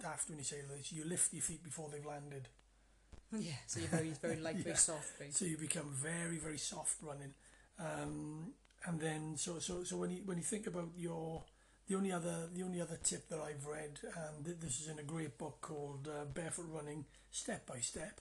daft 0.01 0.29
when 0.29 0.39
you 0.39 0.45
say 0.45 0.61
this. 0.75 0.93
You 0.93 1.05
lift 1.05 1.33
your 1.33 1.43
feet 1.43 1.63
before 1.63 1.89
they've 1.91 2.05
landed, 2.07 2.49
Yeah. 3.33 3.53
So 3.67 3.81
you're 3.81 3.89
very, 3.89 4.11
very 4.23 4.37
light, 4.41 4.57
Yeah. 4.57 4.63
very 4.65 4.77
soft, 4.77 5.19
very. 5.19 5.31
so 5.31 5.45
you 5.45 5.57
become 5.59 5.91
very, 5.95 6.39
very 6.39 6.59
soft 6.59 6.97
running. 7.03 7.35
Um, 7.79 8.53
and 8.87 9.01
then 9.01 9.37
so 9.37 9.59
so 9.59 9.83
so 9.85 9.97
when 9.97 10.11
you 10.11 10.23
when 10.25 10.37
you 10.39 10.43
think 10.45 10.67
about 10.67 10.91
your 10.97 11.43
the 11.89 11.95
only 11.97 12.13
other 12.13 12.49
the 12.53 12.63
only 12.63 12.81
other 12.81 12.99
tip 13.03 13.29
that 13.29 13.41
I've 13.41 13.67
read, 13.67 13.99
and 14.17 14.45
th- 14.45 14.59
this 14.61 14.81
is 14.81 14.89
in 14.89 14.99
a 14.99 15.03
great 15.03 15.37
book 15.39 15.59
called 15.61 16.09
uh, 16.09 16.25
Barefoot 16.27 16.67
Running 16.71 17.05
Step 17.31 17.67
by 17.67 17.79
Step, 17.81 18.21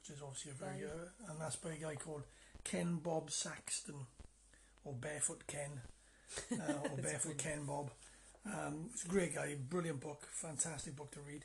which 0.00 0.10
is 0.16 0.22
obviously 0.22 0.52
a 0.52 0.54
very 0.54 0.84
Right. 0.84 0.92
uh, 0.92 1.30
and 1.32 1.40
that's 1.40 1.56
by 1.56 1.70
a 1.72 1.76
guy 1.76 1.94
called 1.96 2.24
Ken 2.64 2.96
Bob 2.96 3.30
Saxton, 3.30 4.06
or 4.84 4.92
Barefoot 4.94 5.46
Ken, 5.46 5.80
uh, 6.52 6.88
or 6.90 6.96
Barefoot 7.02 7.38
Ken 7.38 7.64
Bob. 7.64 7.90
Um, 8.52 8.90
it's 8.92 9.04
a 9.04 9.08
great 9.08 9.34
guy, 9.34 9.54
brilliant 9.68 10.00
book, 10.00 10.26
fantastic 10.30 10.96
book 10.96 11.10
to 11.12 11.20
read. 11.20 11.44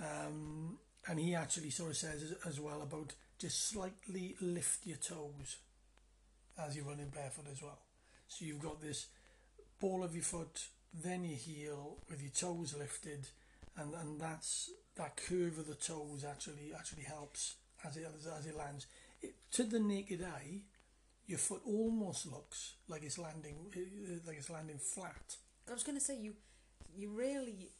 Um, 0.00 0.78
and 1.06 1.18
he 1.18 1.34
actually 1.34 1.70
sort 1.70 1.90
of 1.90 1.96
says 1.96 2.34
as, 2.46 2.60
well 2.60 2.82
about 2.82 3.12
just 3.38 3.68
slightly 3.68 4.36
lift 4.40 4.86
your 4.86 4.96
toes 4.96 5.58
as 6.58 6.76
you're 6.76 6.84
running 6.84 7.08
barefoot 7.08 7.46
as 7.50 7.62
well. 7.62 7.78
So 8.28 8.44
you've 8.44 8.62
got 8.62 8.80
this 8.80 9.06
ball 9.80 10.02
of 10.02 10.14
your 10.14 10.24
foot, 10.24 10.66
then 10.92 11.24
your 11.24 11.38
heel 11.38 11.98
with 12.08 12.20
your 12.20 12.32
toes 12.32 12.74
lifted, 12.78 13.28
and, 13.76 13.94
and 13.94 14.20
that's 14.20 14.70
that 14.96 15.16
curve 15.16 15.58
of 15.58 15.66
the 15.66 15.74
toes 15.74 16.24
actually 16.28 16.72
actually 16.76 17.04
helps 17.04 17.54
as 17.86 17.96
it 17.96 18.06
as, 18.18 18.26
as 18.26 18.46
it 18.46 18.56
lands. 18.56 18.86
It, 19.22 19.34
to 19.52 19.64
the 19.64 19.80
naked 19.80 20.22
eye, 20.22 20.62
your 21.26 21.38
foot 21.38 21.62
almost 21.66 22.26
looks 22.26 22.74
like 22.88 23.02
it's 23.02 23.18
landing 23.18 23.56
uh, 23.74 24.18
like 24.26 24.38
it's 24.38 24.50
landing 24.50 24.78
flat. 24.78 25.36
I 25.70 25.74
was 25.74 25.82
going 25.82 25.98
to 25.98 26.04
say 26.04 26.16
you, 26.16 26.34
you 26.96 27.10
rarely 27.10 27.70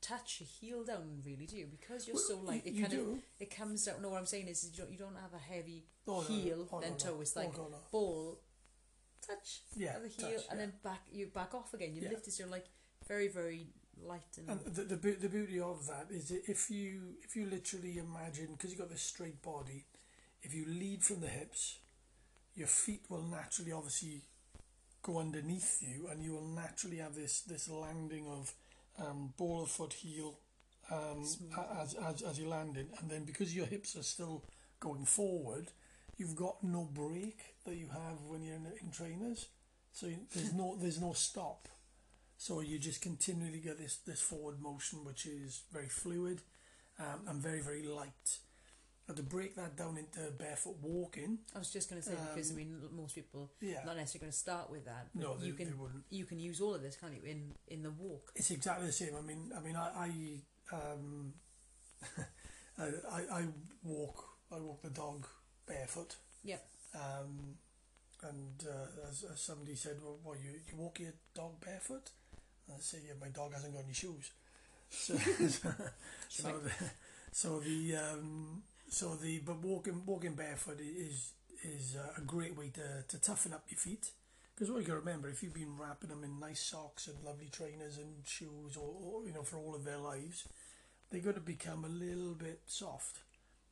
touch 0.00 0.40
your 0.40 0.48
heel 0.60 0.84
down, 0.84 1.22
really, 1.24 1.46
do 1.46 1.56
you? 1.56 1.66
Because 1.70 2.06
you're 2.06 2.16
so 2.16 2.38
light, 2.38 2.62
it 2.64 2.72
kind 2.72 2.84
of 2.86 2.90
do. 2.90 3.18
it 3.40 3.54
comes 3.54 3.84
down. 3.84 4.02
No, 4.02 4.10
what 4.10 4.18
I'm 4.18 4.26
saying 4.26 4.48
is 4.48 4.64
you 4.70 4.76
don't, 4.76 4.92
you 4.92 4.98
don't 4.98 5.16
have 5.20 5.34
a 5.34 5.38
heavy 5.54 5.84
Oh, 6.06 6.12
no, 6.12 6.20
no. 6.20 6.34
heel 6.34 6.68
Oh, 6.72 6.80
then 6.80 6.92
no, 6.92 6.96
toe. 6.96 7.20
It's 7.20 7.36
Oh, 7.36 7.40
like 7.40 7.52
ball, 7.90 8.38
touch 9.26 9.62
Yeah, 9.76 9.96
of 9.96 10.02
the 10.02 10.08
heel, 10.08 10.30
touch, 10.30 10.46
and 10.50 10.60
yeah. 10.60 10.66
then 10.66 10.72
back 10.82 11.02
you 11.12 11.26
back 11.26 11.54
off 11.54 11.74
again. 11.74 11.94
You 11.94 12.02
Yeah. 12.02 12.10
lift 12.10 12.28
it, 12.28 12.38
you're 12.38 12.48
like 12.48 12.66
very 13.06 13.28
very 13.28 13.68
light 14.00 14.38
and, 14.38 14.48
And 14.48 14.60
the, 14.74 14.84
the 14.96 14.96
the 14.96 15.28
beauty 15.28 15.60
of 15.60 15.86
that 15.88 16.06
is 16.10 16.28
that 16.28 16.42
if 16.48 16.70
you 16.70 17.16
if 17.22 17.34
you 17.36 17.46
literally 17.46 17.98
imagine 17.98 18.46
because 18.52 18.70
you've 18.70 18.78
got 18.78 18.90
this 18.90 19.02
straight 19.02 19.42
body, 19.42 19.84
if 20.42 20.54
you 20.54 20.64
lead 20.66 21.02
from 21.02 21.20
the 21.20 21.28
hips, 21.28 21.78
your 22.54 22.68
feet 22.68 23.02
will 23.08 23.22
naturally 23.22 23.72
obviously 23.72 24.22
go 25.08 25.18
underneath 25.18 25.78
you, 25.82 26.08
and 26.10 26.22
you 26.22 26.32
will 26.32 26.46
naturally 26.48 26.98
have 26.98 27.14
this 27.14 27.40
this 27.42 27.68
landing 27.68 28.26
of 28.28 28.52
um, 29.04 29.32
ball 29.36 29.62
of 29.62 29.70
foot 29.70 29.92
heel 29.94 30.38
um, 30.90 31.24
as, 31.80 31.94
as 31.94 32.22
as 32.22 32.38
you're 32.38 32.48
landing, 32.48 32.88
and 33.00 33.10
then 33.10 33.24
because 33.24 33.54
your 33.54 33.66
hips 33.66 33.96
are 33.96 34.02
still 34.02 34.44
going 34.80 35.04
forward, 35.04 35.70
you've 36.18 36.36
got 36.36 36.62
no 36.62 36.84
break 36.92 37.38
that 37.64 37.76
you 37.76 37.88
have 37.88 38.20
when 38.28 38.42
you're 38.42 38.56
in, 38.56 38.66
in 38.82 38.90
trainers. 38.90 39.48
So 39.92 40.06
you- 40.06 40.26
there's 40.34 40.52
no 40.52 40.76
there's 40.80 41.00
no 41.00 41.12
stop. 41.12 41.68
So 42.36 42.60
you 42.60 42.78
just 42.78 43.02
continually 43.02 43.60
get 43.60 43.78
this, 43.78 43.96
this 44.06 44.20
forward 44.20 44.60
motion, 44.60 45.04
which 45.04 45.26
is 45.26 45.62
very 45.72 45.88
fluid 45.88 46.40
um, 46.98 47.20
and 47.28 47.42
very, 47.42 47.60
very 47.60 47.82
light. 47.82 48.38
And 49.08 49.16
to 49.16 49.22
break 49.22 49.56
that 49.56 49.74
down 49.76 49.96
into 49.96 50.30
barefoot 50.38 50.76
walking, 50.82 51.38
I 51.56 51.58
was 51.60 51.72
just 51.72 51.88
going 51.88 52.02
to 52.02 52.06
say 52.08 52.14
because 52.34 52.50
I 52.50 52.52
Um, 52.52 52.56
mean 52.58 52.82
most 52.94 53.14
people 53.14 53.50
yeah, 53.60 53.82
not 53.86 53.96
necessarily 53.96 54.24
going 54.26 54.32
to 54.32 54.38
start 54.38 54.70
with 54.70 54.84
that. 54.84 55.08
But 55.14 55.22
no, 55.22 55.36
they, 55.36 55.46
you 55.46 55.52
they 55.54 55.64
can 55.64 55.78
wouldn't. 55.78 56.04
you 56.10 56.26
can 56.26 56.38
use 56.38 56.60
all 56.60 56.74
of 56.74 56.82
this, 56.82 56.96
can't 56.96 57.14
you? 57.14 57.22
In 57.24 57.54
in 57.68 57.82
the 57.82 57.90
walk. 57.90 58.32
It's 58.36 58.50
exactly 58.50 58.86
the 58.86 58.92
same. 58.92 59.16
I 59.16 59.22
mean, 59.22 59.50
I 59.56 59.60
mean, 59.60 59.76
I, 59.76 59.88
I, 60.06 60.76
um, 60.76 61.32
I, 62.78 62.84
I, 63.10 63.20
I 63.40 63.44
walk, 63.82 64.24
I 64.52 64.58
walk 64.60 64.82
the 64.82 64.90
dog 64.90 65.26
barefoot. 65.66 66.16
Yep. 66.44 66.68
Um, 66.94 67.56
and 68.22 68.64
uh, 68.68 69.08
as, 69.08 69.24
as 69.32 69.40
somebody 69.40 69.74
said, 69.74 69.96
well, 70.02 70.18
what, 70.22 70.38
you, 70.44 70.50
you 70.68 70.76
walk 70.76 71.00
your 71.00 71.12
dog 71.34 71.60
barefoot? 71.64 72.10
And 72.66 72.76
I 72.76 72.80
say, 72.80 72.98
yeah, 73.06 73.14
my 73.20 73.28
dog 73.28 73.54
hasn't 73.54 73.72
got 73.74 73.84
any 73.84 73.94
shoes. 73.94 74.30
So, 74.90 75.14
so 76.28 76.58
the, 76.60 76.72
so 77.30 77.60
the 77.60 77.94
um, 77.96 78.62
so 78.88 79.14
the 79.14 79.38
but 79.40 79.62
walking 79.62 80.02
walking 80.06 80.34
barefoot 80.34 80.80
is 80.80 81.32
is 81.62 81.96
a 82.16 82.20
great 82.20 82.56
way 82.56 82.70
to, 82.70 83.04
to 83.08 83.20
toughen 83.20 83.52
up 83.52 83.64
your 83.68 83.78
feet. 83.78 84.10
Because 84.54 84.72
what 84.72 84.80
you 84.80 84.86
got 84.86 84.94
to 84.94 85.00
remember, 85.00 85.28
if 85.28 85.42
you've 85.42 85.54
been 85.54 85.76
wrapping 85.78 86.10
them 86.10 86.24
in 86.24 86.40
nice 86.40 86.60
socks 86.60 87.06
and 87.06 87.16
lovely 87.24 87.48
trainers 87.50 87.96
and 87.96 88.26
shoes, 88.26 88.76
or, 88.76 88.92
or 89.00 89.24
you 89.24 89.32
know, 89.32 89.42
for 89.42 89.56
all 89.56 89.74
of 89.74 89.84
their 89.84 89.98
lives, 89.98 90.48
they're 91.10 91.20
going 91.20 91.36
to 91.36 91.40
become 91.40 91.84
a 91.84 91.88
little 91.88 92.34
bit 92.34 92.62
soft. 92.66 93.18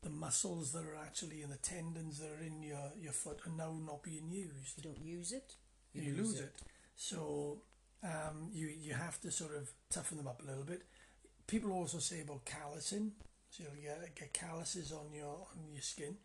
The 0.02 0.10
muscles 0.10 0.72
that 0.72 0.84
are 0.84 0.96
actually 1.04 1.42
in 1.42 1.50
the 1.50 1.56
tendons 1.56 2.20
that 2.20 2.30
are 2.30 2.44
in 2.44 2.62
your, 2.62 2.92
your 3.00 3.12
foot 3.12 3.40
are 3.46 3.52
now 3.56 3.74
not 3.84 4.04
being 4.04 4.30
used. 4.30 4.76
You 4.76 4.84
don't 4.84 5.04
use 5.04 5.32
it. 5.32 5.54
You, 5.92 6.14
lose, 6.14 6.40
it. 6.40 6.54
So 6.94 7.58
um, 8.04 8.50
you 8.52 8.68
you 8.68 8.92
have 8.92 9.20
to 9.22 9.30
sort 9.30 9.56
of 9.56 9.70
toughen 9.90 10.18
them 10.18 10.28
up 10.28 10.42
a 10.42 10.46
little 10.46 10.64
bit. 10.64 10.82
People 11.46 11.72
also 11.72 11.98
say 11.98 12.20
about 12.20 12.44
callousing, 12.44 13.12
so 13.56 13.64
you'll 13.64 13.82
get, 13.82 14.14
get 14.14 14.32
calluses 14.32 14.92
on 14.92 15.12
your 15.14 15.46
on 15.52 15.72
your 15.72 15.82
skin, 15.82 16.16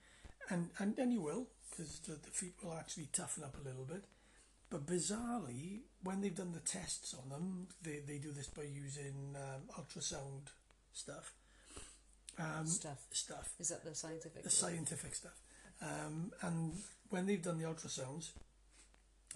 and 0.49 0.69
and, 0.79 0.97
and 0.97 1.13
you 1.13 1.21
will 1.21 1.47
because 1.69 1.99
the, 1.99 2.13
the 2.13 2.31
feet 2.31 2.55
will 2.63 2.73
actually 2.73 3.07
toughen 3.13 3.43
up 3.43 3.55
a 3.59 3.67
little 3.67 3.85
bit. 3.85 4.03
But 4.69 4.85
bizarrely, 4.85 5.81
when 6.03 6.21
they've 6.21 6.35
done 6.35 6.53
the 6.53 6.59
tests 6.59 7.13
on 7.13 7.29
them, 7.29 7.67
they, 7.83 7.99
they 8.07 8.17
do 8.17 8.31
this 8.31 8.47
by 8.47 8.63
using 8.63 9.35
um, 9.35 9.63
ultrasound 9.77 10.47
stuff. 10.93 11.33
Um, 12.39 12.65
Stuff. 12.65 13.05
Stuff. 13.11 13.53
Is 13.59 13.69
that 13.69 13.83
the 13.83 13.93
scientific? 13.93 14.43
The 14.43 14.49
scientific 14.49 15.13
stuff. 15.13 15.37
Um, 15.81 16.31
and 16.41 16.73
when 17.09 17.25
they've 17.25 17.41
done 17.41 17.57
the 17.57 17.65
ultrasounds, 17.65 18.31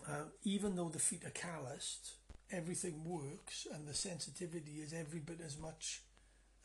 uh, 0.08 0.30
even 0.44 0.76
though 0.76 0.90
the 0.90 1.00
feet 1.00 1.26
are 1.26 1.32
calloused, 1.32 2.14
everything 2.52 3.04
works 3.04 3.68
and 3.74 3.88
the 3.88 3.94
sensitivity 3.94 4.80
is 4.82 4.94
every 4.94 5.20
bit 5.20 5.42
as 5.46 5.58
much 5.58 6.02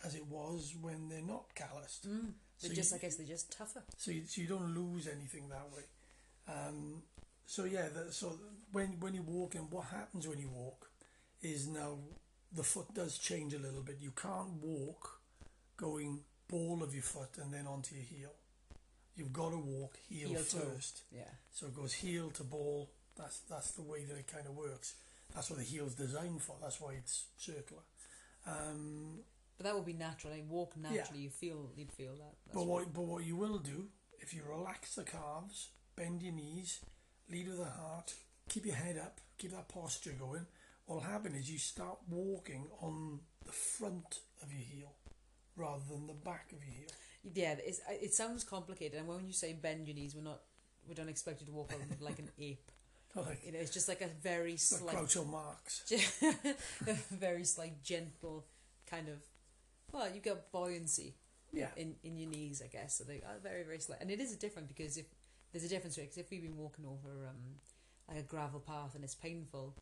as 0.05 0.15
it 0.15 0.27
was 0.27 0.75
when 0.81 1.09
they're 1.09 1.21
not 1.23 1.55
calloused. 1.55 2.09
Mm. 2.09 2.33
They're 2.61 2.71
So 2.71 2.75
just, 2.75 2.91
you- 2.93 2.97
I 2.97 3.01
guess, 3.01 3.17
they're 3.17 3.27
just 3.27 3.53
tougher. 3.57 3.83
So 3.97 4.11
you, 4.11 4.23
so 4.27 4.41
you 4.41 4.47
don't 4.49 4.75
lose 4.75 5.07
anything 5.09 5.49
that 5.49 5.71
way. 5.73 5.83
Um, 6.49 7.03
so 7.47 7.65
yeah, 7.65 7.89
the, 7.89 8.13
so 8.13 8.39
when 8.73 8.99
when 9.01 9.15
you 9.15 9.23
walk 9.23 9.55
and 9.55 9.71
what 9.71 9.87
happens 9.87 10.27
when 10.29 10.39
you 10.39 10.49
walk 10.49 10.89
is 11.43 11.67
now 11.69 11.99
the 12.53 12.63
foot 12.63 12.93
does 12.95 13.19
change 13.19 13.55
a 13.55 13.59
little 13.59 13.83
bit. 13.83 13.97
You 14.01 14.11
can't 14.13 14.53
walk 14.63 15.21
going 15.77 16.21
ball 16.49 16.83
of 16.83 16.93
your 16.95 17.03
foot 17.03 17.39
and 17.43 17.53
then 17.53 17.67
onto 17.67 17.95
your 17.95 18.05
heel. 18.05 18.33
You've 19.17 19.33
got 19.33 19.51
to 19.51 19.59
walk 19.59 19.97
heel, 20.09 20.29
Heel 20.31 20.43
toe. 20.45 20.59
first. 20.75 21.03
Yeah. 21.13 21.23
So 21.53 21.67
it 21.67 21.75
goes 21.75 21.93
heel 21.93 22.31
to 22.33 22.45
ball. 22.45 22.91
That's 23.17 23.41
that's 23.51 23.73
the 23.73 23.83
way 23.83 24.05
that 24.05 24.17
it 24.17 24.27
kind 24.33 24.47
of 24.47 24.57
works. 24.57 24.95
That's 25.35 25.51
what 25.51 25.59
the 25.59 25.65
heel's 25.65 25.95
designed 25.95 26.43
for. 26.43 26.57
That's 26.61 26.81
why 26.81 26.95
it's 26.95 27.27
circular. 27.39 27.83
Um, 28.47 29.21
But 29.61 29.67
that 29.67 29.75
would 29.77 29.85
be 29.85 29.93
natural. 29.93 30.33
Like 30.33 30.47
walk 30.49 30.75
naturally, 30.79 31.21
you 31.21 31.29
feel 31.29 31.71
you'd 31.77 31.93
feel 31.93 32.15
that. 32.15 32.33
That's 32.47 32.55
But 32.55 32.61
right. 32.61 32.69
what, 32.69 32.95
but 32.95 33.03
what 33.03 33.25
you 33.27 33.37
will 33.37 33.59
do, 33.59 33.89
if 34.19 34.33
you 34.33 34.41
relax 34.49 34.95
the 34.95 35.03
calves, 35.05 35.69
bend 35.97 36.23
your 36.23 36.33
knees, 36.33 36.81
lead 37.31 37.47
with 37.47 37.59
the 37.59 37.67
heart, 37.67 38.15
keep 38.49 38.65
your 38.65 38.75
head 38.77 38.97
up, 38.97 39.21
keep 39.37 39.51
that 39.51 39.69
posture 39.69 40.15
going, 40.19 40.47
what'll 40.87 41.03
happen 41.03 41.35
is 41.35 41.51
you 41.51 41.59
start 41.59 41.99
walking 42.09 42.69
on 42.81 43.21
the 43.45 43.53
front 43.53 44.21
of 44.43 44.51
your 44.51 44.63
heel 44.63 44.93
rather 45.57 45.83
than 45.91 46.07
the 46.07 46.15
back 46.15 46.53
of 46.53 46.65
your 46.65 46.75
heel. 46.75 46.89
Yeah, 47.35 47.57
it's, 47.63 47.81
uh, 47.81 47.93
it 48.01 48.15
sounds 48.15 48.45
complicated, 48.45 48.99
and 48.99 49.07
when 49.07 49.27
you 49.27 49.35
say 49.35 49.53
bend 49.53 49.87
your 49.87 49.95
knees, 49.95 50.15
we're 50.15 50.23
not 50.23 50.41
we 50.89 50.95
don't 50.95 51.11
expect 51.11 51.41
you 51.43 51.47
to 51.49 51.53
walk 51.53 51.71
like 52.01 52.19
an 52.19 52.31
ape. 52.39 52.71
Like, 53.15 53.45
You 53.45 53.53
know, 53.53 53.59
it's 53.59 53.73
just 53.73 53.89
like 53.89 54.01
a 54.01 54.09
very 54.23 54.53
like 54.53 54.59
slight, 54.61 54.97
Groucho 54.97 55.27
Marx. 55.31 55.85
a 56.87 56.95
very 57.15 57.45
slight, 57.45 57.83
gentle 57.83 58.47
kind 58.87 59.09
of. 59.09 59.19
Well, 59.93 60.09
you 60.15 60.21
got 60.21 60.51
buoyancy 60.53 61.15
Yeah. 61.53 61.69
in, 61.77 61.97
in 62.05 62.17
your 62.19 62.29
knees, 62.31 62.63
I 62.65 62.69
guess. 62.69 62.97
So 62.99 63.05
they 63.05 63.23
are 63.27 63.39
very 63.43 63.63
very 63.65 63.79
slight, 63.81 64.01
and 64.01 64.11
it 64.11 64.21
is 64.21 64.33
a 64.33 64.37
different 64.37 64.69
because 64.69 64.97
if 64.97 65.07
there's 65.53 65.65
a 65.65 65.69
difference 65.69 65.97
because 65.97 66.19
if 66.19 66.31
we've 66.31 66.43
been 66.43 66.57
walking 66.57 66.85
over 66.87 67.27
um 67.29 67.57
like 68.09 68.19
a 68.19 68.23
gravel 68.23 68.61
path 68.61 68.95
and 68.95 69.05
it's 69.05 69.15
painful, 69.15 69.75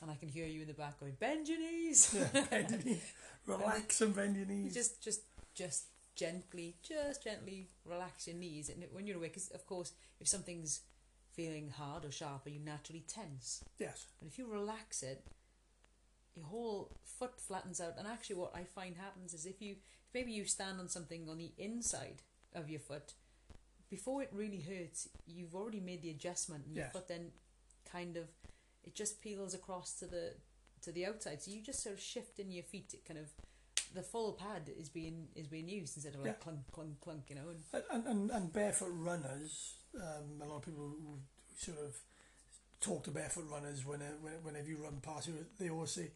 and 0.00 0.10
I 0.10 0.14
can 0.16 0.28
hear 0.28 0.46
you 0.46 0.62
in 0.62 0.66
the 0.68 0.74
back 0.74 0.98
going 1.00 1.16
bend 1.18 1.48
your 1.48 1.58
knees. 1.60 2.14
yeah, 2.14 2.44
bend 2.50 2.70
your 2.70 2.80
knees. 2.82 3.12
Relax 3.46 4.00
and 4.00 4.14
bend 4.14 4.36
your 4.36 4.46
You 4.46 4.54
knees. 4.64 4.74
just 4.74 5.02
just 5.02 5.22
just 5.54 5.84
gently 6.14 6.76
just 6.82 7.24
gently 7.24 7.68
relax 7.86 8.26
your 8.26 8.36
knees 8.36 8.68
and 8.68 8.84
when 8.92 9.06
you're 9.06 9.16
awake 9.16 9.32
because 9.32 9.48
of 9.50 9.64
course 9.66 9.92
if 10.20 10.28
something's 10.28 10.80
feeling 11.32 11.70
hard 11.70 12.04
or 12.04 12.10
sharper 12.12 12.50
you 12.50 12.58
naturally 12.60 13.02
tense 13.08 13.64
yes. 13.78 14.04
but 14.18 14.28
if 14.28 14.38
you 14.38 14.46
relax 14.46 15.02
it 15.02 15.24
your 16.34 16.46
whole 16.46 16.96
foot 17.04 17.40
flattens 17.40 17.80
out 17.80 17.94
and 17.98 18.06
actually 18.06 18.36
what 18.36 18.54
i 18.54 18.64
find 18.64 18.96
happens 18.96 19.34
is 19.34 19.44
if 19.46 19.60
you 19.60 19.76
maybe 20.14 20.32
you 20.32 20.44
stand 20.44 20.80
on 20.80 20.88
something 20.88 21.28
on 21.28 21.38
the 21.38 21.52
inside 21.58 22.22
of 22.54 22.68
your 22.70 22.80
foot 22.80 23.14
before 23.90 24.22
it 24.22 24.30
really 24.32 24.60
hurts 24.60 25.08
you've 25.26 25.54
already 25.54 25.80
made 25.80 26.02
the 26.02 26.10
adjustment 26.10 26.64
and 26.66 26.76
your 26.76 26.86
foot 26.86 27.08
then 27.08 27.30
kind 27.90 28.16
of 28.16 28.24
it 28.84 28.94
just 28.94 29.20
peels 29.22 29.54
across 29.54 29.92
to 29.94 30.06
the 30.06 30.32
to 30.80 30.90
the 30.92 31.04
outside 31.06 31.42
so 31.42 31.50
you 31.50 31.60
just 31.62 31.82
sort 31.82 31.94
of 31.94 32.00
shift 32.00 32.38
in 32.38 32.50
your 32.50 32.64
feet 32.64 32.90
it 32.94 33.04
kind 33.06 33.20
of 33.20 33.28
the 33.94 34.02
full 34.02 34.32
pad 34.32 34.70
is 34.80 34.88
being 34.88 35.28
is 35.36 35.46
being 35.46 35.68
used 35.68 35.96
instead 35.96 36.14
of 36.14 36.20
like 36.20 36.28
Yeah. 36.38 36.42
clunk 36.44 36.60
clunk 36.72 37.00
clunk 37.00 37.24
you 37.28 37.36
know 37.36 37.48
and 37.50 37.84
And, 37.92 38.06
and, 38.06 38.30
and 38.30 38.52
barefoot 38.52 38.90
runners, 38.94 39.74
um, 39.94 40.40
a 40.40 40.46
lot 40.46 40.56
of 40.56 40.62
people 40.64 40.96
who 40.98 41.18
sort 41.58 41.78
of 41.78 41.94
talk 42.80 43.04
to 43.04 43.10
barefoot 43.10 43.44
runners 43.50 43.84
when, 43.84 44.00
when, 44.22 44.32
whenever 44.42 44.66
you 44.66 44.78
run 44.82 45.00
past 45.02 45.28
they 45.60 45.68
always 45.68 45.90
say 45.90 46.10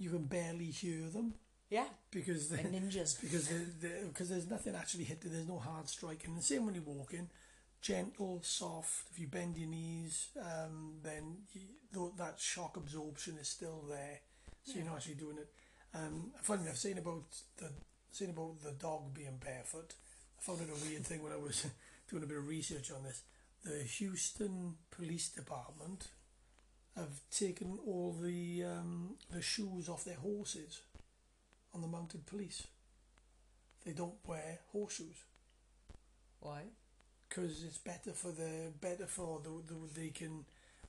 you 0.00 0.10
can 0.10 0.24
barely 0.24 0.66
hear 0.66 1.08
them 1.10 1.34
yeah 1.68 1.84
because 2.10 2.50
like 2.50 2.72
ninjas 2.72 3.20
because 3.20 3.48
because 4.08 4.28
there's 4.28 4.50
nothing 4.50 4.74
actually 4.74 5.04
hitting. 5.04 5.32
There's 5.32 5.46
no 5.46 5.58
hard 5.58 5.88
striking. 5.88 6.34
The 6.34 6.42
same 6.42 6.66
when 6.66 6.74
you're 6.74 6.84
walking, 6.84 7.28
gentle, 7.80 8.40
soft. 8.42 9.06
If 9.12 9.18
you 9.20 9.28
bend 9.28 9.56
your 9.56 9.68
knees, 9.68 10.28
um, 10.40 10.94
then 11.02 11.38
you, 11.52 12.12
that 12.18 12.40
shock 12.40 12.76
absorption 12.76 13.36
is 13.40 13.48
still 13.48 13.84
there, 13.88 14.20
so 14.64 14.74
you're 14.76 14.84
not 14.84 14.96
actually 14.96 15.14
doing 15.14 15.38
it. 15.38 15.48
Um, 15.94 16.32
funny 16.42 16.62
enough, 16.62 16.76
saying 16.76 16.98
about 16.98 17.24
the 17.58 17.70
saying 18.10 18.32
about 18.32 18.60
the 18.62 18.72
dog 18.72 19.14
being 19.14 19.38
barefoot, 19.44 19.94
I 20.38 20.42
found 20.42 20.60
it 20.62 20.68
a 20.68 20.88
weird 20.88 21.04
thing 21.04 21.22
when 21.22 21.32
I 21.32 21.36
was 21.36 21.66
doing 22.10 22.24
a 22.24 22.26
bit 22.26 22.38
of 22.38 22.48
research 22.48 22.90
on 22.90 23.04
this. 23.04 23.22
The 23.62 23.84
Houston 23.84 24.74
Police 24.90 25.28
Department 25.28 26.08
have 26.96 27.20
taken 27.30 27.78
all 27.86 28.16
the 28.20 28.64
um, 28.64 29.16
the 29.30 29.42
shoes 29.42 29.88
off 29.88 30.04
their 30.04 30.16
horses 30.16 30.80
on 31.74 31.80
the 31.80 31.88
mounted 31.88 32.26
police. 32.26 32.66
They 33.84 33.92
don't 33.92 34.14
wear 34.26 34.58
horseshoes 34.72 35.24
why 36.40 36.62
because 37.28 37.62
it's 37.62 37.78
better 37.78 38.12
for 38.12 38.32
the 38.32 38.72
better 38.80 39.06
for 39.06 39.40
the, 39.42 39.50
the 39.66 40.00
they 40.00 40.08
can 40.08 40.44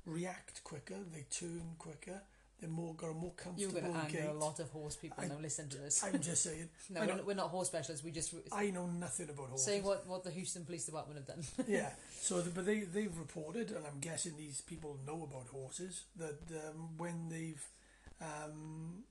react 0.06 0.64
quicker. 0.64 0.98
They 1.14 1.26
turn 1.30 1.76
quicker. 1.78 2.22
They're 2.62 2.70
more 2.70 2.94
got 2.94 3.10
a 3.10 3.14
more 3.14 3.34
you're 3.58 3.72
going 3.72 3.86
to 3.86 3.90
anger 4.00 4.20
gait. 4.20 4.28
a 4.30 4.34
lot 4.34 4.60
of 4.60 4.70
horse 4.70 4.96
people 4.96 5.24
I- 5.24 5.28
now 5.28 5.38
listen 5.42 5.68
to 5.70 5.78
this 5.80 6.04
I'm 6.04 6.22
just 6.22 6.44
saying. 6.44 6.70
no 6.92 7.00
we're, 7.02 7.06
know- 7.08 7.24
we're 7.26 7.34
not 7.34 7.50
horse 7.50 7.68
specialists 7.68 8.06
we 8.06 8.12
just 8.12 8.36
I 8.52 8.70
know 8.70 8.86
nothing 8.86 9.30
about 9.32 9.50
horses. 9.50 9.66
saying 9.66 9.84
what 9.84 10.06
what 10.08 10.24
the 10.24 10.30
Houston 10.30 10.64
Police 10.64 10.86
Department 10.86 11.18
have 11.20 11.28
done 11.28 11.44
yeah. 11.68 11.90
So, 12.20 12.40
the, 12.40 12.52
but 12.52 12.68
they 12.68 12.82
they've 12.82 13.18
reported, 13.18 13.72
and 13.72 13.84
I'm 13.88 14.00
guessing 14.00 14.34
these 14.38 14.62
people 14.62 15.00
know 15.08 15.24
about 15.30 15.48
horses 15.48 16.04
that 16.18 16.38
um, 16.52 16.98
when 16.98 17.30
they've 17.30 17.66
um, 18.22 19.04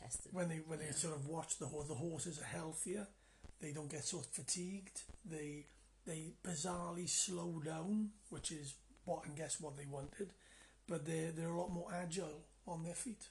tested 0.00 0.32
when 0.32 0.48
they 0.48 0.60
when 0.66 0.78
they 0.78 0.90
sort 0.92 1.14
of 1.14 1.28
watch 1.28 1.58
the 1.58 1.66
horse, 1.66 1.88
the 1.88 1.94
horses 1.94 2.40
are 2.40 2.44
healthier. 2.58 3.06
They 3.60 3.72
don't 3.72 3.90
get 3.90 4.04
so 4.04 4.18
fatigued. 4.32 5.02
They 5.30 5.66
they 6.06 6.32
bizarrely 6.42 7.06
slow 7.08 7.60
down, 7.62 8.10
which 8.30 8.50
is 8.50 8.74
what 9.04 9.26
and 9.26 9.36
guess 9.36 9.60
what 9.60 9.76
they 9.76 9.84
wanted, 9.86 10.30
but 10.88 11.04
they're 11.04 11.32
they're 11.32 11.50
a 11.52 11.60
lot 11.60 11.70
more 11.70 11.92
agile 11.92 12.40
on 12.66 12.82
their 12.82 12.94
feet. 12.94 13.28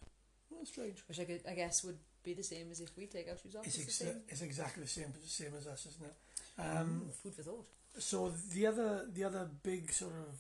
That's 0.52 0.70
strange. 0.70 1.04
which 1.08 1.20
I, 1.20 1.24
could, 1.26 1.42
I 1.50 1.54
guess 1.56 1.84
would 1.84 1.98
be 2.24 2.34
the 2.34 2.44
same 2.44 2.68
as 2.72 2.80
if 2.80 2.96
we 2.98 3.08
take 3.08 3.28
our 3.30 3.38
shoes 3.38 3.56
off 3.56 3.66
It's, 3.66 3.78
it's 3.78 3.98
the 4.00 4.06
exa- 4.06 4.08
same 4.14 4.22
it's 4.30 4.42
exactly 4.42 4.84
the 4.84 4.90
same 4.90 5.14
same 5.26 5.54
as 5.58 5.68
us, 5.68 5.86
isn't 5.88 6.06
it? 6.06 6.62
Um, 6.62 7.02
Ooh, 7.08 7.12
food 7.12 7.34
for 7.36 7.42
thought 7.44 7.66
So 7.98 8.32
the 8.54 8.68
other 8.68 9.06
the 9.12 9.24
other 9.24 9.50
big 9.64 9.92
sort 9.92 10.14
of 10.14 10.40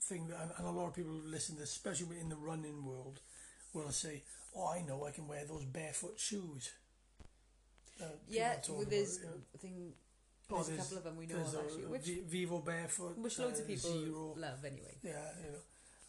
thing 0.00 0.28
that 0.28 0.40
and, 0.40 0.50
and 0.58 0.66
a 0.66 0.70
lot 0.70 0.86
of 0.86 0.94
people 0.94 1.12
who 1.12 1.22
listen 1.28 1.56
to 1.56 1.60
this, 1.62 1.70
especially 1.72 2.18
in 2.20 2.28
the 2.28 2.36
running 2.36 2.84
world, 2.84 3.20
will 3.74 3.90
say, 3.90 4.22
"Oh, 4.56 4.68
I 4.68 4.82
know, 4.82 5.04
I 5.04 5.10
can 5.10 5.26
wear 5.28 5.44
those 5.44 5.64
barefoot 5.64 6.18
shoes." 6.18 6.70
Uh, 8.00 8.04
yeah 8.28 8.54
well, 8.68 8.78
about 8.78 8.90
there's 8.90 9.22
know. 9.22 9.28
I 9.54 9.58
think 9.58 9.74
Oh, 10.50 10.62
there's 10.62 10.68
a 10.78 10.82
couple 10.82 10.98
of 10.98 11.04
them 11.04 11.16
we 11.18 11.26
know 11.26 11.36
of 11.40 11.54
actually 11.62 11.86
which, 11.86 12.06
Vi- 12.06 12.22
Vivo 12.26 12.60
barefoot, 12.60 13.18
which 13.18 13.38
loads 13.38 13.58
uh, 13.58 13.62
of 13.62 13.68
people 13.68 13.90
Zero. 13.90 14.34
love 14.38 14.64
anyway 14.64 14.94
Yeah, 15.02 15.10
you 15.44 15.50
know. 15.52 15.58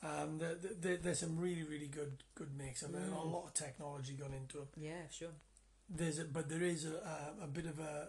Um, 0.02 0.38
there, 0.40 0.56
there, 0.80 0.98
there's 0.98 1.20
some 1.20 1.38
really, 1.38 1.64
really 1.64 1.88
good, 1.88 2.24
good 2.36 2.56
makes, 2.58 2.84
and 2.84 2.96
Mm. 2.96 3.12
a 3.16 3.28
lot 3.28 3.48
of 3.48 3.54
technology 3.54 4.14
gone 4.14 4.34
into 4.34 4.58
them. 4.58 4.68
yeah 4.78 5.08
sure 5.12 5.34
There's 5.90 6.20
a, 6.20 6.26
but 6.26 6.48
there 6.50 6.64
is 6.64 6.86
a, 6.86 6.96
a, 7.42 7.44
a 7.44 7.48
bit 7.48 7.66
of 7.66 7.80
a 7.80 8.08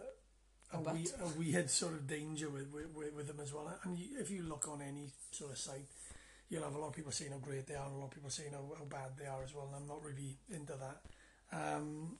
a, 0.73 0.77
A 0.77 0.93
wee, 0.93 1.07
a 1.19 1.27
weird 1.37 1.69
sort 1.69 1.93
of 1.93 2.07
danger 2.07 2.49
with, 2.49 2.71
with, 2.71 2.95
with, 2.95 3.13
with 3.13 3.27
them 3.27 3.41
as 3.41 3.51
well. 3.53 3.77
And 3.83 3.97
you, 3.99 4.07
if 4.19 4.29
you 4.31 4.43
look 4.43 4.69
on 4.69 4.81
any 4.81 5.09
sort 5.31 5.51
of 5.51 5.57
site, 5.57 5.89
you'll 6.47 6.63
have 6.63 6.75
a 6.75 6.79
lot 6.79 6.87
of 6.87 6.93
people 6.95 7.11
saying 7.11 7.31
how 7.31 7.39
great 7.39 7.67
they 7.67 7.75
are, 7.75 7.85
and 7.87 7.95
a 7.95 7.97
lot 7.97 8.05
of 8.05 8.11
people 8.11 8.29
saying 8.29 8.53
how, 8.53 8.63
how 8.77 8.85
bad 8.85 9.17
they 9.19 9.25
are 9.25 9.43
as 9.43 9.53
well. 9.53 9.65
And 9.67 9.75
I'm 9.75 9.87
not 9.89 10.01
really 10.01 10.37
into 10.49 10.73
that. 10.79 11.01
Um, 11.51 12.17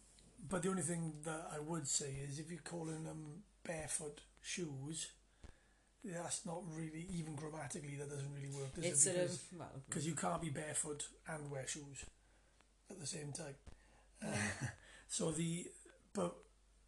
but 0.49 0.63
the 0.63 0.69
only 0.69 0.81
thing 0.81 1.13
that 1.23 1.47
I 1.55 1.59
would 1.59 1.87
say 1.87 2.11
is 2.27 2.39
if 2.39 2.51
you're 2.51 2.59
calling 2.59 3.05
them 3.05 3.43
barefoot 3.63 4.19
shoes, 4.41 5.11
that's 6.03 6.45
not 6.45 6.63
really 6.75 7.07
even 7.11 7.35
grammatically 7.35 7.95
that 7.99 8.09
doesn't 8.09 8.33
really 8.33 8.49
work. 8.49 8.73
Does 8.75 8.85
It's 8.85 9.05
it? 9.05 9.13
sort 9.13 9.15
Because 9.15 9.35
of 9.35 9.59
well, 9.59 9.81
because 9.87 10.07
you 10.07 10.15
can't 10.15 10.41
be 10.41 10.49
barefoot 10.49 11.07
and 11.27 11.51
wear 11.51 11.67
shoes 11.67 12.05
at 12.89 12.99
the 12.99 13.07
same 13.07 13.31
time. 13.31 13.55
Uh, 14.25 14.65
so 15.07 15.31
the 15.31 15.67
but 16.13 16.35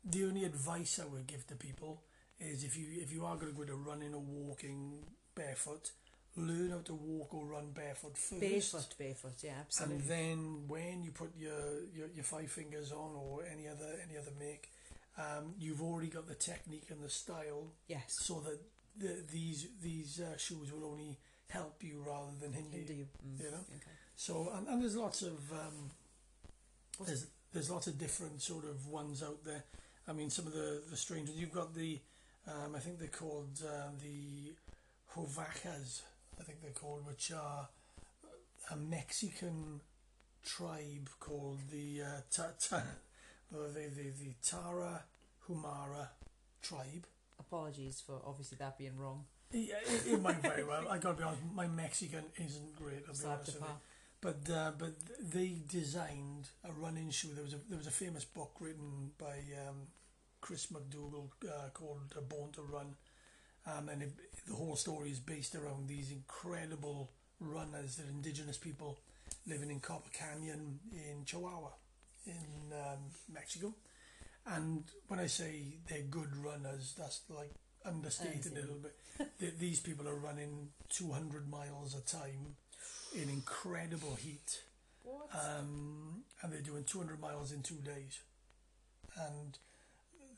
the 0.03 0.25
only 0.25 0.43
advice 0.45 0.99
I 1.01 1.05
would 1.05 1.27
give 1.27 1.45
to 1.47 1.55
people 1.55 2.03
is 2.39 2.63
if 2.63 2.75
you 2.77 2.87
if 3.01 3.11
you 3.13 3.25
are 3.25 3.35
going 3.35 3.51
to 3.53 3.57
go 3.57 3.65
to 3.65 3.75
running 3.75 4.13
or 4.13 4.19
walking 4.21 5.05
barefoot, 5.35 5.91
learn 6.35 6.71
how 6.71 6.79
to 6.79 6.93
walk 6.93 7.33
or 7.33 7.45
run 7.45 7.71
barefoot 7.71 8.17
first. 8.17 8.39
barefoot, 8.41 8.95
barefoot. 8.97 9.33
Yeah, 9.43 9.53
absolutely. 9.61 9.95
And 9.97 10.09
then 10.09 10.67
when 10.67 11.03
you 11.03 11.11
put 11.11 11.31
your, 11.37 11.85
your, 11.95 12.07
your 12.13 12.23
five 12.23 12.51
fingers 12.51 12.91
on 12.91 13.15
or 13.15 13.43
any 13.45 13.67
other 13.67 13.95
any 14.07 14.17
other 14.17 14.31
make, 14.39 14.69
um, 15.17 15.53
you've 15.59 15.81
already 15.81 16.07
got 16.07 16.27
the 16.27 16.35
technique 16.35 16.87
and 16.89 17.01
the 17.03 17.09
style 17.09 17.73
yes. 17.87 18.03
so 18.07 18.39
that 18.41 18.59
the, 18.97 19.23
these 19.31 19.67
these 19.81 20.19
uh, 20.21 20.37
shoes 20.37 20.71
will 20.71 20.85
only 20.85 21.17
help 21.49 21.83
you 21.83 22.03
rather 22.05 22.31
than 22.41 22.53
hinder 22.53 22.77
Hinder 22.77 22.93
you. 22.93 22.99
you. 22.99 23.07
Mm, 23.27 23.43
You 23.43 23.51
know? 23.51 23.57
Okay. 23.75 23.91
So 24.15 24.51
and, 24.55 24.67
and 24.67 24.81
there's 24.81 24.95
lots 24.95 25.21
of 25.21 25.51
um, 25.51 25.91
there's 27.05 27.27
there's 27.53 27.69
lots 27.69 27.87
of 27.87 27.97
different 27.97 28.41
sort 28.41 28.65
of 28.65 28.87
ones 28.87 29.21
out 29.23 29.43
there. 29.43 29.63
I 30.07 30.13
mean, 30.13 30.29
some 30.29 30.47
of 30.47 30.53
the 30.53 30.81
the 30.89 30.97
strange 30.97 31.29
ones. 31.29 31.39
You've 31.39 31.51
got 31.53 31.73
the 31.75 31.99
um, 32.47 32.75
I 32.75 32.79
think 32.79 32.99
they're 32.99 33.07
called 33.07 33.61
uh, 33.65 33.89
the 34.01 34.53
Hovacas. 35.15 36.01
I 36.39 36.43
think 36.43 36.61
they're 36.61 36.71
called, 36.71 37.05
which 37.05 37.31
are 37.31 37.67
a 38.71 38.75
Mexican 38.75 39.81
tribe 40.43 41.09
called 41.19 41.59
the 41.71 42.01
uh, 42.01 42.21
ta, 42.31 42.47
ta, 42.59 42.81
the, 43.51 43.57
the 43.57 43.87
the 43.95 44.09
the 44.09 44.33
Tara 44.43 45.03
Humara 45.47 46.07
tribe. 46.61 47.05
Apologies 47.53 48.01
for 48.03 48.19
obviously 48.25 48.57
that 48.59 48.79
being 48.79 48.97
wrong. 48.97 49.25
Yeah, 49.51 49.75
it, 49.85 50.13
it 50.13 50.19
might 50.19 50.41
very 50.41 50.63
well. 50.63 50.87
I 50.89 50.97
gotta 50.97 51.17
be 51.17 51.23
honest, 51.23 51.43
my 51.53 51.67
Mexican 51.67 52.23
isn't 52.35 52.75
great. 52.75 53.03
I'll 53.07 53.13
be 53.13 53.19
Slap 53.19 53.33
honest 53.33 53.53
with 53.53 53.69
you. 53.69 53.75
But 54.21 54.49
uh, 54.51 54.71
but 54.75 54.93
they 55.21 55.57
designed 55.69 56.49
a 56.67 56.71
running 56.71 57.11
shoe. 57.11 57.29
There 57.35 57.43
was 57.43 57.53
a 57.53 57.59
there 57.69 57.77
was 57.77 57.85
a 57.85 57.91
famous 57.91 58.25
book 58.25 58.53
written 58.59 59.11
by 59.19 59.37
um, 59.67 59.85
Chris 60.41 60.65
McDougall 60.73 61.27
uh, 61.47 61.69
called 61.75 62.15
Born 62.27 62.51
to 62.53 62.63
Run, 62.63 62.95
um, 63.67 63.87
and 63.87 64.01
it, 64.01 64.13
the 64.47 64.55
whole 64.55 64.75
story 64.75 65.11
is 65.11 65.19
based 65.19 65.53
around 65.53 65.87
these 65.87 66.11
incredible 66.11 67.11
runners. 67.39 67.97
They're 67.97 68.09
indigenous 68.09 68.57
people 68.57 68.97
living 69.45 69.69
in 69.69 69.79
Copper 69.79 70.09
Canyon 70.11 70.79
in 70.91 71.23
Chihuahua, 71.25 71.73
in 72.25 72.73
um, 72.73 72.99
Mexico. 73.31 73.75
And 74.45 74.83
when 75.07 75.19
I 75.19 75.27
say 75.27 75.77
they're 75.89 76.01
good 76.09 76.35
runners, 76.35 76.93
that's 76.97 77.21
like 77.29 77.51
understated 77.85 78.51
a 78.53 78.61
little 78.61 78.75
bit. 78.77 78.95
Th- 79.39 79.53
These 79.59 79.79
people 79.79 80.07
are 80.07 80.15
running 80.15 80.69
200 80.89 81.49
miles 81.49 81.95
a 81.95 82.01
time 82.01 82.55
in 83.15 83.29
incredible 83.29 84.15
heat 84.15 84.61
um, 85.33 86.23
and 86.41 86.51
they're 86.51 86.61
doing 86.61 86.83
200 86.83 87.19
miles 87.19 87.51
in 87.51 87.61
two 87.61 87.75
days, 87.75 88.19
and 89.17 89.57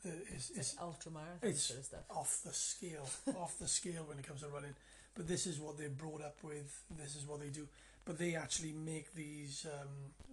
the, 0.02 0.10
it's, 0.34 0.50
it's 0.50 0.58
it's 0.58 0.76
ultra 0.80 1.10
marathon 1.12 1.38
it's- 1.42 1.62
sort 1.62 1.78
of 1.80 1.84
stuff. 1.86 2.00
off 2.10 2.40
the 2.44 2.52
scale, 2.52 3.08
off 3.40 3.58
the 3.58 3.68
scale 3.68 4.04
when 4.08 4.18
it 4.18 4.26
comes 4.26 4.40
to 4.42 4.48
running. 4.48 4.74
But 5.14 5.28
this 5.28 5.46
is 5.46 5.58
what 5.60 5.78
they're 5.78 5.88
brought 5.88 6.20
up 6.22 6.36
with. 6.42 6.82
This 6.98 7.16
is 7.16 7.26
what 7.26 7.40
they 7.40 7.48
do. 7.48 7.66
But 8.04 8.18
they 8.18 8.34
actually 8.34 8.72
make 8.72 9.14
these 9.14 9.66
um, 9.66 9.88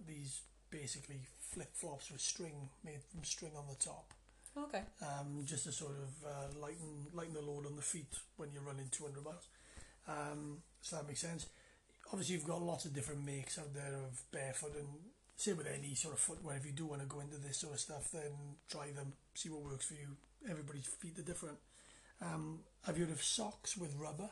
these 0.06 0.42
basically 0.70 1.20
flip 1.50 1.70
flops 1.74 2.10
with 2.10 2.20
string 2.20 2.70
made 2.84 3.00
from 3.10 3.24
string 3.24 3.52
on 3.56 3.64
the 3.68 3.74
top, 3.76 4.12
Okay. 4.56 4.82
um, 5.02 5.42
just 5.44 5.64
to 5.64 5.72
sort 5.72 5.92
of 5.96 6.10
uh, 6.26 6.58
lighten 6.60 7.06
lighten 7.12 7.34
the 7.34 7.40
load 7.42 7.66
on 7.66 7.76
the 7.76 7.82
feet 7.82 8.12
when 8.36 8.50
you're 8.52 8.62
running 8.62 8.88
200 8.90 9.24
miles. 9.24 9.48
Um, 10.06 10.62
so 10.80 10.96
that 10.96 11.06
makes 11.08 11.20
sense. 11.20 11.46
Obviously, 12.12 12.34
you've 12.36 12.46
got 12.46 12.62
lots 12.62 12.84
of 12.84 12.94
different 12.94 13.24
makes 13.24 13.58
out 13.58 13.72
there 13.74 13.94
of 13.94 14.20
barefoot, 14.30 14.74
and 14.76 14.86
same 15.36 15.56
with 15.56 15.66
any 15.66 15.94
sort 15.94 16.14
of 16.14 16.20
footwear. 16.20 16.56
If 16.56 16.66
you 16.66 16.72
do 16.72 16.86
want 16.86 17.00
to 17.02 17.08
go 17.08 17.20
into 17.20 17.38
this 17.38 17.58
sort 17.58 17.74
of 17.74 17.80
stuff, 17.80 18.10
then 18.12 18.30
try 18.70 18.90
them, 18.92 19.14
see 19.34 19.48
what 19.48 19.62
works 19.62 19.86
for 19.86 19.94
you. 19.94 20.16
Everybody's 20.48 20.86
feet 20.86 21.18
are 21.18 21.22
different. 21.22 21.58
Um, 22.20 22.60
have 22.86 22.96
you 22.98 23.04
heard 23.06 23.12
of 23.14 23.22
socks 23.22 23.76
with 23.76 23.94
rubber? 23.96 24.30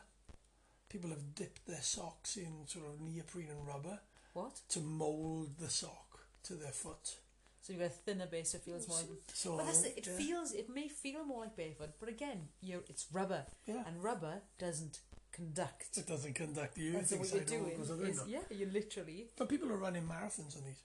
People 0.89 1.09
have 1.09 1.33
dipped 1.35 1.65
their 1.67 1.81
socks 1.81 2.37
in 2.37 2.67
sort 2.67 2.85
of 2.85 3.01
neoprene 3.01 3.49
and 3.49 3.67
rubber 3.67 3.99
What? 4.33 4.61
to 4.69 4.79
mould 4.79 5.57
the 5.59 5.69
sock 5.69 6.12
to 6.43 6.53
their 6.53 6.71
foot. 6.71 7.17
So 7.61 7.71
you've 7.71 7.81
got 7.81 7.85
a 7.87 7.89
thinner 7.89 8.25
base 8.27 8.53
It 8.53 8.61
feels 8.61 8.87
more. 8.89 8.97
So 9.33 9.55
But 9.55 9.67
that's 9.67 9.81
the, 9.81 9.97
it 9.97 10.05
yeah, 10.05 10.17
feels 10.17 10.51
it 10.51 10.69
may 10.69 10.89
feel 10.89 11.23
more 11.25 11.41
like 11.41 11.55
barefoot, 11.55 11.91
but 11.99 12.09
again, 12.09 12.49
you're 12.61 12.81
it's 12.89 13.07
rubber, 13.13 13.45
yeah, 13.65 13.83
and 13.87 14.03
rubber 14.03 14.41
doesn't 14.59 14.99
conduct. 15.31 15.97
it 15.97 16.05
doesn't 16.05 16.35
conduct 16.35 16.77
you. 16.77 17.01
So 17.05 17.17
what 17.17 17.33
you're 17.33 17.43
doing 17.43 17.77
goes 17.77 17.89
out 17.89 17.99
the 17.99 18.05
is 18.05 18.23
yeah, 18.27 18.39
you're 18.49 18.69
literally. 18.69 19.27
But 19.37 19.47
people 19.47 19.71
are 19.71 19.77
running 19.77 20.03
marathons 20.03 20.57
on 20.57 20.65
these. 20.65 20.81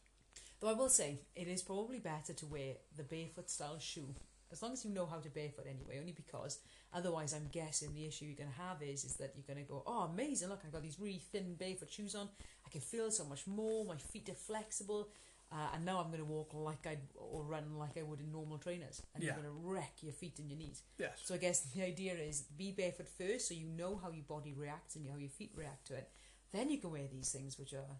Though 0.61 0.69
I 0.69 0.73
will 0.75 0.89
say 0.89 1.19
it 1.35 1.49
is 1.49 1.63
probably 1.63 1.99
better 1.99 2.33
to 2.33 2.47
wear 2.47 2.75
the 2.97 3.03
barefoot 3.03 3.51
style 3.51 3.79
shoe 3.81 4.15
as 4.51 4.63
long 4.63 4.73
as 4.73 4.85
you 4.85 4.91
know 4.91 5.07
how 5.07 5.19
to 5.19 5.29
barefoot 5.29 5.67
anyway. 5.69 5.99
Only 5.99 6.13
because 6.13 6.59
otherwise, 6.93 7.35
I'm 7.35 7.49
guessing 7.53 7.93
the 7.95 8.07
issue 8.07 8.27
you're 8.27 8.37
going 8.37 8.51
to 8.51 8.63
have 8.63 8.83
is 8.83 9.05
is 9.05 9.17
that 9.17 9.35
you're 9.37 9.53
going 9.53 9.65
to 9.65 9.71
go, 9.71 9.83
oh 9.87 10.03
amazing! 10.13 10.49
Look, 10.49 10.61
I've 10.65 10.73
got 10.73 10.83
these 10.83 10.99
really 11.01 11.23
thin 11.33 11.55
barefoot 11.59 11.91
shoes 11.91 12.15
on. 12.15 12.29
I 12.67 12.71
can 12.71 12.81
feel 12.81 13.11
so 13.11 13.25
much 13.25 13.47
more. 13.47 13.85
My 13.85 13.97
feet 13.97 14.29
are 14.29 14.35
flexible. 14.35 15.09
Uh, 15.51 15.57
and 15.75 15.85
now 15.85 15.99
I'm 15.99 16.09
going 16.09 16.19
to 16.19 16.27
walk 16.27 16.51
like 16.53 16.87
I 16.87 16.99
or 17.17 17.43
run 17.43 17.79
like 17.79 17.97
I 17.97 18.03
would 18.03 18.21
in 18.21 18.31
normal 18.31 18.59
trainers, 18.59 19.01
and 19.15 19.23
Yeah. 19.23 19.29
you're 19.35 19.43
going 19.43 19.55
to 19.55 19.61
wreck 19.69 19.95
your 20.03 20.13
feet 20.13 20.39
and 20.41 20.51
your 20.51 20.59
knees. 20.59 20.83
Yes. 20.99 21.21
So 21.25 21.35
I 21.35 21.39
guess 21.39 21.61
the 21.75 21.83
idea 21.83 22.13
is 22.15 22.43
be 22.43 22.71
barefoot 22.73 23.09
first, 23.09 23.49
so 23.49 23.55
you 23.55 23.67
know 23.67 23.97
how 23.97 24.11
your 24.11 24.25
body 24.25 24.53
reacts 24.53 24.97
and 24.97 25.09
how 25.09 25.17
your 25.17 25.31
feet 25.31 25.53
react 25.57 25.87
to 25.87 25.95
it. 25.95 26.11
Then 26.53 26.69
you 26.71 26.77
can 26.79 26.91
wear 26.91 27.07
these 27.11 27.31
things, 27.33 27.59
which 27.59 27.73
are 27.73 27.97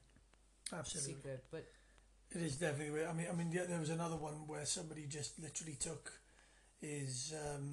Absolutely. 0.73 1.15
superb. 1.15 1.41
But 1.51 1.65
It 2.31 2.43
is 2.43 2.57
definitely. 2.57 3.07
I 3.07 3.13
mean, 3.15 3.27
I 3.31 3.35
mean, 3.35 3.51
yeah, 3.51 3.65
there 3.65 3.81
was 3.81 3.89
another 3.91 4.17
one 4.17 4.47
where 4.47 4.67
somebody 4.67 5.07
just 5.07 5.39
literally 5.39 5.77
took 5.81 6.13
his 6.81 7.33
um, 7.33 7.73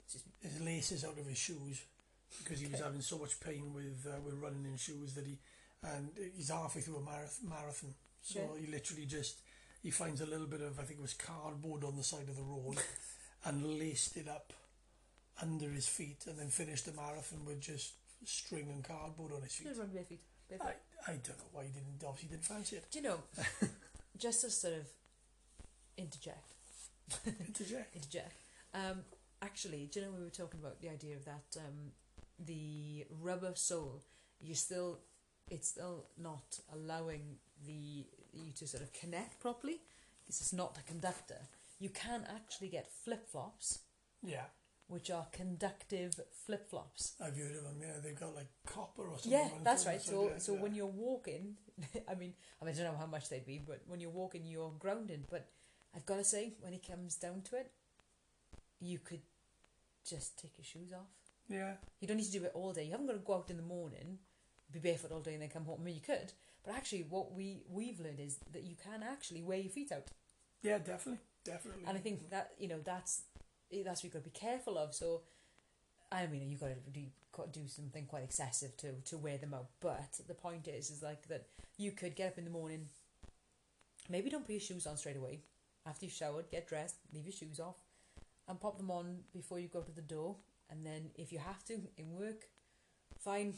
his 0.40 0.60
laces 0.60 1.04
out 1.04 1.18
of 1.18 1.26
his 1.26 1.38
shoes 1.38 1.82
because 2.44 2.60
he 2.60 2.68
was 2.68 2.80
having 2.80 3.00
so 3.00 3.18
much 3.18 3.40
pain 3.40 3.74
with 3.74 4.06
uh, 4.06 4.20
with 4.24 4.34
running 4.34 4.64
in 4.64 4.76
shoes 4.76 5.14
that 5.14 5.26
he 5.26 5.36
and 5.82 6.10
he's 6.36 6.50
halfway 6.50 6.80
through 6.80 6.96
a 6.98 7.00
marath- 7.00 7.42
marathon. 7.42 7.92
So 8.32 8.56
he 8.58 8.66
literally 8.66 9.06
just 9.06 9.36
he 9.82 9.90
finds 9.90 10.20
a 10.20 10.26
little 10.26 10.46
bit 10.46 10.60
of 10.60 10.78
I 10.80 10.82
think 10.82 10.98
it 10.98 11.02
was 11.02 11.14
cardboard 11.14 11.84
on 11.84 11.96
the 11.96 12.02
side 12.02 12.28
of 12.28 12.36
the 12.36 12.42
road 12.42 12.78
and 13.44 13.78
laced 13.78 14.16
it 14.16 14.28
up 14.28 14.52
under 15.40 15.68
his 15.70 15.86
feet 15.86 16.24
and 16.26 16.38
then 16.38 16.48
finished 16.48 16.86
the 16.86 16.92
marathon 16.92 17.44
with 17.44 17.60
just 17.60 17.92
string 18.24 18.68
and 18.70 18.82
cardboard 18.82 19.32
on 19.32 19.42
his 19.42 19.54
feet. 19.54 19.68
should 19.68 19.78
run 19.78 19.88
barefoot. 19.92 20.18
barefoot. 20.48 20.76
I, 21.06 21.12
I 21.12 21.14
don't 21.16 21.38
know 21.38 21.50
why 21.52 21.62
he 21.64 21.68
didn't 21.70 22.02
obviously 22.06 22.30
didn't 22.30 22.44
fancy 22.46 22.76
it. 22.76 22.86
Do 22.90 22.98
you 22.98 23.04
know? 23.04 23.18
just 24.18 24.40
to 24.40 24.50
sort 24.50 24.74
of 24.74 24.86
interject, 25.96 26.52
Interject. 27.46 27.94
interject. 27.96 28.32
Um, 28.74 29.04
actually, 29.42 29.88
do 29.92 30.00
you 30.00 30.06
know 30.06 30.12
we 30.18 30.24
were 30.24 30.30
talking 30.30 30.58
about 30.60 30.80
the 30.80 30.88
idea 30.88 31.14
of 31.16 31.24
that 31.26 31.56
um, 31.58 31.92
the 32.38 33.04
rubber 33.20 33.52
sole? 33.54 34.02
You 34.40 34.54
still, 34.54 34.98
it's 35.50 35.68
still 35.68 36.06
not 36.18 36.58
allowing 36.74 37.36
the 37.64 38.04
you 38.32 38.52
to 38.58 38.66
sort 38.66 38.82
of 38.82 38.92
connect 38.92 39.40
properly 39.40 39.80
because 40.24 40.40
it's 40.40 40.52
not 40.52 40.76
a 40.78 40.82
conductor. 40.82 41.38
You 41.78 41.88
can 41.90 42.24
actually 42.34 42.68
get 42.68 42.90
flip 43.04 43.28
flops 43.28 43.80
Yeah. 44.22 44.44
which 44.88 45.10
are 45.10 45.26
conductive 45.32 46.14
flip 46.44 46.68
flops. 46.68 47.14
I've 47.20 47.36
heard 47.36 47.56
of 47.56 47.64
them. 47.64 47.76
Yeah, 47.80 47.98
they've 48.02 48.18
got 48.18 48.34
like 48.34 48.48
copper 48.66 49.02
or 49.08 49.18
something. 49.18 49.32
Yeah, 49.32 49.48
that's 49.62 49.86
right. 49.86 50.00
so 50.02 50.10
So 50.12 50.28
yeah, 50.28 50.38
so 50.38 50.54
yeah. 50.54 50.60
when 50.62 50.74
you're 50.74 50.86
walking, 50.86 51.56
I 52.08 52.14
mean, 52.14 52.34
I, 52.60 52.64
mean, 52.64 52.74
I 52.74 52.78
don't 52.78 52.92
know 52.92 52.98
how 52.98 53.06
much 53.06 53.28
they'd 53.28 53.44
be, 53.46 53.58
but 53.58 53.82
when 53.86 54.00
you're 54.00 54.10
walking, 54.10 54.44
you're 54.44 54.72
grounded. 54.78 55.26
But 55.30 55.48
I've 55.94 56.06
got 56.06 56.16
to 56.16 56.24
say, 56.24 56.52
when 56.60 56.72
it 56.74 56.86
comes 56.86 57.16
down 57.16 57.42
to 57.50 57.56
it, 57.56 57.70
you 58.80 58.98
could 58.98 59.22
just 60.08 60.38
take 60.38 60.56
your 60.58 60.64
shoes 60.64 60.92
off. 60.92 61.08
yeah, 61.48 61.74
You 62.00 62.06
don't 62.08 62.18
need 62.18 62.26
to 62.30 62.38
do 62.38 62.44
it 62.44 62.52
all 62.54 62.72
day. 62.72 62.84
You 62.84 62.92
haven't 62.92 63.06
got 63.06 63.14
to 63.14 63.18
go 63.20 63.34
out 63.34 63.50
in 63.50 63.56
the 63.56 63.62
morning, 63.62 64.18
be 64.70 64.78
barefoot 64.78 65.12
all 65.12 65.20
day, 65.20 65.32
and 65.34 65.42
then 65.42 65.48
come 65.48 65.64
home. 65.64 65.78
I 65.80 65.84
mean, 65.84 65.94
you 65.94 66.00
could, 66.00 66.32
but 66.66 66.74
actually, 66.74 67.06
what 67.08 67.32
we 67.32 67.62
we've 67.70 68.00
learned 68.00 68.18
is 68.18 68.38
that 68.52 68.64
you 68.64 68.74
can 68.74 69.02
actually 69.02 69.42
wear 69.42 69.58
your 69.58 69.70
feet 69.70 69.92
out. 69.92 70.08
yeah, 70.62 70.78
definitely, 70.78 71.20
definitely. 71.44 71.84
And 71.86 71.96
I 71.96 72.00
think 72.00 72.28
that 72.30 72.50
you 72.58 72.66
know 72.66 72.80
that's 72.84 73.22
that's 73.70 74.00
what 74.00 74.04
you've 74.04 74.12
got 74.12 74.24
to 74.24 74.30
be 74.30 74.38
careful 74.38 74.76
of. 74.76 74.92
So, 74.92 75.22
I 76.10 76.26
mean, 76.26 76.50
you've 76.50 76.60
got 76.60 76.70
to 76.70 76.90
do 76.90 77.02
do 77.52 77.68
something 77.68 78.06
quite 78.06 78.24
excessive 78.24 78.76
to 78.78 78.94
to 79.04 79.16
wear 79.16 79.38
them 79.38 79.54
out. 79.54 79.68
But 79.80 80.18
the 80.26 80.34
point 80.34 80.66
is, 80.66 80.90
is 80.90 81.02
like 81.02 81.28
that 81.28 81.46
you 81.78 81.92
could 81.92 82.16
get 82.16 82.32
up 82.32 82.38
in 82.38 82.44
the 82.44 82.50
morning. 82.50 82.88
Maybe 84.08 84.28
don't 84.28 84.44
put 84.44 84.52
your 84.52 84.60
shoes 84.60 84.86
on 84.86 84.96
straight 84.96 85.16
away. 85.16 85.40
After 85.86 86.04
you've 86.04 86.14
showered, 86.14 86.50
get 86.50 86.66
dressed, 86.66 86.96
leave 87.14 87.26
your 87.26 87.32
shoes 87.32 87.60
off, 87.60 87.76
and 88.48 88.60
pop 88.60 88.76
them 88.76 88.90
on 88.90 89.18
before 89.32 89.60
you 89.60 89.68
go 89.68 89.82
to 89.82 89.92
the 89.92 90.02
door. 90.02 90.36
And 90.68 90.84
then, 90.84 91.10
if 91.14 91.32
you 91.32 91.38
have 91.38 91.64
to 91.66 91.74
in 91.96 92.10
work, 92.10 92.48
fine. 93.20 93.54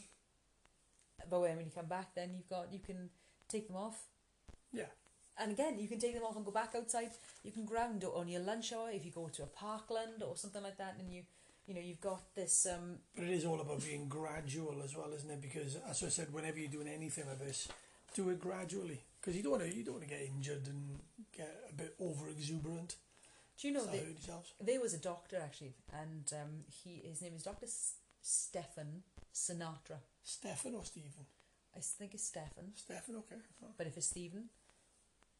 But 1.29 1.41
when 1.41 1.59
you 1.59 1.71
come 1.73 1.87
back, 1.87 2.13
then 2.15 2.31
you've 2.35 2.49
got 2.49 2.71
you 2.71 2.79
can 2.79 3.09
take 3.47 3.67
them 3.67 3.77
off 3.77 4.05
yeah, 4.71 4.85
and 5.37 5.51
again, 5.51 5.79
you 5.79 5.87
can 5.87 5.99
take 5.99 6.13
them 6.13 6.23
off 6.23 6.35
and 6.35 6.45
go 6.45 6.51
back 6.51 6.73
outside. 6.75 7.09
You 7.43 7.51
can 7.51 7.65
ground 7.65 8.03
on 8.03 8.27
your 8.27 8.41
lunch 8.41 8.73
hour 8.73 8.89
if 8.91 9.05
you 9.05 9.11
go 9.11 9.29
to 9.29 9.43
a 9.43 9.47
parkland 9.47 10.21
or 10.21 10.35
something 10.35 10.61
like 10.61 10.77
that, 10.77 10.95
and 10.99 11.11
you, 11.11 11.23
you 11.65 11.73
know, 11.73 11.81
you've 11.81 12.01
got 12.01 12.35
this. 12.35 12.67
Um, 12.71 12.97
But 13.15 13.25
it 13.25 13.31
is 13.31 13.45
all 13.45 13.59
about 13.59 13.83
being 13.83 14.07
gradual 14.07 14.81
as 14.83 14.95
well, 14.95 15.11
isn't 15.15 15.29
it? 15.29 15.41
Because 15.41 15.77
as 15.89 16.03
I 16.03 16.09
said, 16.09 16.33
whenever 16.33 16.59
you're 16.59 16.69
doing 16.69 16.87
anything 16.87 17.25
like 17.27 17.39
this, 17.39 17.67
do 18.13 18.29
it 18.29 18.39
gradually. 18.39 19.01
Because 19.19 19.35
you 19.35 19.43
don't 19.43 19.53
want 19.53 19.63
to 19.63 19.75
you 19.75 19.83
don't 19.83 19.95
want 19.95 20.07
to 20.07 20.09
get 20.09 20.21
injured 20.21 20.67
and 20.67 20.99
get 21.35 21.53
a 21.69 21.73
bit 21.73 21.95
over 21.99 22.29
exuberant. 22.29 22.95
do 23.59 23.67
you 23.67 23.73
know 23.73 23.81
start 23.81 23.93
that 23.93 23.99
hurting 23.99 24.15
yourselves. 24.15 24.53
there 24.61 24.79
was 24.79 24.93
a 24.93 24.97
doctor 24.99 25.37
actually, 25.43 25.73
and 25.93 26.31
um, 26.33 26.63
he 26.67 27.01
his 27.03 27.21
name 27.21 27.33
is 27.35 27.43
Doctor 27.43 27.67
Stefan 28.21 29.03
Sinatra. 29.33 29.99
Stefan 30.29 30.75
or 30.75 30.85
Stephen? 30.85 31.25
I 31.75 31.79
think 31.79 32.13
it's 32.13 32.25
Stefan, 32.25 32.71
Stefan, 32.75 33.15
okay. 33.17 33.35
But 33.77 33.87
if 33.87 33.95
it's 33.97 34.07
Stephen, 34.07 34.45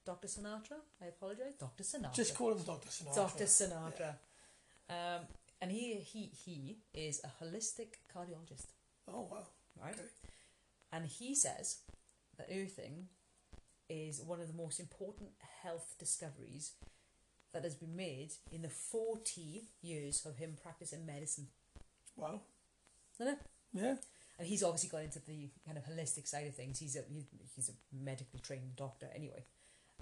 Doctor 0.06 0.28
Sinatra, 0.28 0.78
I 1.02 1.08
apologise. 1.08 1.56
Doctor 1.60 1.84
Sinatra. 1.84 2.14
Just 2.16 2.36
call 2.36 2.52
him 2.54 2.64
Doctor 2.64 2.90
Sinatra. 2.90 3.16
Doctor 3.16 3.44
Sinatra. 3.46 4.14
Um, 4.90 5.22
and 5.62 5.72
he 5.72 5.96
he 5.96 6.32
he 6.46 6.78
is 6.94 7.22
a 7.24 7.44
holistic 7.44 8.00
cardiologist, 8.14 8.68
Oh 9.08 9.28
wow. 9.32 9.48
right? 9.82 9.94
Okay. 9.94 10.04
And 10.92 11.06
he 11.06 11.36
says 11.36 11.80
that 12.38 12.48
earthing 12.52 13.08
is 13.90 14.22
one 14.22 14.40
of 14.40 14.48
the 14.48 14.54
most 14.64 14.80
important 14.80 15.30
health 15.64 15.96
discoveries 16.00 16.74
that 17.54 17.64
has 17.64 17.76
been 17.76 17.96
made 17.96 18.32
in 18.52 18.62
the 18.62 18.70
40 18.70 19.64
years 19.82 20.26
of 20.26 20.38
him 20.38 20.56
practicing 20.62 21.06
medicine. 21.06 21.48
Wow. 22.16 22.42
Isn't 23.20 23.34
it? 23.34 23.40
Yeah. 23.74 23.96
And 24.40 24.48
he's 24.48 24.64
obviously 24.64 24.90
got 24.90 25.04
into 25.04 25.20
the 25.20 25.50
kind 25.66 25.78
of 25.78 25.84
holistic 25.84 26.28
side 26.28 26.48
of 26.48 26.56
things. 26.56 26.80
He's 26.80 26.96
a 26.96 27.04
he, 27.12 27.26
he's 27.56 27.70
a 27.70 27.74
medically 27.94 28.40
trained 28.40 28.78
doctor 28.78 29.08
anyway. 29.14 29.44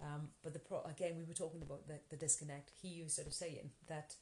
Um, 0.02 0.30
but 0.44 0.54
the 0.54 0.60
pro- 0.60 0.84
again, 0.84 1.16
we 1.18 1.24
were 1.24 1.34
talking 1.34 1.64
about 1.64 1.88
the, 1.88 2.00
the 2.10 2.16
disconnect. 2.16 2.72
He 2.82 3.02
was 3.04 3.14
sort 3.14 3.28
of 3.28 3.34
saying 3.34 3.72
that 3.88 4.14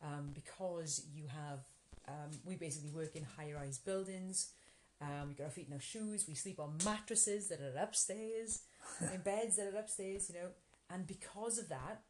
um, 0.00 0.30
because 0.32 1.04
you 1.12 1.24
have 1.26 1.60
um, 2.06 2.30
we 2.44 2.54
basically 2.54 2.90
work 2.90 3.16
in 3.16 3.24
high 3.36 3.52
rise 3.52 3.78
buildings. 3.78 4.52
Um, 5.00 5.28
we 5.28 5.34
got 5.34 5.44
our 5.44 5.50
feet 5.50 5.66
in 5.66 5.74
our 5.74 5.80
shoes. 5.80 6.26
We 6.28 6.34
sleep 6.34 6.60
on 6.60 6.78
mattresses 6.84 7.48
that 7.48 7.60
are 7.60 7.76
upstairs, 7.82 8.62
in 9.12 9.20
beds 9.22 9.56
that 9.56 9.74
are 9.74 9.78
upstairs. 9.78 10.30
You 10.30 10.40
know, 10.40 10.48
and 10.88 11.06
because 11.06 11.58
of 11.58 11.68
that, 11.68 12.02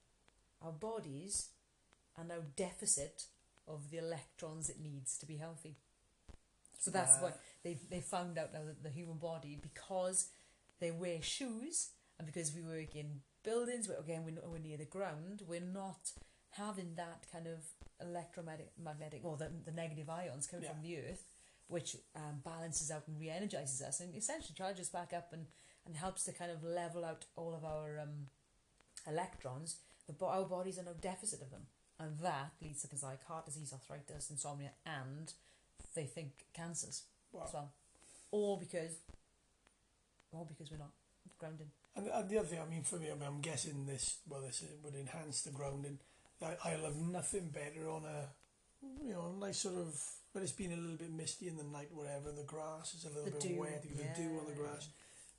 our 0.60 0.72
bodies 0.72 1.48
are 2.18 2.24
now 2.24 2.42
deficit 2.56 3.24
of 3.66 3.90
the 3.90 3.98
electrons 3.98 4.68
it 4.68 4.80
needs 4.80 5.16
to 5.18 5.26
be 5.26 5.36
healthy. 5.36 5.76
So 6.78 6.90
that's 6.90 7.16
Wow. 7.16 7.22
what 7.24 7.40
they 7.62 7.74
they 7.90 8.00
found 8.00 8.38
out 8.38 8.52
now 8.52 8.64
that 8.64 8.82
the 8.82 8.90
human 8.90 9.18
body 9.18 9.58
because 9.60 10.28
they 10.80 10.90
wear 10.90 11.22
shoes 11.22 11.90
and 12.18 12.26
because 12.26 12.52
we 12.54 12.62
work 12.62 12.94
in 12.94 13.20
buildings 13.42 13.88
where 13.88 13.98
again 13.98 14.24
we're, 14.24 14.48
we're 14.50 14.58
near 14.58 14.76
the 14.76 14.84
ground 14.84 15.42
we're 15.46 15.60
not 15.60 16.12
having 16.50 16.94
that 16.96 17.26
kind 17.32 17.46
of 17.46 17.58
electromagnetic 18.00 18.72
magnetic 18.82 19.20
or 19.24 19.36
the, 19.36 19.50
the 19.64 19.72
negative 19.72 20.08
ions 20.10 20.46
coming 20.46 20.64
Yeah. 20.64 20.72
from 20.72 20.82
the 20.82 20.98
earth 20.98 21.24
which 21.68 21.96
um, 22.14 22.40
balances 22.44 22.90
out 22.90 23.08
and 23.08 23.18
re-energizes 23.18 23.80
us 23.82 24.00
and 24.00 24.14
essentially 24.14 24.54
charges 24.54 24.88
back 24.90 25.12
up 25.14 25.32
and, 25.32 25.46
and 25.86 25.96
helps 25.96 26.24
to 26.24 26.32
kind 26.32 26.50
of 26.50 26.62
level 26.62 27.04
out 27.04 27.24
all 27.36 27.54
of 27.54 27.64
our 27.64 27.98
um, 27.98 28.28
electrons 29.06 29.76
but 30.06 30.18
bo- 30.18 30.28
our 30.28 30.44
bodies 30.44 30.78
are 30.78 30.82
no 30.84 30.94
deficit 31.00 31.40
of 31.42 31.50
them 31.50 31.62
and 31.98 32.18
that 32.18 32.50
leads 32.62 32.82
to 32.82 32.88
things 32.88 33.02
like 33.02 33.24
heart 33.24 33.46
disease 33.46 33.72
arthritis 33.72 34.30
insomnia 34.30 34.70
and 34.86 35.32
they 35.94 36.04
think 36.06 36.30
cancers 36.54 37.02
Wow. 37.32 37.44
as 37.46 37.52
well. 37.54 37.72
Or 38.30 38.58
because, 38.58 38.92
or 40.32 40.44
because 40.46 40.70
we're 40.70 40.78
not 40.78 40.92
grounded. 41.38 41.68
And, 41.96 42.08
and 42.08 42.28
the 42.28 42.38
other 42.38 42.48
thing, 42.48 42.60
I 42.64 42.68
mean, 42.70 42.82
for 42.82 42.96
me, 42.96 43.10
I 43.10 43.14
mean, 43.14 43.26
I'm 43.26 43.40
guessing 43.40 43.86
this, 43.86 44.18
well, 44.28 44.40
this 44.40 44.64
would 44.82 44.94
enhance 44.94 45.42
the 45.42 45.50
grounding. 45.50 45.98
I, 46.42 46.56
I'll 46.64 46.84
have 46.84 46.96
nothing 46.96 47.48
better 47.50 47.88
on 47.88 48.04
a, 48.04 48.28
you 49.04 49.12
know, 49.12 49.32
nice 49.40 49.58
sort 49.58 49.76
of, 49.76 50.00
but 50.32 50.42
it's 50.42 50.52
been 50.52 50.72
a 50.72 50.76
little 50.76 50.96
bit 50.96 51.12
misty 51.12 51.48
in 51.48 51.56
the 51.56 51.64
night, 51.64 51.88
whatever, 51.92 52.32
the 52.32 52.42
grass 52.44 52.94
is 52.94 53.04
a 53.04 53.08
little 53.08 53.24
The 53.24 53.30
bit 53.32 53.40
dew, 53.40 53.60
wet, 53.60 53.84
you 53.88 53.96
get 53.96 54.14
the 54.16 54.22
dew 54.22 54.38
on 54.40 54.46
the 54.46 54.60
grass. 54.60 54.88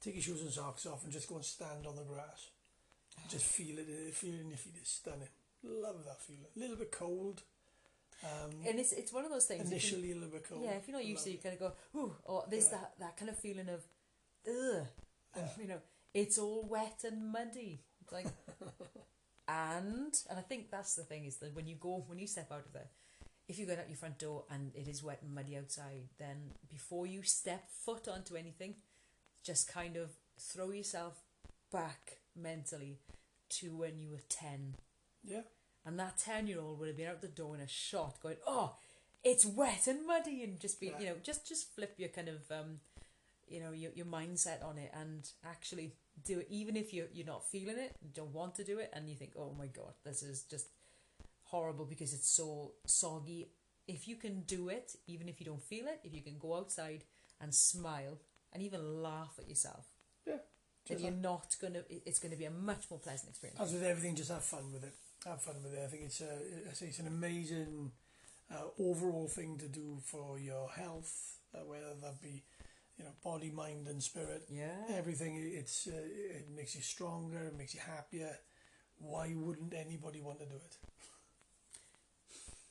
Take 0.01 0.15
your 0.15 0.23
shoes 0.23 0.41
and 0.41 0.51
socks 0.51 0.85
off 0.85 1.03
and 1.03 1.11
just 1.11 1.27
go 1.27 1.35
and 1.35 1.45
stand 1.45 1.85
on 1.87 1.95
the 1.95 2.03
grass. 2.03 2.49
Just 3.29 3.45
feel 3.45 3.77
it, 3.79 3.87
uh, 3.89 4.11
feel 4.11 4.33
it 4.35 4.41
in 4.41 4.49
your 4.49 4.57
feet. 4.57 4.75
It's 4.79 4.91
stunning. 4.91 5.29
Love 5.63 6.03
that 6.05 6.21
feeling. 6.21 6.45
A 6.55 6.59
little 6.59 6.75
bit 6.75 6.91
cold. 6.91 7.41
Um, 8.23 8.51
And 8.67 8.79
it's 8.79 8.91
it's 8.93 9.11
one 9.13 9.25
of 9.25 9.31
those 9.31 9.45
things. 9.45 9.63
you- 9.69 9.71
initially, 9.75 10.13
bit 10.13 10.43
cold. 10.47 10.63
yeah, 10.63 10.71
if 10.71 10.87
you're 10.87 10.97
not 10.97 11.05
used 11.05 11.23
to, 11.25 11.29
it, 11.29 11.33
you 11.33 11.39
kind 11.39 11.53
of 11.53 11.59
go, 11.59 11.99
ooh, 11.99 12.15
or 12.23 12.45
there's 12.49 12.65
Yeah. 12.71 12.77
that 12.79 12.99
that 12.99 13.17
kind 13.17 13.29
of 13.29 13.37
feeling 13.39 13.69
of, 13.69 13.85
ugh, 14.47 14.87
and 15.33 15.49
you 15.59 15.67
know, 15.67 15.81
it's 16.13 16.37
all 16.37 16.63
wet 16.63 17.03
and 17.03 17.31
muddy. 17.31 17.83
It's 18.01 18.11
like, 18.11 18.27
and 19.47 20.13
and 20.29 20.39
I 20.39 20.41
think 20.41 20.71
that's 20.71 20.95
the 20.95 21.03
thing 21.03 21.25
is 21.25 21.37
that 21.37 21.53
when 21.55 21.67
you 21.67 21.75
go 21.75 22.03
when 22.07 22.19
you 22.19 22.27
step 22.27 22.51
out 22.51 22.65
of 22.65 22.73
there, 22.73 22.89
if 23.47 23.59
you 23.59 23.65
go 23.65 23.73
out 23.73 23.89
your 23.89 23.97
front 23.97 24.17
door 24.17 24.45
and 24.49 24.73
it 24.75 24.87
is 24.87 25.03
wet 25.03 25.21
and 25.21 25.33
muddy 25.35 25.57
outside, 25.57 26.09
then 26.17 26.51
before 26.69 27.05
you 27.05 27.21
step 27.23 27.69
foot 27.69 28.07
onto 28.07 28.35
anything, 28.35 28.75
just 29.43 29.67
kind 29.67 29.97
of 29.97 30.11
throw 30.39 30.71
yourself 30.71 31.21
back 31.71 32.19
mentally 32.35 32.99
to 33.49 33.75
when 33.75 33.99
you 33.99 34.09
were 34.09 34.23
ten 34.29 34.75
Yeah. 35.23 35.43
And 35.85 35.99
that 35.99 36.17
10 36.17 36.47
year 36.47 36.59
old 36.59 36.79
would 36.79 36.87
have 36.87 36.97
been 36.97 37.07
out 37.07 37.21
the 37.21 37.27
door 37.27 37.55
in 37.55 37.61
a 37.61 37.67
shot 37.67 38.19
going, 38.21 38.37
oh, 38.47 38.75
it's 39.23 39.45
wet 39.45 39.87
and 39.87 40.05
muddy, 40.05 40.43
and 40.43 40.59
just 40.59 40.79
be, 40.79 40.87
Yeah. 40.87 40.99
you 40.99 41.05
know, 41.07 41.15
just 41.23 41.47
just 41.47 41.73
flip 41.75 41.93
your 41.97 42.09
kind 42.09 42.29
of, 42.29 42.51
um, 42.51 42.79
you 43.47 43.59
know, 43.59 43.71
your, 43.71 43.91
your 43.93 44.05
mindset 44.05 44.63
on 44.63 44.77
it 44.77 44.91
and 44.93 45.29
actually 45.43 45.93
do 46.23 46.39
it, 46.39 46.47
even 46.49 46.75
if 46.75 46.93
you're, 46.93 47.07
you're 47.13 47.25
not 47.25 47.45
feeling 47.47 47.77
it, 47.77 47.95
don't 48.13 48.33
want 48.33 48.55
to 48.55 48.63
do 48.63 48.79
it, 48.79 48.89
and 48.93 49.09
you 49.09 49.15
think, 49.15 49.33
oh 49.37 49.53
my 49.57 49.67
God, 49.67 49.93
this 50.03 50.23
is 50.23 50.43
just 50.43 50.67
horrible 51.43 51.85
because 51.85 52.13
it's 52.13 52.29
so 52.29 52.73
soggy. 52.85 53.49
If 53.87 54.07
you 54.07 54.15
can 54.15 54.41
do 54.41 54.69
it, 54.69 54.95
even 55.07 55.27
if 55.29 55.39
you 55.39 55.45
don't 55.45 55.61
feel 55.61 55.85
it, 55.87 55.99
if 56.03 56.13
you 56.13 56.21
can 56.21 56.37
go 56.39 56.55
outside 56.55 57.03
and 57.39 57.53
smile 57.53 58.17
and 58.53 58.63
even 58.63 59.03
laugh 59.03 59.35
at 59.37 59.47
yourself, 59.49 59.85
Yeah. 60.25 60.37
then 60.87 60.99
you're 60.99 61.11
not 61.11 61.55
gonna. 61.61 61.83
It's 61.89 62.17
gonna 62.19 62.35
be 62.37 62.45
a 62.45 62.51
much 62.51 62.89
more 62.89 62.99
pleasant 62.99 63.29
experience. 63.29 63.59
As 63.59 63.73
with 63.73 63.83
everything, 63.83 64.15
just 64.15 64.31
have 64.31 64.43
fun 64.43 64.71
with 64.71 64.83
it. 64.83 64.93
Have 65.25 65.41
fun 65.41 65.55
with 65.63 65.73
it. 65.73 65.81
I 65.83 65.87
think 65.87 66.03
it's 66.03 66.21
a, 66.21 66.33
I 66.69 66.73
say 66.73 66.87
it's 66.87 66.99
an 66.99 67.07
amazing 67.07 67.91
uh, 68.51 68.67
overall 68.79 69.27
thing 69.27 69.57
to 69.57 69.67
do 69.67 69.97
for 70.03 70.37
your 70.37 70.69
health, 70.69 71.39
uh, 71.53 71.65
whether 71.65 71.95
that 72.01 72.21
be, 72.21 72.43
you 72.97 73.05
know, 73.05 73.11
body, 73.23 73.49
mind, 73.49 73.87
and 73.87 74.01
spirit. 74.03 74.43
Yeah. 74.49 74.75
Everything. 74.89 75.37
It's 75.41 75.87
uh, 75.87 75.93
it 75.95 76.47
makes 76.55 76.75
you 76.75 76.81
stronger. 76.81 77.39
It 77.39 77.57
makes 77.57 77.73
you 77.73 77.81
happier. 77.85 78.37
Why 78.99 79.33
wouldn't 79.35 79.73
anybody 79.73 80.21
want 80.21 80.39
to 80.39 80.45
do 80.45 80.55
it? 80.55 80.77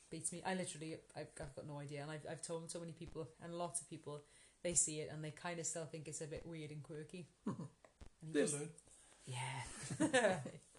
beats 0.09 0.31
me. 0.31 0.41
I 0.45 0.53
literally, 0.53 0.97
I've, 1.15 1.27
I've 1.41 1.55
got 1.55 1.67
no 1.67 1.79
idea, 1.79 2.01
and 2.03 2.11
I've, 2.11 2.25
I've 2.29 2.41
told 2.41 2.69
so 2.71 2.79
many 2.79 2.91
people, 2.93 3.27
and 3.43 3.53
lots 3.53 3.81
of 3.81 3.89
people, 3.89 4.21
they 4.63 4.73
see 4.73 4.99
it 4.99 5.09
and 5.11 5.23
they 5.23 5.31
kind 5.31 5.59
of 5.59 5.65
still 5.65 5.85
think 5.85 6.07
it's 6.07 6.21
a 6.21 6.25
bit 6.27 6.45
weird 6.45 6.71
and 6.71 6.81
quirky. 6.81 7.27
and 7.45 7.55
They'll 8.31 8.47
learn. 8.47 8.69
yeah. 9.25 10.37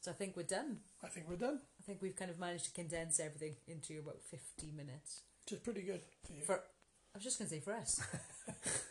so 0.00 0.10
I 0.10 0.14
think 0.14 0.36
we're 0.36 0.42
done. 0.42 0.78
I 1.04 1.08
think 1.08 1.28
we're 1.28 1.36
done. 1.36 1.60
I 1.78 1.82
think 1.84 2.00
we've 2.02 2.16
kind 2.16 2.30
of 2.30 2.38
managed 2.38 2.66
to 2.66 2.72
condense 2.72 3.20
everything 3.20 3.56
into 3.66 3.98
about 3.98 4.20
fifty 4.22 4.72
minutes. 4.76 5.22
Which 5.44 5.52
is 5.54 5.58
pretty 5.60 5.82
good 5.82 6.00
for 6.26 6.32
you. 6.32 6.42
For 6.42 6.54
I 6.54 7.16
was 7.18 7.24
just 7.24 7.38
gonna 7.38 7.50
say 7.50 7.60
for 7.60 7.72
us. 7.74 8.00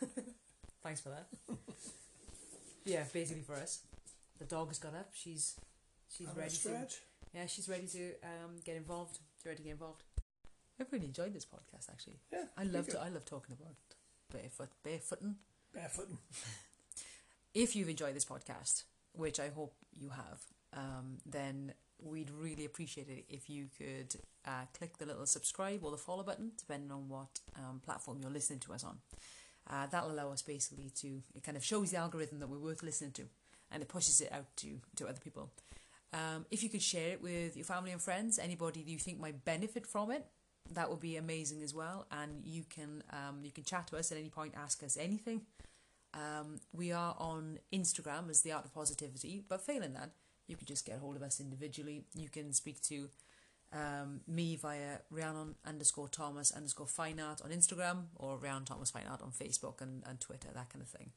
Thanks 0.82 1.00
for 1.00 1.10
that. 1.10 1.26
yeah, 2.84 3.04
basically 3.12 3.42
for 3.42 3.54
us. 3.54 3.80
The 4.38 4.44
dog 4.46 4.68
has 4.68 4.78
got 4.78 4.94
up. 4.94 5.10
She's 5.12 5.56
she's 6.08 6.28
a 6.28 6.32
ready 6.32 6.50
to. 6.50 6.56
stretch. 6.56 6.94
Yeah, 7.34 7.46
she's 7.46 7.68
ready 7.68 7.86
to 7.88 8.12
um, 8.24 8.56
get 8.64 8.76
involved. 8.76 9.18
She's 9.36 9.46
ready 9.46 9.58
to 9.58 9.62
get 9.62 9.72
involved. 9.72 10.02
I've 10.80 10.90
really 10.92 11.06
enjoyed 11.06 11.34
this 11.34 11.44
podcast 11.44 11.90
actually. 11.90 12.20
Yeah. 12.32 12.44
I 12.56 12.64
love 12.64 12.88
to, 12.88 13.00
I 13.00 13.08
love 13.10 13.24
talking 13.26 13.54
about 13.60 13.74
barefoot 14.32 14.70
barefooting. 14.86 15.34
Barefooting. 15.76 16.16
If 17.52 17.74
you've 17.74 17.88
enjoyed 17.88 18.14
this 18.14 18.24
podcast, 18.24 18.84
which 19.12 19.40
I 19.40 19.48
hope 19.48 19.74
you 19.92 20.10
have, 20.10 20.38
um, 20.76 21.18
then 21.26 21.72
we'd 22.02 22.30
really 22.30 22.64
appreciate 22.64 23.08
it 23.08 23.24
if 23.28 23.50
you 23.50 23.66
could 23.76 24.16
uh, 24.46 24.64
click 24.76 24.98
the 24.98 25.06
little 25.06 25.26
subscribe 25.26 25.84
or 25.84 25.90
the 25.90 25.96
follow 25.96 26.22
button, 26.22 26.52
depending 26.56 26.90
on 26.90 27.08
what 27.08 27.40
um, 27.56 27.80
platform 27.84 28.18
you're 28.20 28.30
listening 28.30 28.60
to 28.60 28.72
us 28.72 28.84
on. 28.84 28.98
Uh, 29.68 29.86
that'll 29.86 30.10
allow 30.10 30.32
us 30.32 30.42
basically 30.42 30.90
to 30.90 31.22
it 31.34 31.42
kind 31.42 31.56
of 31.56 31.64
shows 31.64 31.90
the 31.90 31.96
algorithm 31.96 32.40
that 32.40 32.48
we're 32.48 32.58
worth 32.58 32.82
listening 32.82 33.12
to, 33.12 33.24
and 33.70 33.82
it 33.82 33.88
pushes 33.88 34.20
it 34.20 34.32
out 34.32 34.46
to 34.56 34.80
to 34.96 35.06
other 35.06 35.20
people. 35.22 35.50
Um, 36.12 36.46
if 36.50 36.62
you 36.62 36.68
could 36.68 36.82
share 36.82 37.12
it 37.12 37.22
with 37.22 37.56
your 37.56 37.64
family 37.64 37.92
and 37.92 38.00
friends, 38.00 38.38
anybody 38.38 38.80
you 38.80 38.98
think 38.98 39.20
might 39.20 39.44
benefit 39.44 39.86
from 39.86 40.10
it, 40.10 40.26
that 40.74 40.90
would 40.90 41.00
be 41.00 41.16
amazing 41.16 41.62
as 41.62 41.72
well. 41.72 42.06
And 42.10 42.44
you 42.44 42.64
can 42.64 43.02
um, 43.10 43.40
you 43.44 43.52
can 43.52 43.64
chat 43.64 43.86
to 43.88 43.96
us 43.96 44.10
at 44.10 44.18
any 44.18 44.28
point, 44.28 44.54
ask 44.56 44.82
us 44.82 44.96
anything. 44.96 45.42
Um, 46.12 46.58
we 46.72 46.90
are 46.90 47.14
on 47.18 47.60
Instagram 47.72 48.30
as 48.30 48.40
the 48.40 48.50
Art 48.52 48.64
of 48.64 48.74
Positivity, 48.74 49.44
but 49.48 49.60
failing 49.60 49.92
that, 49.92 50.10
you 50.50 50.56
can 50.56 50.66
just 50.66 50.84
get 50.84 50.98
hold 50.98 51.16
of 51.16 51.22
us 51.22 51.40
individually. 51.40 52.04
You 52.14 52.28
can 52.28 52.52
speak 52.52 52.82
to 52.82 53.08
um, 53.72 54.20
me 54.26 54.56
via 54.56 54.98
Rhiannon 55.10 55.54
underscore 55.64 56.08
Thomas 56.08 56.50
underscore 56.52 56.86
fine 56.88 57.20
art 57.20 57.40
on 57.44 57.50
Instagram 57.50 58.06
or 58.16 58.36
Rhiannon 58.38 58.64
Thomas 58.64 58.90
fine 58.90 59.06
art 59.08 59.22
on 59.22 59.30
Facebook 59.30 59.80
and, 59.80 60.02
and 60.08 60.20
Twitter, 60.20 60.48
that 60.54 60.68
kind 60.70 60.82
of 60.82 60.88
thing. 60.88 61.10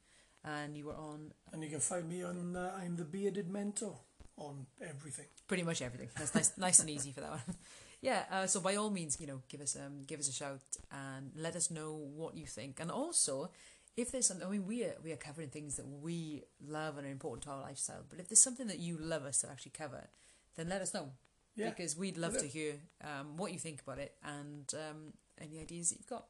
and 0.44 0.76
you 0.76 0.86
were 0.86 0.94
on 0.96 1.32
And 1.52 1.62
you 1.64 1.70
can 1.70 1.80
find 1.80 2.08
me 2.08 2.22
on 2.22 2.54
uh, 2.56 2.72
I'm 2.80 2.96
the 2.96 3.04
Bearded 3.04 3.50
Mentor 3.50 3.96
on 4.36 4.66
everything. 4.80 5.26
pretty 5.48 5.62
much 5.64 5.82
everything. 5.82 6.10
That's 6.16 6.34
nice, 6.34 6.52
nice 6.66 6.78
and 6.80 6.90
easy 6.90 7.12
for 7.12 7.20
that 7.20 7.30
one. 7.30 7.40
Yeah, 8.02 8.24
uh, 8.30 8.46
so 8.46 8.60
by 8.60 8.76
all 8.76 8.90
means, 8.90 9.18
you 9.18 9.26
know, 9.26 9.40
give 9.48 9.62
us 9.62 9.76
um, 9.76 10.02
give 10.06 10.20
us 10.20 10.28
a 10.28 10.32
shout 10.32 10.60
and 10.92 11.30
let 11.34 11.56
us 11.56 11.70
know 11.70 11.94
what 11.94 12.36
you 12.36 12.44
think. 12.44 12.78
And 12.78 12.90
also, 12.90 13.48
if 13.96 14.10
there's 14.10 14.26
something, 14.26 14.46
I 14.46 14.50
mean, 14.50 14.66
we 14.66 14.84
are 14.84 14.94
we 15.02 15.12
are 15.12 15.16
covering 15.16 15.48
things 15.50 15.76
that 15.76 15.86
we 15.86 16.42
love 16.66 16.98
and 16.98 17.06
are 17.06 17.10
important 17.10 17.42
to 17.44 17.50
our 17.50 17.60
lifestyle. 17.60 18.04
But 18.08 18.18
if 18.20 18.28
there's 18.28 18.40
something 18.42 18.66
that 18.66 18.78
you 18.78 18.96
love 18.98 19.24
us 19.24 19.40
to 19.42 19.50
actually 19.50 19.72
cover, 19.72 20.08
then 20.56 20.68
let 20.68 20.82
us 20.82 20.92
know 20.94 21.10
Yeah. 21.56 21.70
because 21.70 21.96
we'd 21.96 22.16
love 22.18 22.36
to 22.38 22.46
hear 22.46 22.74
um, 23.02 23.36
what 23.36 23.52
you 23.52 23.58
think 23.58 23.80
about 23.82 23.98
it 23.98 24.16
and 24.24 24.72
um, 24.74 25.12
any 25.40 25.60
ideas 25.60 25.90
that 25.90 25.98
you've 25.98 26.08
got. 26.08 26.26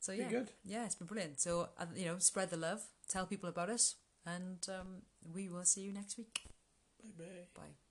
So 0.00 0.12
yeah, 0.12 0.28
good. 0.30 0.50
yeah, 0.64 0.84
it's 0.84 0.94
been 0.94 1.06
brilliant. 1.06 1.40
So 1.40 1.68
uh, 1.78 1.86
you 1.96 2.06
know, 2.06 2.18
spread 2.18 2.50
the 2.50 2.56
love, 2.56 2.82
tell 3.08 3.26
people 3.26 3.48
about 3.48 3.70
us, 3.70 3.96
and 4.26 4.58
um, 4.68 5.02
we 5.32 5.48
will 5.48 5.64
see 5.64 5.80
you 5.82 5.92
next 5.92 6.18
week. 6.18 6.42
Bye 7.02 7.24
bye. 7.24 7.48
Bye. 7.62 7.83